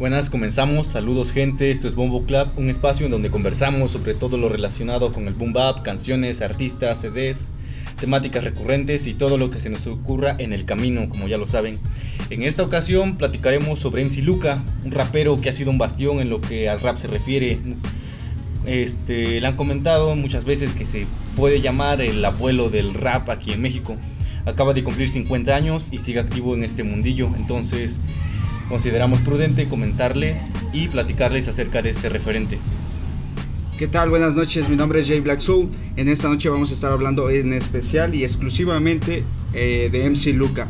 Buenas, 0.00 0.30
comenzamos. 0.30 0.86
Saludos 0.86 1.30
gente, 1.30 1.70
esto 1.70 1.86
es 1.86 1.94
Bombo 1.94 2.24
Club, 2.24 2.52
un 2.56 2.70
espacio 2.70 3.04
en 3.04 3.12
donde 3.12 3.30
conversamos 3.30 3.90
sobre 3.90 4.14
todo 4.14 4.38
lo 4.38 4.48
relacionado 4.48 5.12
con 5.12 5.28
el 5.28 5.34
boom 5.34 5.52
bap, 5.52 5.82
canciones, 5.82 6.40
artistas, 6.40 7.02
CDs, 7.02 7.48
temáticas 8.00 8.42
recurrentes 8.42 9.06
y 9.06 9.12
todo 9.12 9.36
lo 9.36 9.50
que 9.50 9.60
se 9.60 9.68
nos 9.68 9.86
ocurra 9.86 10.36
en 10.38 10.54
el 10.54 10.64
camino, 10.64 11.06
como 11.10 11.28
ya 11.28 11.36
lo 11.36 11.46
saben. 11.46 11.78
En 12.30 12.44
esta 12.44 12.62
ocasión 12.62 13.18
platicaremos 13.18 13.78
sobre 13.78 14.02
MC 14.02 14.22
Luca, 14.22 14.64
un 14.86 14.90
rapero 14.90 15.36
que 15.36 15.50
ha 15.50 15.52
sido 15.52 15.70
un 15.70 15.76
bastión 15.76 16.20
en 16.20 16.30
lo 16.30 16.40
que 16.40 16.70
al 16.70 16.80
rap 16.80 16.96
se 16.96 17.06
refiere. 17.06 17.58
Este, 18.64 19.38
le 19.38 19.46
han 19.46 19.56
comentado 19.56 20.16
muchas 20.16 20.46
veces 20.46 20.72
que 20.72 20.86
se 20.86 21.04
puede 21.36 21.60
llamar 21.60 22.00
el 22.00 22.24
abuelo 22.24 22.70
del 22.70 22.94
rap 22.94 23.28
aquí 23.28 23.52
en 23.52 23.60
México. 23.60 23.96
Acaba 24.46 24.72
de 24.72 24.82
cumplir 24.82 25.10
50 25.10 25.54
años 25.54 25.88
y 25.90 25.98
sigue 25.98 26.20
activo 26.20 26.54
en 26.54 26.64
este 26.64 26.84
mundillo, 26.84 27.30
entonces 27.36 28.00
consideramos 28.70 29.20
prudente 29.20 29.68
comentarles 29.68 30.36
y 30.72 30.88
platicarles 30.88 31.48
acerca 31.48 31.82
de 31.82 31.90
este 31.90 32.08
referente. 32.08 32.58
¿Qué 33.76 33.88
tal? 33.88 34.10
Buenas 34.10 34.36
noches, 34.36 34.68
mi 34.68 34.76
nombre 34.76 35.00
es 35.00 35.08
Jay 35.08 35.20
Black 35.20 35.40
Soul. 35.40 35.68
En 35.96 36.08
esta 36.08 36.28
noche 36.28 36.48
vamos 36.48 36.70
a 36.70 36.74
estar 36.74 36.92
hablando 36.92 37.28
en 37.30 37.52
especial 37.52 38.14
y 38.14 38.22
exclusivamente 38.22 39.24
eh, 39.52 39.88
de 39.90 40.08
MC 40.08 40.34
Luca. 40.34 40.68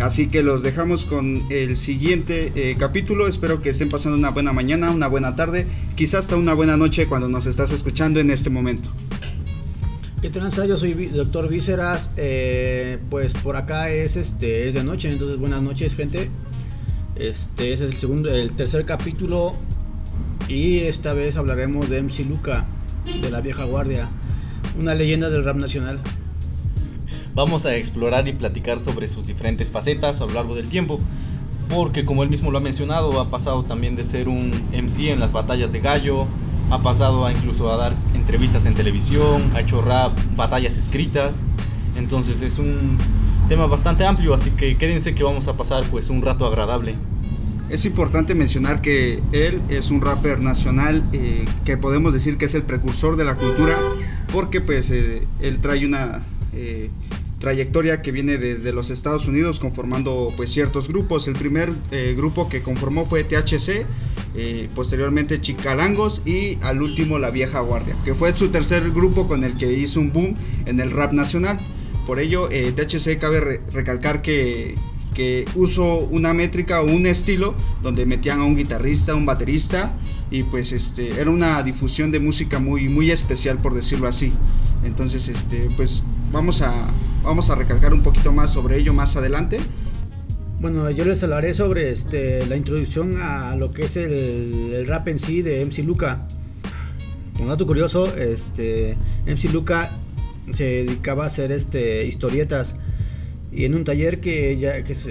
Así 0.00 0.28
que 0.28 0.44
los 0.44 0.62
dejamos 0.62 1.04
con 1.04 1.42
el 1.50 1.76
siguiente 1.76 2.52
eh, 2.54 2.76
capítulo. 2.78 3.26
Espero 3.26 3.60
que 3.60 3.70
estén 3.70 3.90
pasando 3.90 4.16
una 4.16 4.30
buena 4.30 4.52
mañana, 4.52 4.92
una 4.92 5.08
buena 5.08 5.34
tarde, 5.34 5.66
quizás 5.96 6.20
hasta 6.20 6.36
una 6.36 6.54
buena 6.54 6.76
noche 6.76 7.06
cuando 7.06 7.28
nos 7.28 7.46
estás 7.46 7.72
escuchando 7.72 8.20
en 8.20 8.30
este 8.30 8.48
momento. 8.48 8.90
¿Qué 10.22 10.30
tal? 10.30 10.52
Yo 10.68 10.78
soy 10.78 10.92
doctor 11.06 11.48
Víceras. 11.48 12.10
Eh, 12.16 12.98
pues 13.08 13.32
por 13.32 13.56
acá 13.56 13.90
es 13.90 14.16
este 14.16 14.68
es 14.68 14.74
de 14.74 14.84
noche, 14.84 15.10
entonces 15.10 15.38
buenas 15.38 15.62
noches, 15.62 15.96
gente. 15.96 16.30
Este 17.20 17.74
es 17.74 17.82
el 17.82 17.92
segundo, 17.92 18.30
el 18.30 18.52
tercer 18.52 18.86
capítulo 18.86 19.52
y 20.48 20.78
esta 20.78 21.12
vez 21.12 21.36
hablaremos 21.36 21.90
de 21.90 22.00
MC 22.00 22.20
Luca, 22.20 22.64
de 23.20 23.30
la 23.30 23.42
vieja 23.42 23.64
guardia, 23.64 24.08
una 24.78 24.94
leyenda 24.94 25.28
del 25.28 25.44
rap 25.44 25.56
nacional. 25.56 26.00
Vamos 27.34 27.66
a 27.66 27.76
explorar 27.76 28.26
y 28.26 28.32
platicar 28.32 28.80
sobre 28.80 29.06
sus 29.06 29.26
diferentes 29.26 29.70
facetas 29.70 30.22
a 30.22 30.24
lo 30.24 30.32
largo 30.32 30.54
del 30.54 30.70
tiempo, 30.70 30.98
porque 31.68 32.06
como 32.06 32.22
él 32.22 32.30
mismo 32.30 32.50
lo 32.50 32.56
ha 32.56 32.62
mencionado, 32.62 33.20
ha 33.20 33.28
pasado 33.28 33.64
también 33.64 33.96
de 33.96 34.04
ser 34.04 34.26
un 34.26 34.52
MC 34.72 35.10
en 35.10 35.20
las 35.20 35.32
batallas 35.32 35.72
de 35.72 35.80
gallo, 35.80 36.26
ha 36.70 36.82
pasado 36.82 37.26
a 37.26 37.32
incluso 37.32 37.70
a 37.70 37.76
dar 37.76 37.92
entrevistas 38.14 38.64
en 38.64 38.72
televisión, 38.72 39.50
ha 39.54 39.60
hecho 39.60 39.82
rap, 39.82 40.18
batallas 40.36 40.78
escritas, 40.78 41.42
entonces 41.96 42.40
es 42.40 42.58
un 42.58 42.96
tema 43.50 43.66
bastante 43.66 44.04
amplio, 44.04 44.32
así 44.32 44.52
que 44.52 44.78
quédense 44.78 45.12
que 45.12 45.24
vamos 45.24 45.48
a 45.48 45.56
pasar 45.56 45.84
pues 45.90 46.08
un 46.08 46.22
rato 46.22 46.46
agradable. 46.46 46.94
Es 47.68 47.84
importante 47.84 48.36
mencionar 48.36 48.80
que 48.80 49.20
él 49.32 49.60
es 49.68 49.90
un 49.90 50.00
rapper 50.00 50.40
nacional 50.40 51.02
eh, 51.12 51.44
que 51.64 51.76
podemos 51.76 52.12
decir 52.12 52.38
que 52.38 52.44
es 52.44 52.54
el 52.54 52.62
precursor 52.62 53.16
de 53.16 53.24
la 53.24 53.34
cultura 53.34 53.76
porque 54.32 54.60
pues 54.60 54.92
eh, 54.92 55.26
él 55.40 55.58
trae 55.60 55.84
una 55.84 56.22
eh, 56.54 56.90
trayectoria 57.40 58.02
que 58.02 58.12
viene 58.12 58.38
desde 58.38 58.72
los 58.72 58.88
Estados 58.88 59.26
Unidos 59.26 59.58
conformando 59.58 60.28
pues 60.36 60.52
ciertos 60.52 60.86
grupos. 60.86 61.26
El 61.26 61.34
primer 61.34 61.72
grupo 62.16 62.48
que 62.48 62.62
conformó 62.62 63.04
fue 63.04 63.24
THC, 63.24 63.84
posteriormente 64.76 65.40
Chicalangos 65.40 66.22
y 66.24 66.56
al 66.62 66.82
último 66.82 67.18
La 67.18 67.30
Vieja 67.30 67.58
Guardia, 67.58 67.96
que 68.04 68.14
fue 68.14 68.32
su 68.36 68.50
tercer 68.50 68.92
grupo 68.92 69.26
con 69.26 69.42
el 69.42 69.56
que 69.56 69.72
hizo 69.72 69.98
un 69.98 70.12
boom 70.12 70.36
en 70.66 70.78
el 70.78 70.92
rap 70.92 71.12
nacional. 71.12 71.58
Por 72.10 72.18
ello, 72.18 72.48
THC 72.48 73.20
cabe 73.20 73.60
recalcar 73.70 74.20
que 74.20 74.74
que 75.14 75.44
usó 75.54 75.98
una 75.98 76.34
métrica 76.34 76.82
o 76.82 76.86
un 76.86 77.06
estilo 77.06 77.54
donde 77.84 78.04
metían 78.04 78.40
a 78.40 78.44
un 78.46 78.56
guitarrista, 78.56 79.14
un 79.14 79.26
baterista 79.26 79.92
y 80.28 80.42
pues 80.42 80.72
este 80.72 81.20
era 81.20 81.30
una 81.30 81.62
difusión 81.62 82.10
de 82.10 82.18
música 82.18 82.58
muy 82.58 82.88
muy 82.88 83.12
especial 83.12 83.58
por 83.58 83.74
decirlo 83.74 84.08
así. 84.08 84.32
Entonces 84.84 85.28
este 85.28 85.68
pues 85.76 86.02
vamos 86.32 86.62
a 86.62 86.88
vamos 87.22 87.48
a 87.48 87.54
recalcar 87.54 87.94
un 87.94 88.02
poquito 88.02 88.32
más 88.32 88.52
sobre 88.52 88.78
ello 88.78 88.92
más 88.92 89.14
adelante. 89.14 89.58
Bueno, 90.60 90.90
yo 90.90 91.04
les 91.04 91.22
hablaré 91.22 91.54
sobre 91.54 91.92
este, 91.92 92.44
la 92.46 92.56
introducción 92.56 93.18
a 93.22 93.54
lo 93.54 93.70
que 93.70 93.82
es 93.82 93.96
el, 93.96 94.84
rap 94.88 95.06
en 95.06 95.20
sí 95.20 95.42
de 95.42 95.64
MC 95.64 95.84
Luca. 95.84 96.26
Un 97.38 97.46
dato 97.46 97.68
curioso, 97.68 98.12
este, 98.16 98.96
MC 99.26 99.52
Luca 99.52 99.88
se 100.52 100.84
dedicaba 100.84 101.24
a 101.24 101.26
hacer 101.26 101.52
este, 101.52 102.06
historietas. 102.06 102.74
Y 103.52 103.64
en 103.64 103.74
un 103.74 103.84
taller 103.84 104.20
que 104.20 104.58
ya 104.58 104.84
que 104.84 104.94
se, 104.94 105.10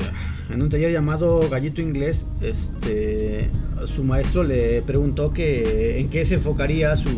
en 0.49 0.61
un 0.61 0.69
taller 0.69 0.91
llamado 0.91 1.41
Gallito 1.49 1.81
Inglés 1.81 2.25
este 2.41 3.49
su 3.85 4.03
maestro 4.03 4.43
le 4.43 4.81
preguntó 4.81 5.33
que 5.33 5.99
en 5.99 6.09
qué 6.09 6.25
se 6.25 6.35
enfocaría 6.35 6.95
sus 6.95 7.11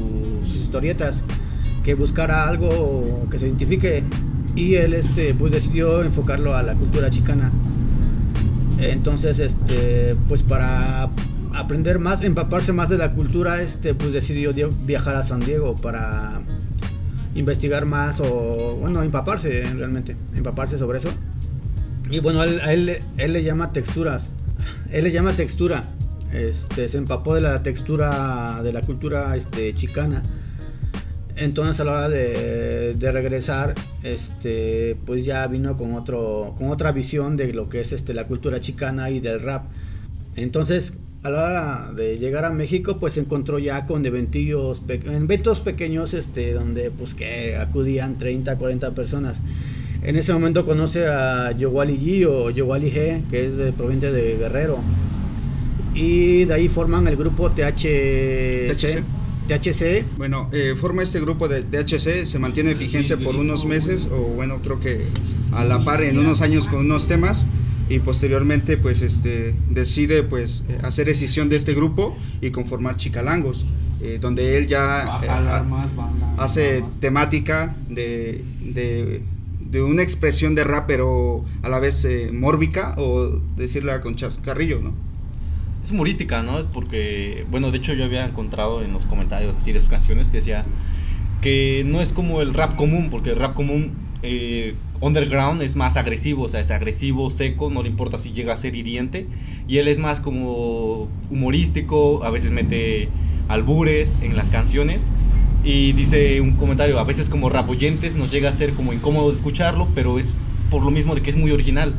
historietas 0.55 1.21
que 1.83 1.95
buscara 1.95 2.47
algo 2.47 3.27
que 3.29 3.39
se 3.39 3.47
identifique. 3.47 4.03
Y 4.55 4.75
él 4.75 4.93
este 4.93 5.33
pues 5.33 5.51
decidió 5.51 6.03
enfocarlo 6.03 6.55
a 6.55 6.63
la 6.63 6.73
cultura 6.73 7.09
chicana. 7.09 7.51
Entonces 8.79 9.39
este 9.39 10.15
pues 10.27 10.41
para 10.41 11.09
aprender 11.53 11.99
más 11.99 12.21
empaparse 12.21 12.73
más 12.73 12.89
de 12.89 12.97
la 12.97 13.11
cultura 13.11 13.61
este 13.61 13.93
pues 13.93 14.13
decidió 14.13 14.53
viajar 14.85 15.15
a 15.15 15.23
San 15.23 15.39
Diego 15.39 15.75
para 15.75 16.41
investigar 17.35 17.85
más 17.85 18.19
o, 18.19 18.77
bueno, 18.79 19.03
empaparse 19.03 19.63
realmente, 19.63 20.15
empaparse 20.35 20.77
sobre 20.77 20.99
eso. 20.99 21.09
Y 22.09 22.19
bueno, 22.19 22.43
él, 22.43 22.59
a 22.61 22.73
él, 22.73 23.01
le 23.17 23.43
llama 23.43 23.71
texturas, 23.71 24.25
él 24.91 25.05
le 25.05 25.11
llama 25.11 25.31
textura, 25.33 25.85
este, 26.33 26.87
se 26.89 26.97
empapó 26.97 27.35
de 27.35 27.41
la 27.41 27.63
textura 27.63 28.61
de 28.63 28.73
la 28.73 28.81
cultura 28.81 29.35
este, 29.35 29.73
chicana. 29.73 30.21
Entonces 31.37 31.79
a 31.79 31.85
la 31.85 31.91
hora 31.93 32.09
de, 32.09 32.93
de, 32.93 33.11
regresar, 33.11 33.73
este, 34.03 34.97
pues 35.05 35.25
ya 35.25 35.47
vino 35.47 35.77
con, 35.77 35.95
otro, 35.95 36.53
con 36.57 36.69
otra 36.69 36.91
visión 36.91 37.37
de 37.37 37.53
lo 37.53 37.69
que 37.69 37.79
es 37.79 37.93
este, 37.93 38.13
la 38.13 38.27
cultura 38.27 38.59
chicana 38.59 39.09
y 39.09 39.21
del 39.21 39.39
rap. 39.39 39.63
Entonces 40.35 40.93
a 41.23 41.29
la 41.29 41.45
hora 41.45 41.91
de 41.95 42.17
llegar 42.17 42.45
a 42.45 42.49
México, 42.49 42.97
pues 42.99 43.13
se 43.13 43.19
encontró 43.19 43.59
ya 43.59 43.85
con 43.85 44.05
eventillos, 44.05 44.81
eventos 44.87 45.59
pequeños, 45.59 46.13
este, 46.13 46.53
donde 46.53 46.89
pues 46.89 47.13
que 47.13 47.57
acudían 47.57 48.17
30, 48.17 48.57
40 48.57 48.95
personas. 48.95 49.37
En 50.03 50.15
ese 50.15 50.33
momento 50.33 50.65
conoce 50.65 51.05
a 51.05 51.51
Yowali 51.51 51.95
G 51.97 52.25
o 52.27 52.49
Yowali 52.49 52.91
G, 52.91 53.27
que 53.29 53.45
es 53.45 53.55
de, 53.55 53.71
proveniente 53.71 54.11
de 54.11 54.35
Guerrero. 54.37 54.79
Y 55.93 56.45
de 56.45 56.53
ahí 56.55 56.69
forman 56.69 57.07
el 57.07 57.17
grupo 57.17 57.51
THC. 57.51 59.03
THC. 59.47 60.05
Bueno, 60.17 60.49
eh, 60.51 60.75
forma 60.79 61.03
este 61.03 61.19
grupo 61.19 61.47
de 61.47 61.61
THC, 61.61 62.25
se 62.25 62.39
mantiene 62.39 62.71
en 62.71 62.79
vigencia 62.79 63.17
por 63.17 63.35
unos 63.35 63.65
meses, 63.65 64.07
o 64.11 64.17
bueno, 64.17 64.59
creo 64.63 64.79
que 64.79 65.05
a 65.51 65.65
la 65.65 65.83
par 65.83 66.01
en 66.03 66.17
unos 66.17 66.41
años 66.41 66.67
con 66.67 66.79
unos 66.79 67.07
temas 67.07 67.45
y 67.91 68.00
posteriormente 68.00 68.78
pues 68.78 69.02
este 69.02 69.53
decide 69.69 70.24
pues 70.24 70.63
eh, 70.69 70.79
hacer 70.81 71.07
decisión 71.07 71.50
de 71.50 71.57
este 71.57 71.74
grupo 71.74 72.18
y 72.40 72.52
conformar 72.52 72.96
Chicalangos 72.96 73.66
eh, 74.02 74.18
donde 74.19 74.57
él 74.57 74.68
ya 74.68 75.19
eh, 75.22 75.29
hace 76.38 76.85
temática 77.02 77.75
de, 77.90 78.46
de, 78.62 79.81
una 79.84 80.03
expresión 80.03 80.56
de 80.56 80.63
rap 80.63 80.85
pero 80.88 81.44
a 81.63 81.69
la 81.69 81.79
vez 81.79 82.07
mórbica 82.31 82.96
o 82.97 83.41
decirla 83.57 84.00
con 84.00 84.16
chascarrillo 84.16 84.79
no 84.79 84.94
es 85.84 85.91
humorística 85.91 86.44
no 86.44 86.59
es 86.59 86.66
porque 86.68 87.46
bueno 87.52 87.72
de 87.72 87.79
hecho 87.79 87.94
yo 87.94 88.06
había 88.06 88.25
encontrado 88.25 88.84
en 88.84 88.94
los 88.94 89.03
comentarios 89.03 89.58
así 89.58 89.73
de 89.73 89.81
sus 89.81 89.90
canciones 89.90 90.29
que 90.29 90.38
decía 90.38 90.63
que 91.41 91.84
no 91.85 92.02
es 92.02 92.13
como 92.13 92.41
el 92.41 92.53
rap 92.53 92.78
común 92.78 93.09
porque 93.09 93.31
el 93.31 93.35
rap 93.38 93.53
común 93.53 93.91
eh, 94.23 94.75
underground 95.01 95.62
es 95.62 95.75
más 95.75 95.97
agresivo, 95.97 96.44
o 96.44 96.50
sea, 96.50 96.62
es 96.62 96.72
agresivo, 96.72 97.29
seco, 97.29 97.69
no 97.69 97.84
le 97.84 97.89
importa 97.89 98.19
si 98.19 98.31
llega 98.31 98.53
a 98.53 98.57
ser 98.57 98.75
hiriente. 98.75 99.25
Y 99.67 99.78
él 99.78 99.88
es 99.88 100.00
más 100.00 100.19
como 100.19 101.09
humorístico, 101.29 102.23
a 102.23 102.29
veces 102.29 102.52
mete 102.52 103.09
albures 103.49 104.16
en 104.22 104.37
las 104.37 104.49
canciones. 104.49 105.08
Y 105.64 105.93
dice 105.93 106.41
un 106.41 106.53
comentario, 106.53 106.97
a 106.99 107.03
veces 107.03 107.29
como 107.29 107.49
rapoyentes 107.49 108.16
nos 108.16 108.31
llega 108.31 108.49
a 108.49 108.53
ser 108.53 108.73
como 108.73 108.93
incómodo 108.93 109.29
de 109.29 109.35
escucharlo, 109.35 109.87
pero 109.93 110.17
es 110.17 110.34
por 110.70 110.84
lo 110.84 110.91
mismo 110.91 111.16
de 111.16 111.22
que 111.22 111.31
es 111.31 111.35
muy 111.35 111.52
original. 111.52 111.96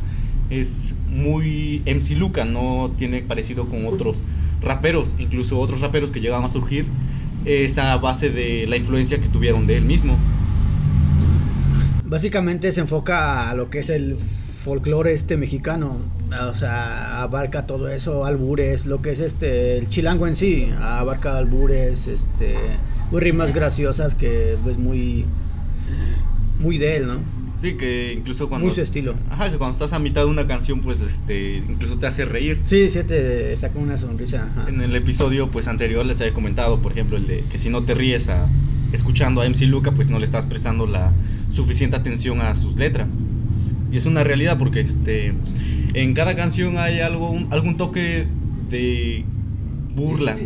Es 0.51 0.95
muy 1.09 1.83
MC 1.87 2.17
Luca, 2.17 2.45
no 2.45 2.93
tiene 2.99 3.23
parecido 3.23 3.67
con 3.67 3.87
otros 3.87 4.23
raperos, 4.61 5.15
incluso 5.19 5.59
otros 5.59 5.81
raperos 5.81 6.11
que 6.11 6.21
llegan 6.21 6.45
a 6.45 6.49
surgir, 6.49 6.87
esa 7.45 7.97
base 7.97 8.31
de 8.31 8.67
la 8.67 8.77
influencia 8.77 9.21
que 9.21 9.29
tuvieron 9.29 9.67
de 9.67 9.77
él 9.77 9.85
mismo. 9.85 10.17
Básicamente 12.13 12.71
se 12.73 12.81
enfoca 12.83 13.49
a 13.49 13.55
lo 13.55 13.71
que 13.71 13.79
es 13.79 13.89
el 13.89 14.19
folclore 14.19 15.15
este 15.15 15.39
mexicano, 15.39 15.97
o 16.47 16.55
sea, 16.55 17.23
abarca 17.23 17.67
todo 17.67 17.89
eso, 17.89 18.27
albures, 18.27 18.85
lo 18.85 19.01
que 19.01 19.13
es 19.13 19.21
este, 19.21 19.79
el 19.79 19.89
chilango 19.89 20.27
en 20.27 20.37
sí, 20.37 20.69
abarca 20.79 21.39
albures, 21.39 22.09
este, 22.09 22.55
muy 23.11 23.23
rimas 23.23 23.55
graciosas 23.55 24.15
que 24.15 24.53
es 24.53 24.59
pues, 24.63 24.77
muy, 24.77 25.25
muy 26.59 26.77
de 26.77 26.97
él, 26.97 27.07
¿no? 27.07 27.15
Sí, 27.63 27.79
que 27.79 28.13
incluso 28.13 28.51
cuando... 28.51 28.67
Muy 28.67 28.75
su 28.75 28.83
estilo. 28.83 29.15
Ajá, 29.31 29.51
que 29.51 29.57
cuando 29.57 29.77
estás 29.77 29.95
a 29.95 29.99
mitad 29.99 30.21
de 30.21 30.27
una 30.27 30.47
canción, 30.47 30.83
pues 30.83 31.01
este, 31.01 31.63
incluso 31.67 31.97
te 31.97 32.09
hace 32.09 32.27
reír. 32.27 32.61
Sí, 32.67 32.91
sí, 32.91 33.05
te 33.05 33.57
saca 33.57 33.79
una 33.79 33.97
sonrisa. 33.97 34.51
ajá. 34.55 34.69
En 34.69 34.83
el 34.83 34.95
episodio 34.95 35.49
pues 35.49 35.67
anterior 35.67 36.05
les 36.05 36.21
había 36.21 36.35
comentado, 36.35 36.83
por 36.83 36.93
ejemplo, 36.93 37.17
el 37.17 37.27
de 37.27 37.45
que 37.51 37.59
si 37.59 37.71
no 37.71 37.85
te 37.85 37.95
ríes 37.95 38.29
a, 38.29 38.51
escuchando 38.93 39.41
a 39.41 39.49
MC 39.49 39.63
Luca, 39.67 39.93
pues 39.93 40.09
no 40.11 40.19
le 40.19 40.25
estás 40.25 40.47
prestando 40.47 40.87
la 40.87 41.13
suficiente 41.53 41.97
atención 41.97 42.41
a 42.41 42.55
sus 42.55 42.77
letras. 42.77 43.09
Y 43.91 43.97
es 43.99 44.07
una 44.07 44.25
realidad 44.25 44.59
porque 44.59 44.81
este, 44.81 45.33
en 45.95 46.15
cada 46.15 46.35
canción 46.37 46.79
hay 46.79 47.01
algo, 47.01 47.31
un- 47.31 47.53
algún 47.53 47.77
toque 47.77 48.27
de 48.71 49.25
burla. 49.95 50.37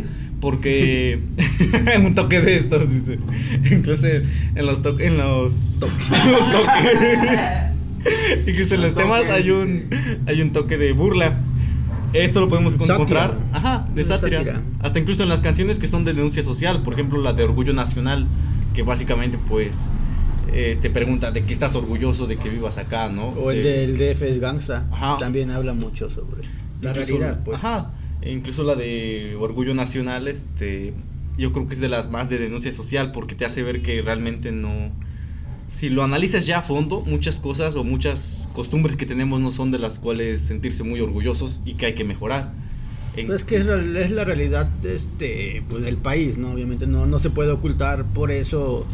Porque 0.41 1.19
un 2.05 2.13
toque 2.13 2.41
de 2.41 2.57
estos, 2.57 2.91
dice. 2.91 3.17
Incluso 3.71 4.05
en 4.07 4.65
los. 4.65 4.79
En 4.99 5.17
los, 5.17 5.77
en 6.11 6.31
los 6.31 6.51
toques. 6.51 6.99
Incluso 8.47 8.75
en 8.75 8.81
los 8.81 8.91
Los 8.91 8.95
temas 8.95 9.23
hay 9.31 9.49
un, 9.49 9.85
hay 10.27 10.41
un 10.41 10.51
toque 10.51 10.77
de 10.77 10.91
burla. 10.93 11.39
Esto 12.13 12.39
lo 12.41 12.49
podemos 12.49 12.73
Sátira. 12.73 12.93
encontrar. 12.95 13.37
Ajá, 13.51 13.87
de 13.93 14.05
sátira. 14.05 14.39
sátira. 14.39 14.61
Hasta 14.79 14.99
incluso 14.99 15.23
en 15.23 15.29
las 15.29 15.41
canciones 15.41 15.77
que 15.79 15.87
son 15.87 16.05
de 16.05 16.13
denuncia 16.13 16.41
social. 16.43 16.81
Por 16.83 16.93
ejemplo, 16.93 17.21
la 17.21 17.33
de 17.33 17.43
Orgullo 17.43 17.73
Nacional. 17.73 18.27
Que 18.73 18.83
básicamente, 18.83 19.37
pues. 19.49 19.75
eh, 20.53 20.77
te 20.81 20.89
pregunta 20.89 21.31
de 21.31 21.43
qué 21.43 21.51
estás 21.51 21.75
orgulloso 21.75 22.25
de 22.25 22.37
que 22.37 22.47
vivas 22.49 22.77
acá, 22.77 23.09
¿no? 23.09 23.29
O 23.29 23.51
el 23.51 23.63
De- 23.63 23.85
del 23.87 23.97
DF 23.97 24.21
es 24.29 24.39
Gangsta. 24.39 24.85
Ajá. 24.91 25.17
También 25.17 25.51
habla 25.51 25.73
mucho 25.73 26.09
sobre 26.09 26.43
la 26.81 26.91
Incluso- 26.91 27.17
realidad, 27.17 27.41
pues. 27.43 27.57
Ajá. 27.57 27.91
e 28.21 28.31
incluso 28.31 28.63
la 28.63 28.75
de 28.75 29.35
Orgullo 29.39 29.75
Nacional, 29.75 30.27
este, 30.29 30.93
yo 31.37 31.51
creo 31.51 31.67
que 31.67 31.73
es 31.73 31.79
de 31.81 31.89
las 31.89 32.09
más 32.09 32.29
de 32.29 32.37
denuncia 32.39 32.71
social 32.71 33.11
porque 33.11 33.35
te 33.35 33.43
hace 33.45 33.61
ver 33.61 33.81
que 33.81 34.01
realmente 34.01 34.51
no... 34.53 34.91
Si 35.69 35.89
lo 35.89 36.03
analizas 36.03 36.45
ya 36.45 36.59
a 36.59 36.61
fondo, 36.63 37.01
muchas 37.05 37.39
cosas 37.39 37.75
o 37.75 37.83
muchas 37.83 38.49
costumbres 38.53 38.95
que 38.95 39.05
tenemos 39.05 39.41
no 39.41 39.51
son 39.51 39.69
de 39.71 39.79
las 39.79 39.99
cuales 39.99 40.41
sentirse 40.41 40.83
muy 40.83 40.99
orgullosos 41.01 41.59
y 41.65 41.73
que 41.75 41.87
hay 41.87 41.93
que 41.95 42.03
mejorar. 42.03 42.53
En- 43.15 43.27
Pues 43.27 43.43
que 43.43 43.57
es, 43.57 43.65
la- 43.65 43.99
es 43.99 44.11
la 44.11 44.23
realidad 44.23 44.69
este, 44.85 45.63
pues, 45.69 45.83
del 45.83 45.97
país, 45.97 46.37
¿no? 46.37 46.51
Obviamente 46.51 46.87
no, 46.87 47.05
no 47.05 47.19
se 47.19 47.29
puede 47.29 47.51
ocultar, 47.51 48.05
por 48.05 48.31
eso 48.31 48.85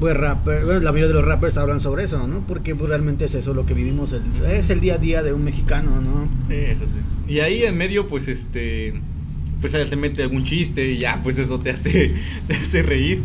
pues 0.00 0.16
rapper, 0.16 0.64
bueno, 0.64 0.80
la 0.80 0.90
mayoría 0.90 1.08
de 1.08 1.14
los 1.14 1.24
rappers 1.24 1.56
hablan 1.56 1.78
sobre 1.78 2.04
eso, 2.04 2.26
¿no? 2.26 2.40
Porque 2.48 2.74
pues, 2.74 2.88
realmente 2.88 3.24
es 3.26 3.34
eso 3.36 3.54
lo 3.54 3.66
que 3.66 3.74
vivimos, 3.74 4.12
el- 4.12 4.22
es 4.46 4.68
el 4.70 4.80
día 4.80 4.94
a 4.94 4.98
día 4.98 5.22
de 5.22 5.32
un 5.32 5.44
mexicano, 5.44 6.00
¿no? 6.00 6.28
Sí, 6.48 6.54
eso 6.56 6.80
sí. 6.86 7.32
Y 7.34 7.38
ahí 7.40 7.62
en 7.62 7.76
medio, 7.76 8.08
pues, 8.08 8.26
este, 8.28 8.94
pues 9.60 9.72
te 9.72 9.94
mete 9.96 10.22
algún 10.24 10.42
chiste 10.44 10.90
y 10.92 10.98
ya, 10.98 11.20
pues 11.22 11.38
eso 11.38 11.60
te 11.60 11.70
hace, 11.70 12.14
te 12.48 12.54
hace 12.54 12.82
reír. 12.82 13.22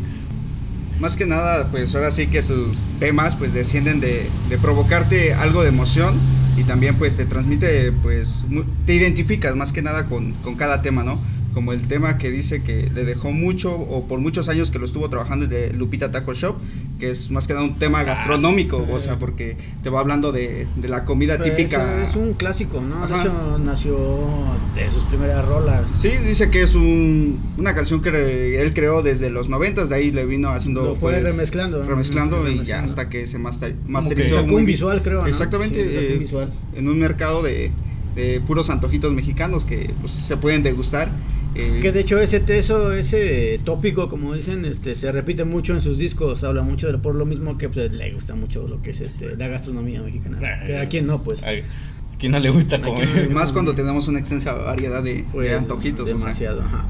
Más 1.00 1.16
que 1.16 1.28
nada, 1.28 1.70
pues 1.70 1.94
ahora 1.94 2.12
sí 2.12 2.28
que 2.28 2.42
sus 2.42 2.78
temas 3.00 3.36
pues 3.36 3.54
descienden 3.54 4.00
de, 4.00 4.30
de 4.50 4.58
provocarte 4.58 5.34
algo 5.34 5.62
de 5.62 5.70
emoción 5.70 6.16
y 6.58 6.64
también 6.64 6.96
pues 6.96 7.16
te 7.16 7.26
transmite, 7.26 7.92
pues 7.92 8.44
te 8.86 8.96
identificas 8.96 9.56
más 9.56 9.72
que 9.72 9.84
nada 9.84 10.06
con, 10.06 10.34
con 10.44 10.56
cada 10.56 10.82
tema, 10.82 11.04
¿no? 11.04 11.20
Como 11.58 11.74
el 11.74 11.88
tema 11.88 12.20
que 12.20 12.30
dice 12.30 12.62
que 12.62 12.88
le 12.94 13.04
dejó 13.04 13.32
mucho 13.32 13.74
o 13.74 14.04
por 14.08 14.20
muchos 14.20 14.48
años 14.48 14.70
que 14.70 14.78
lo 14.78 14.86
estuvo 14.86 15.10
trabajando 15.10 15.46
el 15.46 15.50
de 15.50 15.74
Lupita 15.74 16.12
Taco 16.12 16.36
Shop, 16.36 16.56
que 17.00 17.10
es 17.10 17.32
más 17.32 17.48
que 17.48 17.54
nada 17.56 17.66
un 17.66 17.80
tema 17.80 18.04
gastronómico, 18.04 18.86
o 18.92 19.00
sea, 19.00 19.18
porque 19.18 19.58
te 19.82 19.90
va 19.90 20.00
hablando 20.02 20.32
de, 20.32 20.68
de 20.76 20.88
la 20.88 21.04
comida 21.04 21.36
Pues, 21.40 21.56
típica. 21.56 22.04
Es, 22.04 22.16
un 22.16 22.36
clásico, 22.36 22.80
¿no? 22.80 23.08
De 23.08 23.16
hecho 23.20 23.58
nació 23.58 23.98
de 24.76 24.92
sus 24.92 25.04
primeras 25.06 25.44
rolas. 25.48 25.90
Sí, 26.00 26.10
dice 26.24 26.52
que 26.52 26.62
es 26.62 26.76
un, 26.76 27.56
una 27.58 27.74
canción 27.74 28.04
que 28.04 28.12
re- 28.12 28.62
él 28.62 28.76
creó 28.76 29.02
desde 29.02 29.32
los 29.32 29.50
noventas, 29.50 29.90
de 29.90 29.96
ahí 29.96 30.12
le 30.12 30.28
vino 30.28 30.50
haciendo... 30.52 30.84
Lo 30.84 30.94
fue 30.94 31.14
pues, 31.14 31.24
remezclando, 31.24 31.80
¿no? 31.84 31.90
Remezclando 31.90 32.48
y 32.48 32.64
ya 32.66 32.84
hasta 32.84 33.10
que 33.10 33.26
se 33.26 33.40
master- 33.40 33.74
que 33.84 33.92
masterizó. 33.92 34.36
Sacó 34.42 34.54
un 34.58 34.66
visual, 34.66 35.02
creo, 35.02 35.22
¿no? 35.22 35.26
Exactamente. 35.28 35.90
Sí, 35.90 35.96
sacó 35.96 36.06
un 36.06 36.14
eh, 36.14 36.18
visual. 36.20 36.54
En 36.76 36.88
un 36.88 37.00
mercado 37.00 37.42
de, 37.42 37.72
de 38.16 38.42
puros 38.46 38.70
antojitos 38.70 39.12
mexicanos 39.12 39.66
que 39.66 39.92
pues, 40.02 40.12
se 40.14 40.38
pueden 40.38 40.62
degustar. 40.62 41.10
Eh, 41.58 41.80
Que 41.82 41.92
de 41.92 42.00
hecho 42.02 42.20
ese 42.20 42.44
eso, 42.48 42.92
ese 42.94 43.60
tópico, 43.64 44.10
como 44.10 44.34
dicen, 44.34 44.66
este, 44.66 44.96
se 44.96 45.12
repite 45.12 45.46
mucho 45.46 45.74
en 45.74 45.82
sus 45.82 45.98
discos, 45.98 46.44
habla 46.44 46.64
mucho 46.64 46.92
de 46.92 46.98
por 46.98 47.16
lo 47.16 47.26
mismo 47.26 47.58
que 47.58 47.70
pues, 47.70 47.92
le 47.92 48.14
gusta 48.14 48.36
mucho 48.36 48.68
lo 48.68 48.82
que 48.82 48.92
es 48.92 49.02
este, 49.02 49.36
la 49.36 49.48
gastronomía 49.48 50.02
mexicana. 50.02 50.40
Que 50.66 50.78
a 50.78 50.88
quien 50.90 51.08
no, 51.08 51.24
pues. 51.24 51.44
Ay, 51.44 51.64
¿A 52.14 52.18
quién 52.20 52.32
no 52.32 52.40
le 52.40 52.50
gusta 52.50 52.78
¿A 52.78 52.82
quién 52.82 52.96
comer? 52.96 53.30
más 53.32 53.52
cuando 53.52 53.76
tenemos 53.76 54.08
una 54.08 54.20
extensa 54.20 54.54
variedad 54.54 55.04
de, 55.04 55.16
de 55.16 55.26
Pues, 55.32 55.52
antojitos. 55.54 56.02
o 56.02 56.08
sea. 56.08 56.18
Demasiado, 56.18 56.62
ajá. 56.62 56.86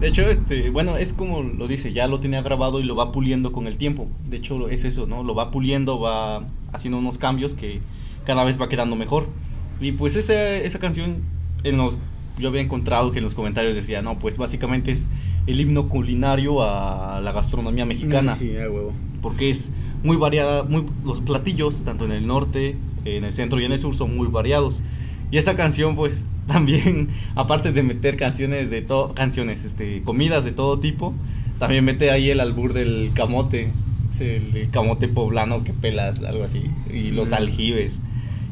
De 0.00 0.08
hecho, 0.08 0.28
este, 0.28 0.70
bueno, 0.70 0.96
es 0.96 1.12
como 1.12 1.42
lo 1.44 1.68
dice, 1.68 1.92
ya 1.92 2.08
lo 2.08 2.18
tenía 2.18 2.42
grabado 2.42 2.80
y 2.80 2.82
lo 2.82 2.96
va 2.96 3.12
puliendo 3.12 3.52
con 3.52 3.68
el 3.68 3.76
tiempo. 3.76 4.08
De 4.28 4.38
hecho, 4.38 4.68
es 4.68 4.84
eso, 4.84 5.06
¿no? 5.06 5.22
Lo 5.22 5.36
va 5.36 5.52
puliendo, 5.52 6.00
va 6.00 6.44
haciendo 6.72 6.98
unos 6.98 7.18
cambios 7.18 7.54
que 7.54 7.80
cada 8.26 8.42
vez 8.42 8.60
va 8.60 8.68
quedando 8.68 8.96
mejor. 8.96 9.28
Y 9.80 9.92
pues 9.92 10.16
esa, 10.16 10.56
esa 10.56 10.80
canción, 10.80 11.18
en 11.62 11.76
los, 11.76 11.98
yo 12.38 12.48
había 12.48 12.60
encontrado 12.60 13.12
que 13.12 13.18
en 13.18 13.24
los 13.24 13.34
comentarios 13.34 13.74
decía, 13.74 14.02
no, 14.02 14.18
pues 14.18 14.38
básicamente 14.38 14.92
es 14.92 15.08
el 15.46 15.60
himno 15.60 15.88
culinario 15.88 16.62
a 16.62 17.20
la 17.20 17.32
gastronomía 17.32 17.84
mexicana. 17.84 18.34
Sí, 18.34 18.56
a 18.56 18.70
huevo. 18.70 18.92
Porque 19.20 19.50
es 19.50 19.70
muy 20.02 20.16
variada, 20.16 20.62
muy, 20.64 20.86
los 21.04 21.20
platillos, 21.20 21.82
tanto 21.84 22.04
en 22.04 22.12
el 22.12 22.26
norte, 22.26 22.76
en 23.04 23.24
el 23.24 23.32
centro 23.32 23.60
y 23.60 23.64
en 23.64 23.72
el 23.72 23.78
sur, 23.78 23.94
son 23.94 24.16
muy 24.16 24.28
variados. 24.28 24.82
Y 25.30 25.36
esta 25.38 25.56
canción, 25.56 25.94
pues, 25.96 26.24
también, 26.46 27.08
aparte 27.34 27.72
de 27.72 27.82
meter 27.82 28.16
canciones 28.16 28.70
de 28.70 28.82
todo, 28.82 29.14
canciones, 29.14 29.64
este, 29.64 30.02
comidas 30.02 30.44
de 30.44 30.52
todo 30.52 30.78
tipo, 30.80 31.14
también 31.58 31.84
mete 31.84 32.10
ahí 32.10 32.30
el 32.30 32.40
albur 32.40 32.72
del 32.72 33.10
camote, 33.14 33.70
el 34.20 34.68
camote 34.70 35.08
poblano 35.08 35.64
que 35.64 35.72
pelas, 35.72 36.22
algo 36.24 36.44
así, 36.44 36.62
y 36.92 37.10
los 37.12 37.30
Mm. 37.30 37.34
aljibes. 37.34 38.00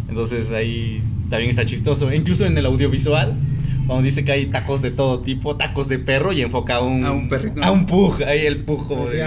Entonces 0.09 0.50
ahí 0.50 1.03
también 1.29 1.50
está 1.50 1.67
chistoso. 1.67 2.11
E 2.11 2.17
incluso 2.17 2.44
en 2.47 2.56
el 2.59 2.67
audiovisual, 2.67 3.35
cuando 3.90 4.04
dice 4.04 4.25
que 4.25 4.31
hay 4.31 4.46
tacos 4.46 4.82
de 4.82 4.92
todo 4.92 5.19
tipo, 5.19 5.56
tacos 5.56 5.88
de 5.88 5.98
perro 5.98 6.32
y 6.32 6.42
enfoca 6.42 6.76
a 6.76 6.81
un, 6.81 7.04
A 7.04 7.10
un 7.10 7.28
perrito. 7.28 7.60
A 7.60 7.72
un 7.72 7.87
pug, 7.87 8.22
ahí 8.22 8.46
el 8.46 8.58
pug 8.58 8.87
como 8.87 9.06
Pues. 9.06 9.20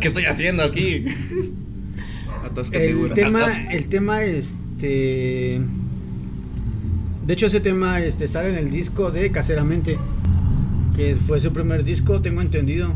¿Qué 0.00 0.08
estoy 0.08 0.24
haciendo 0.24 0.62
aquí? 0.62 1.04
El 2.72 3.12
tema, 3.12 3.46
el 3.70 3.88
tema, 3.88 4.22
este. 4.24 5.60
De 7.26 7.32
hecho, 7.34 7.46
ese 7.46 7.60
tema 7.60 8.00
este, 8.00 8.26
sale 8.26 8.48
en 8.48 8.56
el 8.56 8.70
disco 8.70 9.10
de 9.10 9.30
Caseramente, 9.30 9.98
que 10.96 11.14
fue 11.14 11.38
su 11.38 11.52
primer 11.52 11.84
disco, 11.84 12.22
tengo 12.22 12.40
entendido. 12.40 12.94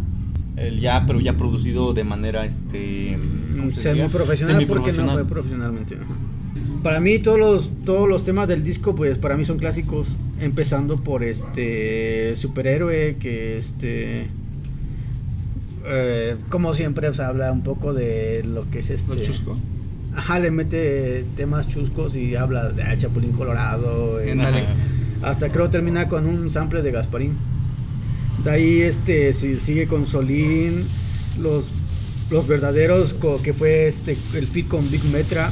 El 0.57 0.81
ya, 0.81 1.05
pero 1.07 1.21
ya 1.21 1.37
producido 1.37 1.93
de 1.93 2.05
manera, 2.05 2.47
este... 2.47 3.19
¿cómo 3.55 3.71
se 3.71 3.91
diría? 3.91 4.05
Semi-profesional, 4.05 4.67
porque 4.67 4.93
no 4.93 5.13
fue 5.13 5.27
profesionalmente. 5.27 5.97
ajá. 5.97 6.15
Para 6.85 7.01
mí, 7.01 7.19
todos 7.19 7.39
los, 7.41 7.73
todos 7.85 8.09
los 8.09 8.23
temas 8.25 8.47
del 8.47 8.63
disco, 8.63 8.95
pues 8.95 9.19
para 9.19 9.37
mí 9.37 9.45
son 9.45 9.59
clásicos. 9.59 10.17
Empezando 10.41 11.01
por 11.03 11.25
este 11.25 12.37
superhéroe, 12.37 13.17
que 13.19 13.59
este. 13.59 14.29
eh, 15.87 16.37
como 16.51 16.75
siempre, 16.75 17.13
sea, 17.15 17.29
habla 17.29 17.51
un 17.53 17.63
poco 17.63 17.93
de 17.95 18.43
lo 18.45 18.71
que 18.71 18.79
es 18.81 18.91
este. 18.91 19.15
Lo 19.15 19.23
chusco. 19.23 19.59
Ajá, 20.15 20.39
le 20.39 20.51
mete 20.51 21.25
temas 21.37 21.67
chuscos 21.69 22.15
y 22.15 22.37
habla 22.37 22.69
de 22.71 22.83
ah, 22.83 22.97
Chapulín 22.97 23.33
Colorado. 23.33 24.19
dale. 24.19 24.67
Hasta 25.23 25.51
creo 25.51 25.71
termina 25.71 26.07
con 26.09 26.27
un 26.27 26.51
sample 26.51 26.83
de 26.83 26.91
Gasparín. 26.93 27.33
De 28.45 28.51
ahí 28.51 28.83
este 28.83 29.33
si- 29.33 29.59
sigue 29.59 29.87
con 29.89 30.07
Solín, 30.07 30.85
los, 31.41 31.65
los 32.31 32.47
verdaderos 32.47 33.15
co- 33.15 33.41
que 33.43 33.55
fue 33.55 33.89
este 33.89 34.17
el 34.35 34.47
fit 34.47 34.69
con 34.69 34.91
Big 34.91 35.03
Metra, 35.07 35.51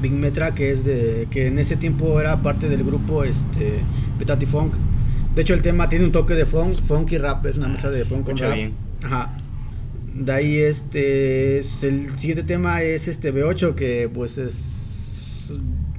Big 0.00 0.12
Metra 0.12 0.54
que 0.54 0.70
es 0.70 0.84
de 0.84 1.26
que 1.30 1.46
en 1.46 1.58
ese 1.58 1.76
tiempo 1.76 2.20
era 2.20 2.42
parte 2.42 2.68
del 2.68 2.84
grupo 2.84 3.24
este 3.24 3.80
Petati 4.18 4.46
Funk. 4.46 4.74
De 5.34 5.42
hecho 5.42 5.54
el 5.54 5.62
tema 5.62 5.88
tiene 5.88 6.04
un 6.04 6.12
toque 6.12 6.34
de 6.34 6.46
funk, 6.46 6.80
funk 6.82 7.12
y 7.12 7.18
rap, 7.18 7.44
es 7.46 7.56
una 7.56 7.66
Ah, 7.66 7.70
mezcla 7.70 7.90
de 7.90 8.04
funk 8.04 8.24
con 8.26 8.36
rap. 8.38 8.54
bien. 8.54 8.72
Ajá. 9.02 9.36
De 10.14 10.32
ahí 10.32 10.56
este 10.56 11.58
es- 11.58 11.82
el 11.84 12.10
siguiente 12.18 12.42
tema 12.42 12.82
es 12.82 13.06
este 13.08 13.32
B8 13.34 13.74
que 13.74 14.10
pues 14.12 14.38
es 14.38 15.52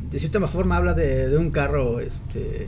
de 0.09 0.19
cierta 0.19 0.45
forma 0.47 0.77
habla 0.77 0.93
de, 0.93 1.29
de 1.29 1.37
un 1.37 1.51
carro 1.51 1.99
este 1.99 2.67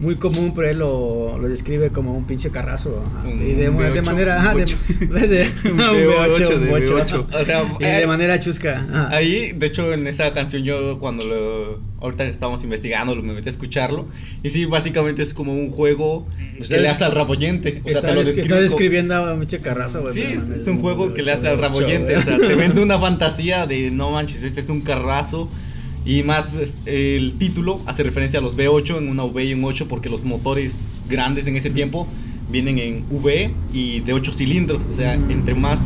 muy 0.00 0.16
común 0.16 0.52
pero 0.56 0.68
él 0.68 0.78
lo, 0.78 1.38
lo 1.38 1.48
describe 1.48 1.90
como 1.90 2.16
un 2.16 2.24
pinche 2.24 2.50
carrazo. 2.50 3.04
Un- 3.24 3.42
y 3.42 3.52
de, 3.52 3.68
un 3.68 3.76
de 3.76 3.92
V8, 4.00 4.02
manera 4.04 4.40
ajá, 4.40 4.54
de, 4.54 4.64
V8. 4.64 5.28
de- 5.28 5.50
Un 5.70 5.72
un 5.72 5.78
V8 5.78 6.36
V8, 6.36 6.48
de 6.48 6.54
un 6.56 6.80
V8, 6.80 6.88
V8. 6.88 7.26
ajá. 7.30 7.38
O 7.38 7.44
sea, 7.44 7.76
y 7.78 7.84
de 7.84 8.02
eh, 8.02 8.06
manera 8.06 8.40
chusca 8.40 8.80
ajá. 8.90 9.14
Ahí, 9.14 9.52
de 9.52 9.66
hecho, 9.66 9.92
en 9.92 10.06
esa 10.06 10.32
canción 10.32 10.62
yo 10.64 10.98
cuando 10.98 11.24
lo... 11.26 11.90
Ahorita 12.00 12.24
estábamos 12.26 12.64
investigando, 12.64 13.14
lo- 13.14 13.22
me 13.22 13.34
metí 13.34 13.48
a 13.48 13.50
escucharlo. 13.50 14.06
Y 14.42 14.48
sí, 14.50 14.64
básicamente 14.64 15.22
es 15.22 15.34
como 15.34 15.52
un 15.54 15.70
juego 15.70 16.26
que 16.66 16.78
le 16.78 16.88
hace 16.88 17.04
al 17.04 17.12
raboyente. 17.12 17.82
O 17.84 17.90
sea, 17.90 18.00
te 18.00 18.14
lo 18.14 18.24
des- 18.24 18.28
describe 18.36 18.44
está 18.46 18.60
describiendo 18.60 19.14
a 19.14 19.34
un 19.34 19.40
pinche 19.40 19.60
carrazo 19.60 20.00
güey, 20.00 20.14
Sí, 20.14 20.22
es, 20.22 20.48
es 20.48 20.66
un 20.66 20.80
juego 20.80 21.12
que 21.12 21.22
le 21.22 21.32
hace 21.32 21.46
al 21.48 21.58
V8, 21.58 21.60
raboyente. 21.60 22.16
O 22.16 22.22
sea, 22.22 22.38
te 22.38 22.54
vende 22.54 22.82
una 22.82 22.98
fantasía 22.98 23.66
de 23.66 23.90
no 23.90 24.10
manches, 24.12 24.42
este 24.42 24.60
es 24.60 24.70
un 24.70 24.80
carrazo. 24.80 25.50
Y 26.04 26.22
más 26.22 26.46
pues, 26.54 26.74
el 26.86 27.34
título 27.38 27.80
hace 27.86 28.02
referencia 28.02 28.38
a 28.38 28.42
los 28.42 28.56
V8 28.56 28.98
en 28.98 29.08
una 29.08 29.24
V 29.24 29.44
y 29.44 29.52
un 29.54 29.64
8 29.64 29.86
porque 29.88 30.08
los 30.08 30.24
motores 30.24 30.88
grandes 31.08 31.46
en 31.46 31.56
ese 31.56 31.70
tiempo 31.70 32.06
vienen 32.50 32.78
en 32.78 33.04
V 33.10 33.50
y 33.72 34.00
de 34.00 34.12
8 34.12 34.32
cilindros. 34.32 34.82
O 34.90 34.94
sea, 34.94 35.16
Mm. 35.18 35.30
entre 35.30 35.54
más 35.54 35.80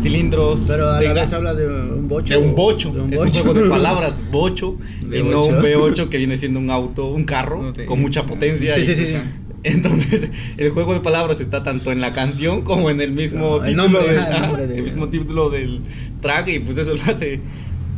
cilindros. 0.00 0.64
Pero 0.68 0.90
a 0.90 1.00
la 1.02 1.12
vez 1.12 1.32
habla 1.32 1.54
de 1.54 1.66
un 1.66 2.06
bocho. 2.08 2.34
de 2.34 2.40
un 2.46 2.54
bocho. 2.54 2.90
de 2.92 3.00
un 3.00 3.12
es 3.12 3.20
un 3.20 3.32
juego 3.32 3.54
de 3.54 3.68
palabras, 3.68 4.16
bocho. 4.30 4.76
y 5.02 5.22
no 5.22 5.44
un 5.46 5.56
V8. 5.56 5.62
V8 6.04 6.08
que 6.08 6.18
viene 6.18 6.38
siendo 6.38 6.60
un 6.60 6.70
auto, 6.70 7.06
un 7.10 7.24
carro 7.24 7.62
No 7.62 7.72
te- 7.72 7.84
con 7.86 8.00
mucha 8.00 8.24
potencia. 8.26 8.76
Sí, 8.76 8.82
y- 8.82 8.84
sí, 8.86 8.94
sí. 8.94 9.12
Entonces, 9.64 10.28
el 10.56 10.70
juego 10.70 10.94
de 10.94 11.00
palabras 11.00 11.40
está 11.40 11.64
tanto 11.64 11.90
en 11.90 12.00
la 12.00 12.12
canción 12.12 12.62
como 12.62 12.90
en 12.90 13.00
el 13.00 13.10
mismo 13.10 13.40
No, 13.40 13.56
el 13.64 13.74
título, 13.74 13.82
nombre, 13.82 14.12
del- 14.14 14.24
el 14.34 14.40
nombre 14.40 14.66
de- 14.68 14.76
el 14.78 14.82
mismo 14.84 15.08
título 15.08 15.50
del 15.50 15.80
track 16.20 16.48
y 16.48 16.58
pues 16.60 16.78
eso 16.78 16.94
lo 16.94 17.02
hace 17.02 17.40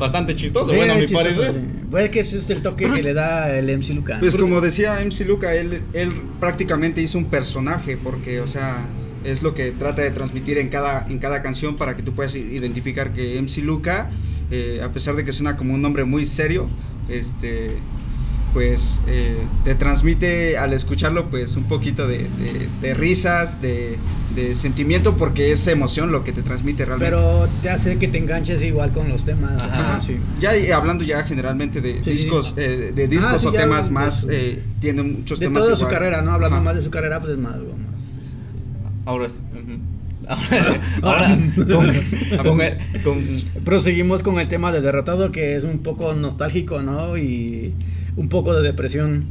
bastante 0.01 0.35
chistoso, 0.35 0.71
Sí, 0.71 0.77
bueno, 0.77 0.95
a 0.95 0.97
mi 0.97 1.03
chistoso, 1.03 1.23
parecer. 1.23 1.53
sí. 1.53 1.59
Pues 1.91 2.05
es 2.05 2.11
que 2.11 2.21
ese 2.21 2.39
es 2.39 2.51
el 2.51 2.63
toque 2.63 2.85
Pero 2.85 2.95
que 2.95 3.01
es- 3.01 3.07
le 3.07 3.15
da 3.15 3.57
el 3.57 3.71
MC 3.71 3.95
Luca. 3.95 4.17
Pues 4.19 4.35
como 4.35 4.61
decía 4.61 5.01
MC 5.01 5.25
Luca, 5.25 5.55
él, 5.55 5.83
él 5.93 6.13
prácticamente 6.41 7.01
hizo 7.03 7.19
un 7.19 7.27
personaje 7.27 7.97
porque, 7.97 8.41
o 8.41 8.49
sea, 8.49 8.87
es 9.25 9.43
lo 9.43 9.55
que 9.55 9.71
trata 9.73 10.03
de 10.03 10.11
transmitir 10.11 10.59
en 10.59 10.69
cada, 10.71 11.07
en 11.09 11.19
cada 11.19 11.43
canción 11.43 11.77
para 11.77 11.95
que 11.97 12.03
tú 12.03 12.13
puedas 12.15 12.35
identificar 12.35 13.13
que 13.13 13.37
MC 13.39 13.59
Luca, 13.63 14.11
eh, 14.51 14.81
a 14.83 14.89
pesar 14.93 15.15
de 15.15 15.25
que 15.25 15.33
suena 15.33 15.57
como 15.57 15.75
un 15.75 15.83
nombre 15.83 16.05
muy 16.05 16.27
serio, 16.27 16.69
este 17.09 17.77
pues 18.53 18.99
eh, 19.07 19.37
te 19.65 19.77
transmite 19.77 20.59
al 20.59 20.73
escucharlo 20.73 21.31
pues 21.31 21.55
un 21.55 21.65
poquito 21.65 22.09
de, 22.09 22.19
de- 22.19 22.69
de 22.83 22.95
risas, 22.95 23.63
de, 23.63 23.97
de 24.35 24.55
sentimiento 24.55 25.17
porque 25.17 25.51
es 25.53 25.67
emoción 25.67 26.13
lo 26.13 26.23
que 26.25 26.33
te 26.33 26.43
transmite 26.43 26.85
realmente. 26.85 27.15
Pero 27.15 27.49
te 27.63 27.71
hace 27.71 27.99
que 27.99 28.09
te 28.09 28.19
enganches 28.19 28.63
igual 28.63 28.93
con 28.93 29.09
los 29.09 29.25
temas. 29.25 29.53
Ajá. 29.61 29.93
Ajá, 29.95 30.01
sí. 30.01 30.17
Ya 30.41 30.53
hablando 30.77 31.03
ya 31.05 31.23
generalmente 31.25 31.81
de 31.81 31.95
Sí, 31.95 32.01
sí. 32.05 32.11
discos, 32.13 32.55
eh, 32.57 32.93
de 32.95 33.09
discos 33.09 33.31
Ah, 33.35 33.39
sí, 33.39 33.47
o 33.47 33.53
temas 33.53 33.87
de 33.87 33.91
más, 33.93 34.27
eh, 34.31 34.63
tiene 34.81 35.03
muchos 35.03 35.39
De 35.41 35.47
temas 35.47 35.63
toda 35.65 35.75
su 35.77 35.83
igual. 35.83 35.95
carrera, 35.95 36.23
¿no? 36.23 36.33
Hablando 36.33 36.57
Ajá. 36.57 36.65
más 36.65 36.77
de 36.77 36.83
su 36.83 36.91
carrera, 36.91 37.21
pues 37.21 37.33
es 37.33 37.39
más 37.39 37.55
algo 37.55 37.73
más. 37.77 38.01
este, 38.23 38.39
Ahora 39.07 39.29
sí. 39.29 39.35
ujú. 39.53 39.79
Ahora, 40.29 40.81
ahora 41.03 41.39
con, 41.57 42.45
con 42.45 42.61
el- 42.61 43.03
con- 43.03 43.43
Proseguimos 43.65 44.23
con 44.23 44.39
el 44.39 44.49
tema 44.49 44.71
de 44.71 44.81
Derrotado, 44.81 45.33
que 45.33 45.57
es 45.57 45.65
un 45.65 45.81
poco 45.81 46.13
nostálgico, 46.15 46.83
¿no? 46.83 47.17
Y 47.17 47.75
un 48.17 48.29
poco 48.29 48.55
de 48.55 48.63
depresión. 48.63 49.25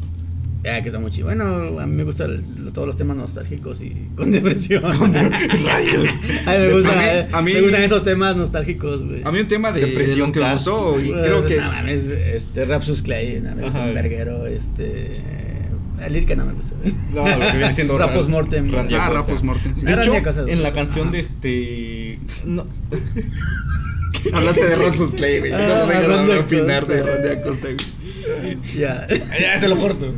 Ya, 0.64 0.82
que 0.82 0.90
está 0.90 1.00
muy 1.00 1.10
chido. 1.10 1.28
Bueno, 1.28 1.80
a 1.80 1.86
mí 1.86 1.96
me 1.96 2.04
gustan 2.04 2.44
todos 2.74 2.86
los 2.86 2.98
temas 2.98 3.16
nostálgicos 3.16 3.82
y 3.82 3.96
con 4.16 4.30
depresión. 4.32 4.84
rayos. 4.84 6.10
A 6.46 6.52
mí 6.52 6.58
me, 6.60 6.72
gusta, 6.74 6.90
A 6.92 7.02
mí- 7.02 7.28
a 7.32 7.42
mí- 7.42 7.54
me 7.54 7.62
gustan 7.62 7.82
esos 7.84 8.04
temas 8.04 8.36
nostálgicos, 8.36 9.06
güey. 9.06 9.22
A 9.24 9.32
mí 9.32 9.40
un 9.40 9.48
tema 9.48 9.72
de, 9.72 9.80
de 9.82 9.86
Depresión 9.88 10.20
los 10.20 10.32
que 10.34 10.40
me 10.42 10.54
gustó 10.54 11.00
y 11.00 11.12
creo 11.12 11.46
que 11.46 11.58
no 11.58 11.88
es, 11.88 12.04
este, 12.10 12.66
Rapsus 12.66 13.02
Clay, 13.02 13.40
no, 13.42 13.56
me 13.56 13.64
gusta 13.64 13.82
un 13.86 13.94
verguero, 13.94 14.46
este... 14.48 15.22
El 16.02 16.14
lírica 16.14 16.34
no 16.36 16.46
me 16.46 16.54
gusta. 16.54 16.74
güey. 16.82 16.94
No, 17.14 17.28
lo 17.38 17.52
que 17.52 17.58
viene 17.58 17.74
siendo 17.74 17.98
Rapos 17.98 18.30
Mortem. 18.30 18.72
Randy 18.72 18.96
Ah. 18.96 19.10
Rapos 19.10 19.44
Mortem, 19.44 19.76
sí. 19.76 19.86
De 19.86 19.94
Ah, 19.94 20.02
hecho, 20.02 20.14
en 20.48 20.64
la 20.64 20.72
canción 20.74 21.08
Ajá. 21.08 21.12
de 21.12 21.20
este. 21.20 22.20
No, 22.46 22.66
hablaste 24.34 24.66
de 24.66 24.76
Ransus 24.78 25.14
Clay, 25.14 25.40
güey. 25.40 25.52
Ah, 25.52 25.58
No 25.82 25.88
me 25.88 25.94
vengas 26.00 26.08
Randy 26.18 26.32
a 26.32 26.40
opinar 26.40 26.88
de. 26.88 27.04
Randy 27.04 27.28
Acosta, 27.30 27.66
güey. 27.68 27.78
Ya. 28.78 29.08
ya 29.40 29.60
se 29.60 29.68
lo 29.68 29.78
corto. 29.78 30.14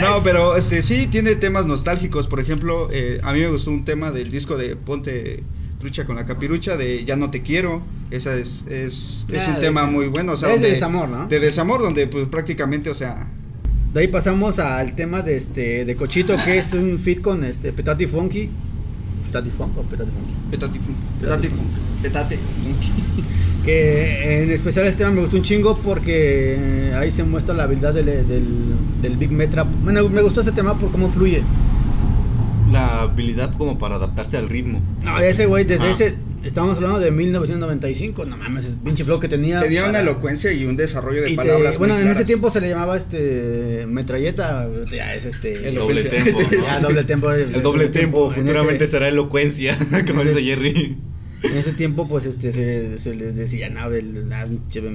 No, 0.00 0.22
pero 0.22 0.56
este, 0.56 0.82
sí 0.82 1.06
tiene 1.10 1.34
temas 1.34 1.66
nostálgicos. 1.66 2.26
Por 2.28 2.40
ejemplo, 2.40 2.88
eh, 2.92 3.20
a 3.22 3.32
mí 3.32 3.40
me 3.40 3.48
gustó 3.48 3.70
un 3.70 3.84
tema 3.84 4.10
del 4.10 4.30
disco 4.30 4.56
de 4.56 4.76
Ponte 4.76 5.42
Trucha 5.80 6.04
con 6.06 6.16
la 6.16 6.26
Capirucha 6.26 6.76
de 6.76 7.04
Ya 7.04 7.16
no 7.16 7.30
te 7.30 7.42
quiero. 7.42 7.82
Esa 8.10 8.34
es, 8.36 8.64
es, 8.68 9.26
es 9.30 9.42
Ah, 9.42 9.48
un 9.48 9.54
de- 9.56 9.60
tema 9.60 9.86
muy 9.86 10.06
bueno. 10.08 10.32
O 10.32 10.36
sea, 10.36 10.54
es 10.54 10.60
de 10.60 10.70
desamor, 10.70 11.08
¿no? 11.08 11.26
De 11.28 11.40
desamor, 11.40 11.80
donde 11.82 12.06
pues 12.06 12.26
prácticamente, 12.28 12.90
o 12.90 12.94
sea, 12.94 13.28
De 13.92 14.00
ahí 14.00 14.08
pasamos 14.08 14.58
al 14.58 14.94
tema 14.94 15.22
de 15.22 15.36
este 15.36 15.84
de 15.84 15.96
Cochito, 15.96 16.36
que 16.44 16.58
es 16.58 16.72
un 16.74 16.98
fit 16.98 17.20
con 17.20 17.42
este 17.44 17.72
Petati 17.72 18.06
Funky. 18.06 18.50
¿Petati 19.28 19.50
Funk 19.50 19.78
o 19.78 19.82
Petati 19.82 20.10
Funky? 20.10 20.34
petate 20.50 20.78
funk, 20.80 20.96
petate 21.20 21.48
funk, 21.48 21.70
petate 22.02 22.36
funk. 22.36 23.24
Que 23.64 24.42
en 24.44 24.50
especial 24.50 24.86
este 24.86 24.98
tema 25.00 25.10
me 25.10 25.20
gustó 25.20 25.36
un 25.36 25.42
chingo 25.42 25.76
porque 25.78 26.54
eh, 26.58 26.94
ahí 26.96 27.10
se 27.10 27.22
muestra 27.22 27.54
la 27.54 27.64
habilidad 27.64 27.92
del, 27.92 28.06
del, 28.06 28.46
del 29.02 29.16
Big 29.18 29.30
Metra. 29.30 29.64
Bueno, 29.64 30.08
me 30.08 30.22
gustó 30.22 30.40
ese 30.40 30.52
tema 30.52 30.78
por 30.78 30.90
cómo 30.90 31.10
fluye. 31.10 31.42
La 32.72 33.02
habilidad 33.02 33.52
como 33.58 33.78
para 33.78 33.96
adaptarse 33.96 34.36
al 34.38 34.48
ritmo. 34.48 34.80
No, 35.04 35.18
ese 35.18 35.44
güey, 35.46 35.64
desde 35.64 35.84
Ah. 35.84 35.90
ese. 35.90 36.14
Estábamos 36.44 36.76
hablando 36.76 37.00
de 37.00 37.10
1995. 37.10 38.24
No 38.24 38.36
mames, 38.36 38.64
ese 38.66 38.76
pinche 38.76 39.04
flow 39.04 39.18
que 39.20 39.28
tenía. 39.28 39.60
Tenía 39.60 39.84
una 39.86 40.00
elocuencia 40.00 40.52
y 40.52 40.64
un 40.64 40.76
desarrollo 40.76 41.22
de 41.22 41.30
y 41.30 41.32
te- 41.32 41.36
palabras. 41.36 41.70
muy 41.78 41.88
bueno, 41.88 41.98
en 41.98 42.08
ese 42.08 42.24
tiempo 42.24 42.50
se 42.50 42.60
le 42.60 42.68
llamaba 42.68 42.96
este 42.96 43.84
metralleta, 43.86 44.68
ya 44.90 45.14
es 45.14 45.24
este 45.24 45.68
El 45.68 45.74
doble 45.74 46.04
tempo. 46.04 46.40
¿no? 46.40 46.50
Ya, 46.66 46.80
doble 46.80 47.04
tempo. 47.04 47.32
El 47.32 47.62
doble 47.62 47.88
tempo, 47.88 48.32
en 48.32 48.40
futuramente 48.42 48.84
ese- 48.84 48.92
será 48.92 49.08
elocuencia, 49.08 49.78
como 50.06 50.24
dice 50.24 50.42
Jerry. 50.42 50.96
En 51.42 51.56
ese 51.56 51.72
tiempo, 51.72 52.08
pues, 52.08 52.24
este, 52.26 52.52
se, 52.52 52.98
se 52.98 53.14
les 53.14 53.36
decía, 53.36 53.68
no, 53.70 53.88
del, 53.90 54.28
la 54.28 54.46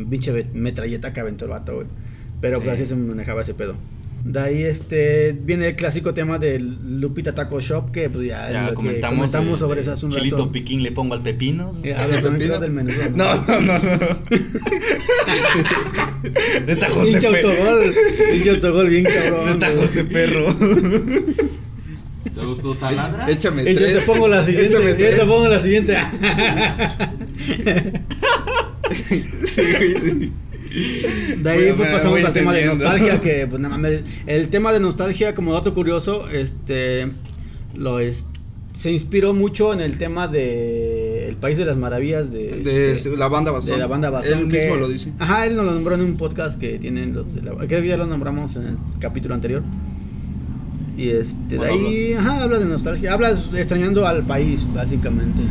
pinche, 0.10 0.46
metralleta 0.54 1.14
que 1.14 1.20
aventó 1.22 1.46
el 1.46 1.52
vato, 1.52 1.76
güey. 1.76 1.88
Pero 2.42 2.62
pues 2.62 2.78
Sí. 2.78 2.84
así 2.84 2.90
se 2.90 2.96
manejaba 2.98 3.42
ese 3.44 3.54
pedo. 3.54 3.76
De 4.24 4.40
ahí, 4.40 4.64
este, 4.64 5.38
viene 5.44 5.68
el 5.68 5.76
clásico 5.76 6.14
tema 6.14 6.40
del 6.40 7.02
Lupita 7.02 7.36
Taco 7.36 7.60
Shop, 7.60 7.92
que 7.92 8.10
pues 8.10 8.26
ya, 8.28 8.50
Ya 8.52 8.62
lo 8.64 8.70
que 8.70 8.76
comentamos, 8.76 9.18
comentamos 9.18 9.52
de- 9.52 9.58
sobre 9.60 9.76
de 9.76 9.82
eso 9.82 9.92
hace 9.92 10.06
un 10.06 10.14
Chilito 10.14 10.38
rato. 10.38 10.52
piquín 10.52 10.82
le 10.82 10.92
pongo 10.94 11.14
al 11.14 11.22
pepino. 11.22 11.76
Eh, 11.84 11.94
A 11.94 12.08
ver, 12.08 12.24
también 12.24 12.50
¿Pepino? 12.52 12.60
del 12.62 12.72
menú. 12.72 12.92
No, 13.16 13.36
no, 13.36 13.60
no. 13.60 13.80
no. 13.80 13.80
De 16.66 16.76
Pinche 16.76 17.30
perro. 17.32 17.50
autogol, 17.52 17.94
pinche 18.32 18.50
autogol 18.52 18.90
bien 18.90 19.04
De 19.04 19.14
cabrón. 19.14 19.60
de 19.60 19.76
güey. 19.76 20.04
perro. 20.10 20.56
¿Tú, 22.34 22.56
tú 22.58 22.76
taladras? 22.76 23.30
Échame 23.30 23.64
Y 23.64 23.74
yo 23.74 23.80
tres. 23.82 23.94
te 23.94 24.00
pongo 24.04 24.28
la 24.30 24.46
siguiente, 24.46 24.70
Échame 24.70 24.86
yo 24.92 24.96
te 24.98 25.12
tres. 25.12 25.26
pongo 25.26 25.48
la 25.50 25.60
siguiente. 25.60 25.98
Sí, 29.46 29.94
sí. 30.02 30.32
De 30.74 31.50
ahí 31.50 31.60
Bueno, 31.60 31.76
pues, 31.78 31.90
pasamos 31.92 32.24
al 32.24 32.34
tema 32.34 32.54
de 32.54 32.66
nostalgia, 32.66 33.22
que 33.22 33.48
pues 33.48 33.62
nada 33.62 33.76
mames, 33.78 34.02
el 34.26 34.50
tema 34.50 34.72
de 34.74 34.80
nostalgia 34.80 35.36
como 35.36 35.54
dato 35.54 35.74
curioso, 35.74 36.28
este 36.30 37.10
lo 37.76 38.00
es 38.00 38.26
se 38.74 38.92
inspiró 38.92 39.36
mucho 39.36 39.72
en 39.72 39.82
el 39.82 40.00
tema 40.00 40.28
de 40.28 41.28
El 41.30 41.36
País 41.36 41.58
de 41.60 41.66
las 41.66 41.78
Maravillas 41.78 42.32
de, 42.32 42.64
De 42.64 42.94
este, 42.94 43.16
la 43.16 43.28
banda 43.28 43.52
Bastón. 43.52 43.74
de 43.76 43.80
la 43.80 43.86
banda 43.88 44.10
Bastón. 44.10 44.40
Él 44.40 44.48
que- 44.50 44.62
mismo 44.62 44.78
lo 44.78 44.90
dice. 44.90 45.12
Ajá, 45.20 45.46
él 45.46 45.56
nos 45.56 45.64
lo 45.66 45.74
nombró 45.74 45.94
en 45.94 46.02
un 46.02 46.18
podcast 46.18 46.60
que 46.60 46.80
tienen 46.80 47.14
los 47.14 47.34
de 47.36 47.44
la- 47.44 47.54
creo 47.68 47.82
que 47.84 47.88
ya 47.88 47.98
lo 47.98 48.08
nombramos 48.08 48.56
en 48.56 48.64
el 48.64 48.78
capítulo 49.00 49.36
anterior. 49.36 49.62
Y 50.98 51.10
este, 51.10 51.58
de 51.60 51.66
ahí, 51.68 52.14
ajá, 52.14 52.44
habla 52.44 52.58
de 52.60 52.66
nostalgia, 52.66 53.14
habla 53.14 53.30
extrañando 53.56 54.08
al 54.08 54.26
país, 54.26 54.68
básicamente. 54.74 55.42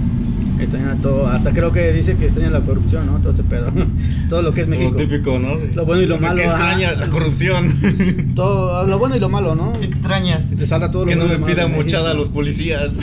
Extraña 0.63 0.97
todo, 1.01 1.27
hasta 1.27 1.53
creo 1.53 1.73
que 1.73 1.93
dice 1.93 2.17
que 2.17 2.27
extraña 2.27 2.51
la 2.51 2.61
corrupción, 2.61 3.07
¿no? 3.07 3.19
Todo 3.19 3.33
ese 3.33 3.43
pedo. 3.43 3.73
todo 4.29 4.43
lo 4.43 4.55
que 4.55 4.63
es 4.63 4.69
México. 4.69 4.93
Lo 4.93 4.97
típico, 4.97 5.39
¿no? 5.39 5.57
Lo 5.75 5.85
bueno 5.85 6.03
y 6.03 6.07
lo 6.07 6.19
malo, 6.19 6.37
Que 6.37 6.45
extraña 6.45 6.93
la 6.93 7.11
corrupción. 7.11 8.33
Todo, 8.35 8.87
lo 8.87 8.99
bueno 8.99 9.17
y 9.17 9.21
lo 9.21 9.29
malo, 9.29 9.55
¿no? 9.55 9.75
Extrañas. 9.81 10.53
Le 10.53 10.67
salta 10.67 10.91
todo 10.91 11.05
lo 11.05 11.09
Que 11.09 11.17
no 11.17 11.23
bueno 11.23 11.35
y 11.35 11.39
me 11.39 11.49
lo 11.49 11.55
pidan 11.55 11.73
mochada 11.73 12.13
a 12.13 12.15
los 12.15 12.29
policías. 12.29 12.95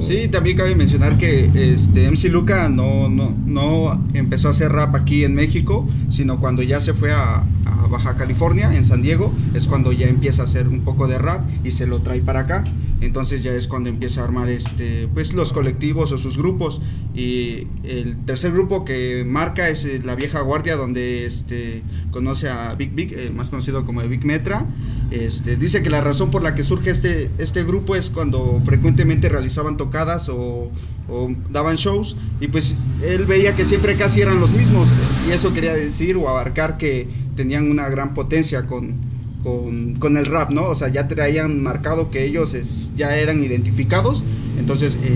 Sí, 0.00 0.28
también 0.28 0.56
cabe 0.56 0.74
mencionar 0.74 1.18
que 1.18 1.50
este 1.54 2.10
MC 2.10 2.30
Luca 2.30 2.68
no, 2.68 3.08
no, 3.08 3.34
no 3.46 4.04
empezó 4.14 4.48
a 4.48 4.50
hacer 4.52 4.72
rap 4.72 4.94
aquí 4.94 5.24
en 5.24 5.34
México, 5.34 5.88
sino 6.08 6.40
cuando 6.40 6.62
ya 6.62 6.80
se 6.80 6.94
fue 6.94 7.12
a, 7.12 7.44
a 7.64 7.86
Baja 7.90 8.16
California, 8.16 8.74
en 8.74 8.84
San 8.84 9.02
Diego, 9.02 9.32
es 9.54 9.66
cuando 9.66 9.92
ya 9.92 10.06
empieza 10.06 10.42
a 10.42 10.44
hacer 10.46 10.68
un 10.68 10.80
poco 10.80 11.06
de 11.08 11.18
rap 11.18 11.42
y 11.64 11.70
se 11.70 11.86
lo 11.86 12.00
trae 12.00 12.20
para 12.20 12.40
acá. 12.40 12.64
Entonces 13.00 13.42
ya 13.42 13.52
es 13.52 13.68
cuando 13.68 13.88
empieza 13.88 14.22
a 14.22 14.24
armar 14.24 14.48
este, 14.48 15.08
pues 15.14 15.32
los 15.32 15.52
colectivos 15.52 16.10
o 16.12 16.18
sus 16.18 16.36
grupos. 16.36 16.80
Y 17.14 17.66
el 17.84 18.16
tercer 18.26 18.52
grupo 18.52 18.84
que 18.84 19.24
marca 19.26 19.68
es 19.68 19.84
eh, 19.84 20.00
La 20.04 20.14
Vieja 20.14 20.40
Guardia, 20.40 20.76
donde 20.76 21.24
este, 21.24 21.82
conoce 22.10 22.48
a 22.48 22.74
Big 22.74 22.92
Big, 22.92 23.12
eh, 23.12 23.30
más 23.34 23.50
conocido 23.50 23.86
como 23.86 24.02
Big 24.02 24.24
Metra. 24.24 24.66
Este, 25.10 25.56
dice 25.56 25.82
que 25.82 25.90
la 25.90 26.00
razón 26.00 26.30
por 26.30 26.42
la 26.42 26.54
que 26.54 26.62
surge 26.62 26.90
este, 26.90 27.30
este 27.38 27.64
grupo 27.64 27.96
es 27.96 28.10
cuando 28.10 28.60
frecuentemente 28.64 29.28
realizaban 29.28 29.76
tocadas 29.76 30.28
o, 30.28 30.70
o 31.08 31.30
daban 31.50 31.76
shows 31.76 32.16
y 32.40 32.48
pues 32.48 32.76
él 33.02 33.24
veía 33.24 33.56
que 33.56 33.64
siempre 33.64 33.96
casi 33.96 34.20
eran 34.20 34.38
los 34.38 34.52
mismos 34.52 34.88
y 35.26 35.32
eso 35.32 35.54
quería 35.54 35.72
decir 35.72 36.16
o 36.16 36.28
abarcar 36.28 36.76
que 36.76 37.08
tenían 37.36 37.70
una 37.70 37.88
gran 37.88 38.12
potencia 38.12 38.66
con, 38.66 38.96
con, 39.42 39.94
con 39.96 40.16
el 40.16 40.26
rap, 40.26 40.50
¿no? 40.50 40.66
O 40.68 40.74
sea, 40.74 40.88
ya 40.88 41.06
traían 41.08 41.62
marcado 41.62 42.10
que 42.10 42.24
ellos 42.24 42.54
es- 42.54 42.90
ya 42.96 43.16
eran 43.16 43.42
identificados, 43.42 44.22
entonces 44.58 44.96
eh, 45.02 45.08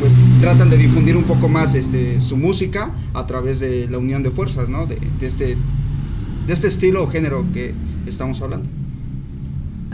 pues 0.00 0.12
tratan 0.40 0.68
de 0.70 0.76
difundir 0.76 1.16
un 1.16 1.24
poco 1.24 1.48
más 1.48 1.74
este, 1.74 2.20
su 2.20 2.36
música 2.36 2.90
a 3.14 3.26
través 3.26 3.60
de 3.60 3.86
la 3.88 3.98
unión 3.98 4.22
de 4.22 4.30
fuerzas, 4.30 4.68
¿no? 4.68 4.86
De, 4.86 4.98
de 5.20 5.26
este, 5.26 5.56
de 6.46 6.52
este 6.52 6.66
estilo 6.68 7.04
o 7.04 7.08
género 7.08 7.44
que 7.54 7.72
estamos 8.06 8.40
hablando. 8.40 8.66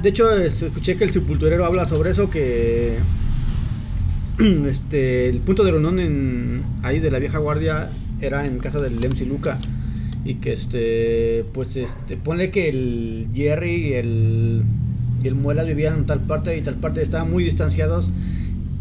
De 0.03 0.09
hecho, 0.09 0.31
es- 0.37 0.63
escuché 0.63 0.97
que 0.97 1.05
el 1.05 1.11
sepulturero 1.11 1.65
habla 1.65 1.85
sobre 1.87 2.11
eso, 2.11 2.31
que 2.31 2.99
este, 4.67 5.29
el 5.29 5.39
punto 5.39 5.65
de 5.65 5.71
reunión 5.71 5.99
en, 5.99 6.63
ahí 6.83 6.99
de 7.01 7.11
la 7.11 7.19
vieja 7.19 7.39
guardia 7.39 7.91
era 8.21 8.47
en 8.47 8.59
casa 8.59 8.81
del 8.81 8.95
MC 8.99 9.27
Luca. 9.27 9.59
Y 10.25 10.37
que 10.37 10.53
este, 10.53 11.45
pues 11.53 11.77
este, 11.77 12.17
ponle 12.17 12.51
que 12.51 12.69
el 12.69 13.29
Jerry 13.35 13.89
y 13.89 13.93
el, 13.93 14.63
y 15.23 15.29
el 15.29 15.35
Muelas 15.35 15.67
vivían 15.67 15.99
en 15.99 16.07
tal 16.07 16.21
parte 16.21 16.57
y 16.57 16.63
tal 16.63 16.77
parte, 16.77 17.03
estaban 17.03 17.31
muy 17.31 17.45
distanciados. 17.45 18.11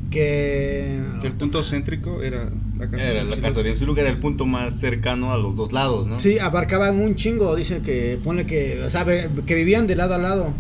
que... 0.09 0.99
Que 1.21 1.27
el 1.27 1.33
punto 1.33 1.63
céntrico 1.63 2.21
era 2.21 2.49
la 2.77 2.89
casa 2.89 3.03
Era 3.03 3.23
de 3.25 3.29
la 3.29 3.37
casa 3.37 3.63
de 3.63 3.75
Luca, 3.77 4.01
era 4.01 4.09
el 4.09 4.19
punto 4.19 4.45
más 4.45 4.79
cercano 4.79 5.33
a 5.33 5.37
los 5.37 5.55
dos 5.55 5.73
lados, 5.73 6.07
¿no? 6.07 6.19
Sí, 6.19 6.39
abarcaban 6.39 6.99
un 6.99 7.15
chingo, 7.15 7.55
dicen 7.55 7.81
que 7.81 8.19
pone 8.23 8.45
que, 8.45 8.81
o 8.83 8.89
sea, 8.89 9.05
que 9.05 9.55
vivían 9.55 9.87
de 9.87 9.95
lado 9.95 10.15
a 10.15 10.17
lado. 10.17 10.53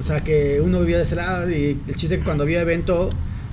O 0.00 0.04
sea, 0.04 0.22
que 0.22 0.60
uno 0.60 0.80
vivía 0.80 0.98
de 0.98 1.04
ese 1.04 1.16
lado 1.16 1.50
y 1.50 1.78
el 1.86 1.94
chiste 1.96 2.18
que 2.18 2.24
cuando 2.24 2.44
había 2.44 2.60
evento, 2.60 3.10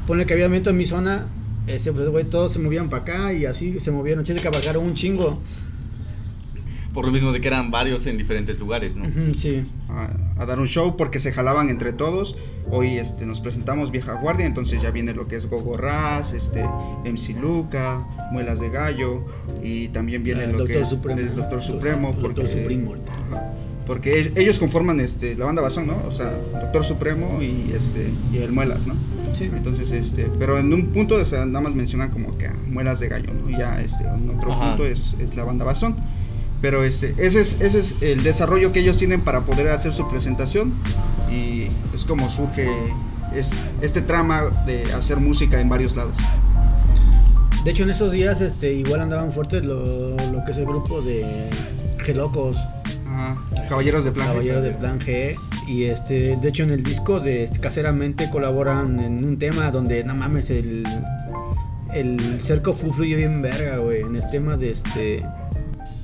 pone 0.08 0.26
que 0.26 0.34
había 0.34 0.46
evento 0.46 0.70
en 0.70 0.78
mi 0.78 0.86
zona, 0.86 1.28
ese, 1.68 1.94
pues, 1.94 2.10
güey, 2.10 2.26
todos 2.26 2.52
se 2.52 2.60
movían 2.60 2.90
para 2.90 3.04
acá 3.04 3.34
y 3.34 3.46
así 3.46 3.80
se 3.80 3.92
movieron. 3.92 4.20
El 4.20 4.26
chiste 4.26 4.42
que 4.42 4.48
abarcaron 4.48 4.86
un 4.86 4.94
chingo. 4.94 5.40
Por 6.94 7.06
lo 7.06 7.12
mismo 7.12 7.32
de 7.32 7.42
que 7.42 7.48
eran 7.48 7.72
varios 7.72 8.06
en 8.06 8.18
diferentes 8.18 8.60
lugares, 8.60 8.96
¿no? 8.96 9.06
Sí. 9.36 9.64
a, 9.90 10.42
a 10.42 10.46
dar 10.46 10.60
un 10.60 10.68
show 10.68 10.96
porque 10.96 11.20
se 11.20 11.34
jalaban 11.34 11.70
entre 11.70 11.92
todos. 11.94 12.38
Hoy 12.70 12.98
este, 12.98 13.26
nos 13.26 13.40
presentamos 13.40 13.92
Vieja 13.92 14.14
Guardia, 14.14 14.46
entonces 14.46 14.82
ya 14.82 14.92
viene 14.92 15.14
lo 15.14 15.28
que 15.28 15.36
es 15.36 15.48
Gogo 15.50 15.76
Raz, 15.76 16.34
este, 16.34 16.64
MC 17.06 17.36
Luca, 17.42 18.08
Muelas 18.32 18.60
de 18.60 18.70
Gallo 18.70 19.26
y 19.64 19.88
también 19.90 20.24
viene 20.24 20.44
El 20.44 20.52
lo 20.52 20.58
Doctor 20.60 20.76
que 20.76 20.82
es 20.84 20.88
Supremo. 20.90 21.20
el 21.20 21.36
Doctor 21.36 21.60
El 21.60 21.66
Supremo. 21.66 22.08
Doctor 22.14 22.34
porque, 22.36 22.52
Supremo. 22.62 22.94
Ajá, 23.32 23.54
porque 23.86 24.32
ellos 24.36 24.60
conforman 24.60 25.00
este, 25.02 25.36
la 25.36 25.46
banda 25.46 25.62
Bazón, 25.62 25.88
¿no? 25.88 25.98
O 26.08 26.12
sea, 26.12 26.32
Doctor 26.62 26.86
Supremo 26.86 27.42
y, 27.42 27.74
este, 27.76 28.12
y 28.32 28.38
el 28.38 28.52
Muelas, 28.54 28.88
¿no? 28.88 28.94
Sí. 29.34 29.46
Entonces, 29.46 29.92
este, 29.92 30.30
pero 30.40 30.58
en 30.60 30.72
un 30.74 30.88
punto 30.88 31.16
o 31.16 31.26
sea, 31.26 31.46
nada 31.46 31.62
más 31.62 31.74
mencionan 31.76 32.12
como 32.12 32.38
que 32.38 32.46
a 32.48 32.54
Muelas 32.68 33.00
de 33.00 33.10
Gallo, 33.10 33.34
¿no? 33.34 33.50
Y 33.50 33.58
ya 33.58 33.82
este, 33.82 34.04
en 34.06 34.30
otro 34.30 34.54
Ajá. 34.54 34.70
punto 34.70 34.86
es, 34.86 35.16
es 35.20 35.36
la 35.36 35.44
banda 35.44 35.66
Bazón. 35.66 35.96
Pero 36.64 36.86
este, 36.86 37.14
ese, 37.18 37.42
es, 37.42 37.60
ese 37.60 37.80
es 37.80 37.96
el 38.00 38.24
desarrollo 38.24 38.72
que 38.72 38.80
ellos 38.80 38.96
tienen 38.96 39.20
para 39.20 39.42
poder 39.42 39.68
hacer 39.68 39.94
su 39.94 40.08
presentación 40.10 40.74
y 41.30 41.68
es 41.94 42.06
como 42.08 42.30
surge 42.30 42.70
es, 43.36 43.52
este 43.82 44.02
trama 44.02 44.44
de 44.66 44.84
hacer 44.94 45.18
música 45.18 45.60
en 45.60 45.68
varios 45.68 45.94
lados. 45.94 46.16
De 47.66 47.72
hecho, 47.72 47.84
en 47.84 47.90
esos 47.90 48.14
días 48.14 48.40
este, 48.40 48.74
igual 48.74 49.02
andaban 49.02 49.34
fuertes 49.34 49.62
lo, 49.62 50.16
lo 50.32 50.46
que 50.46 50.52
es 50.52 50.58
el 50.58 50.66
grupo 50.66 51.02
de 51.02 51.50
Gelocos, 51.98 52.56
Ajá, 53.10 53.44
Caballeros 53.68 54.06
de 54.06 54.14
Plan. 54.14 54.28
G. 54.28 54.32
Caballeros 54.32 54.64
de 54.64 54.72
Plan 54.72 55.00
G. 55.02 55.36
Y 55.68 55.84
este, 55.84 56.38
de 56.38 56.48
hecho, 56.48 56.64
en 56.64 56.70
el 56.70 56.82
disco 56.82 57.20
de 57.20 57.44
este, 57.44 57.60
Caseramente 57.60 58.30
colaboran 58.30 59.02
en 59.02 59.22
un 59.26 59.38
tema 59.38 59.70
donde, 59.70 60.06
no 60.06 60.16
mames, 60.16 60.50
el, 60.50 60.86
el 61.94 62.42
cerco 62.42 62.74
fluye 62.74 63.18
bien 63.18 63.42
verga, 63.42 63.80
güey. 63.80 64.00
En 64.00 64.16
el 64.16 64.30
tema 64.32 64.56
de 64.56 64.72
este. 64.72 65.26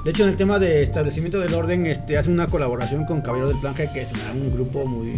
De 0.03 0.11
hecho, 0.11 0.23
en 0.23 0.29
el 0.29 0.37
tema 0.37 0.59
de 0.59 0.81
establecimiento 0.81 1.39
del 1.39 1.53
orden, 1.53 1.85
este, 1.85 2.17
hace 2.17 2.29
una 2.29 2.47
colaboración 2.47 3.05
con 3.05 3.21
Caballeros 3.21 3.51
del 3.51 3.59
Plan 3.59 3.75
G, 3.75 3.91
que 3.91 4.03
es 4.03 4.11
un 4.33 4.51
grupo 4.53 4.85
muy. 4.85 5.13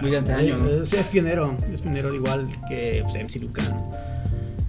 Muy 0.00 0.10
de 0.10 0.16
antaño, 0.16 0.56
¿no? 0.56 0.82
Es, 0.82 0.92
es 0.94 1.06
pionero, 1.08 1.56
es 1.70 1.82
pionero 1.82 2.14
igual 2.14 2.48
que 2.68 3.04
pues, 3.04 3.22
MC 3.22 3.42
Lucano. 3.42 3.90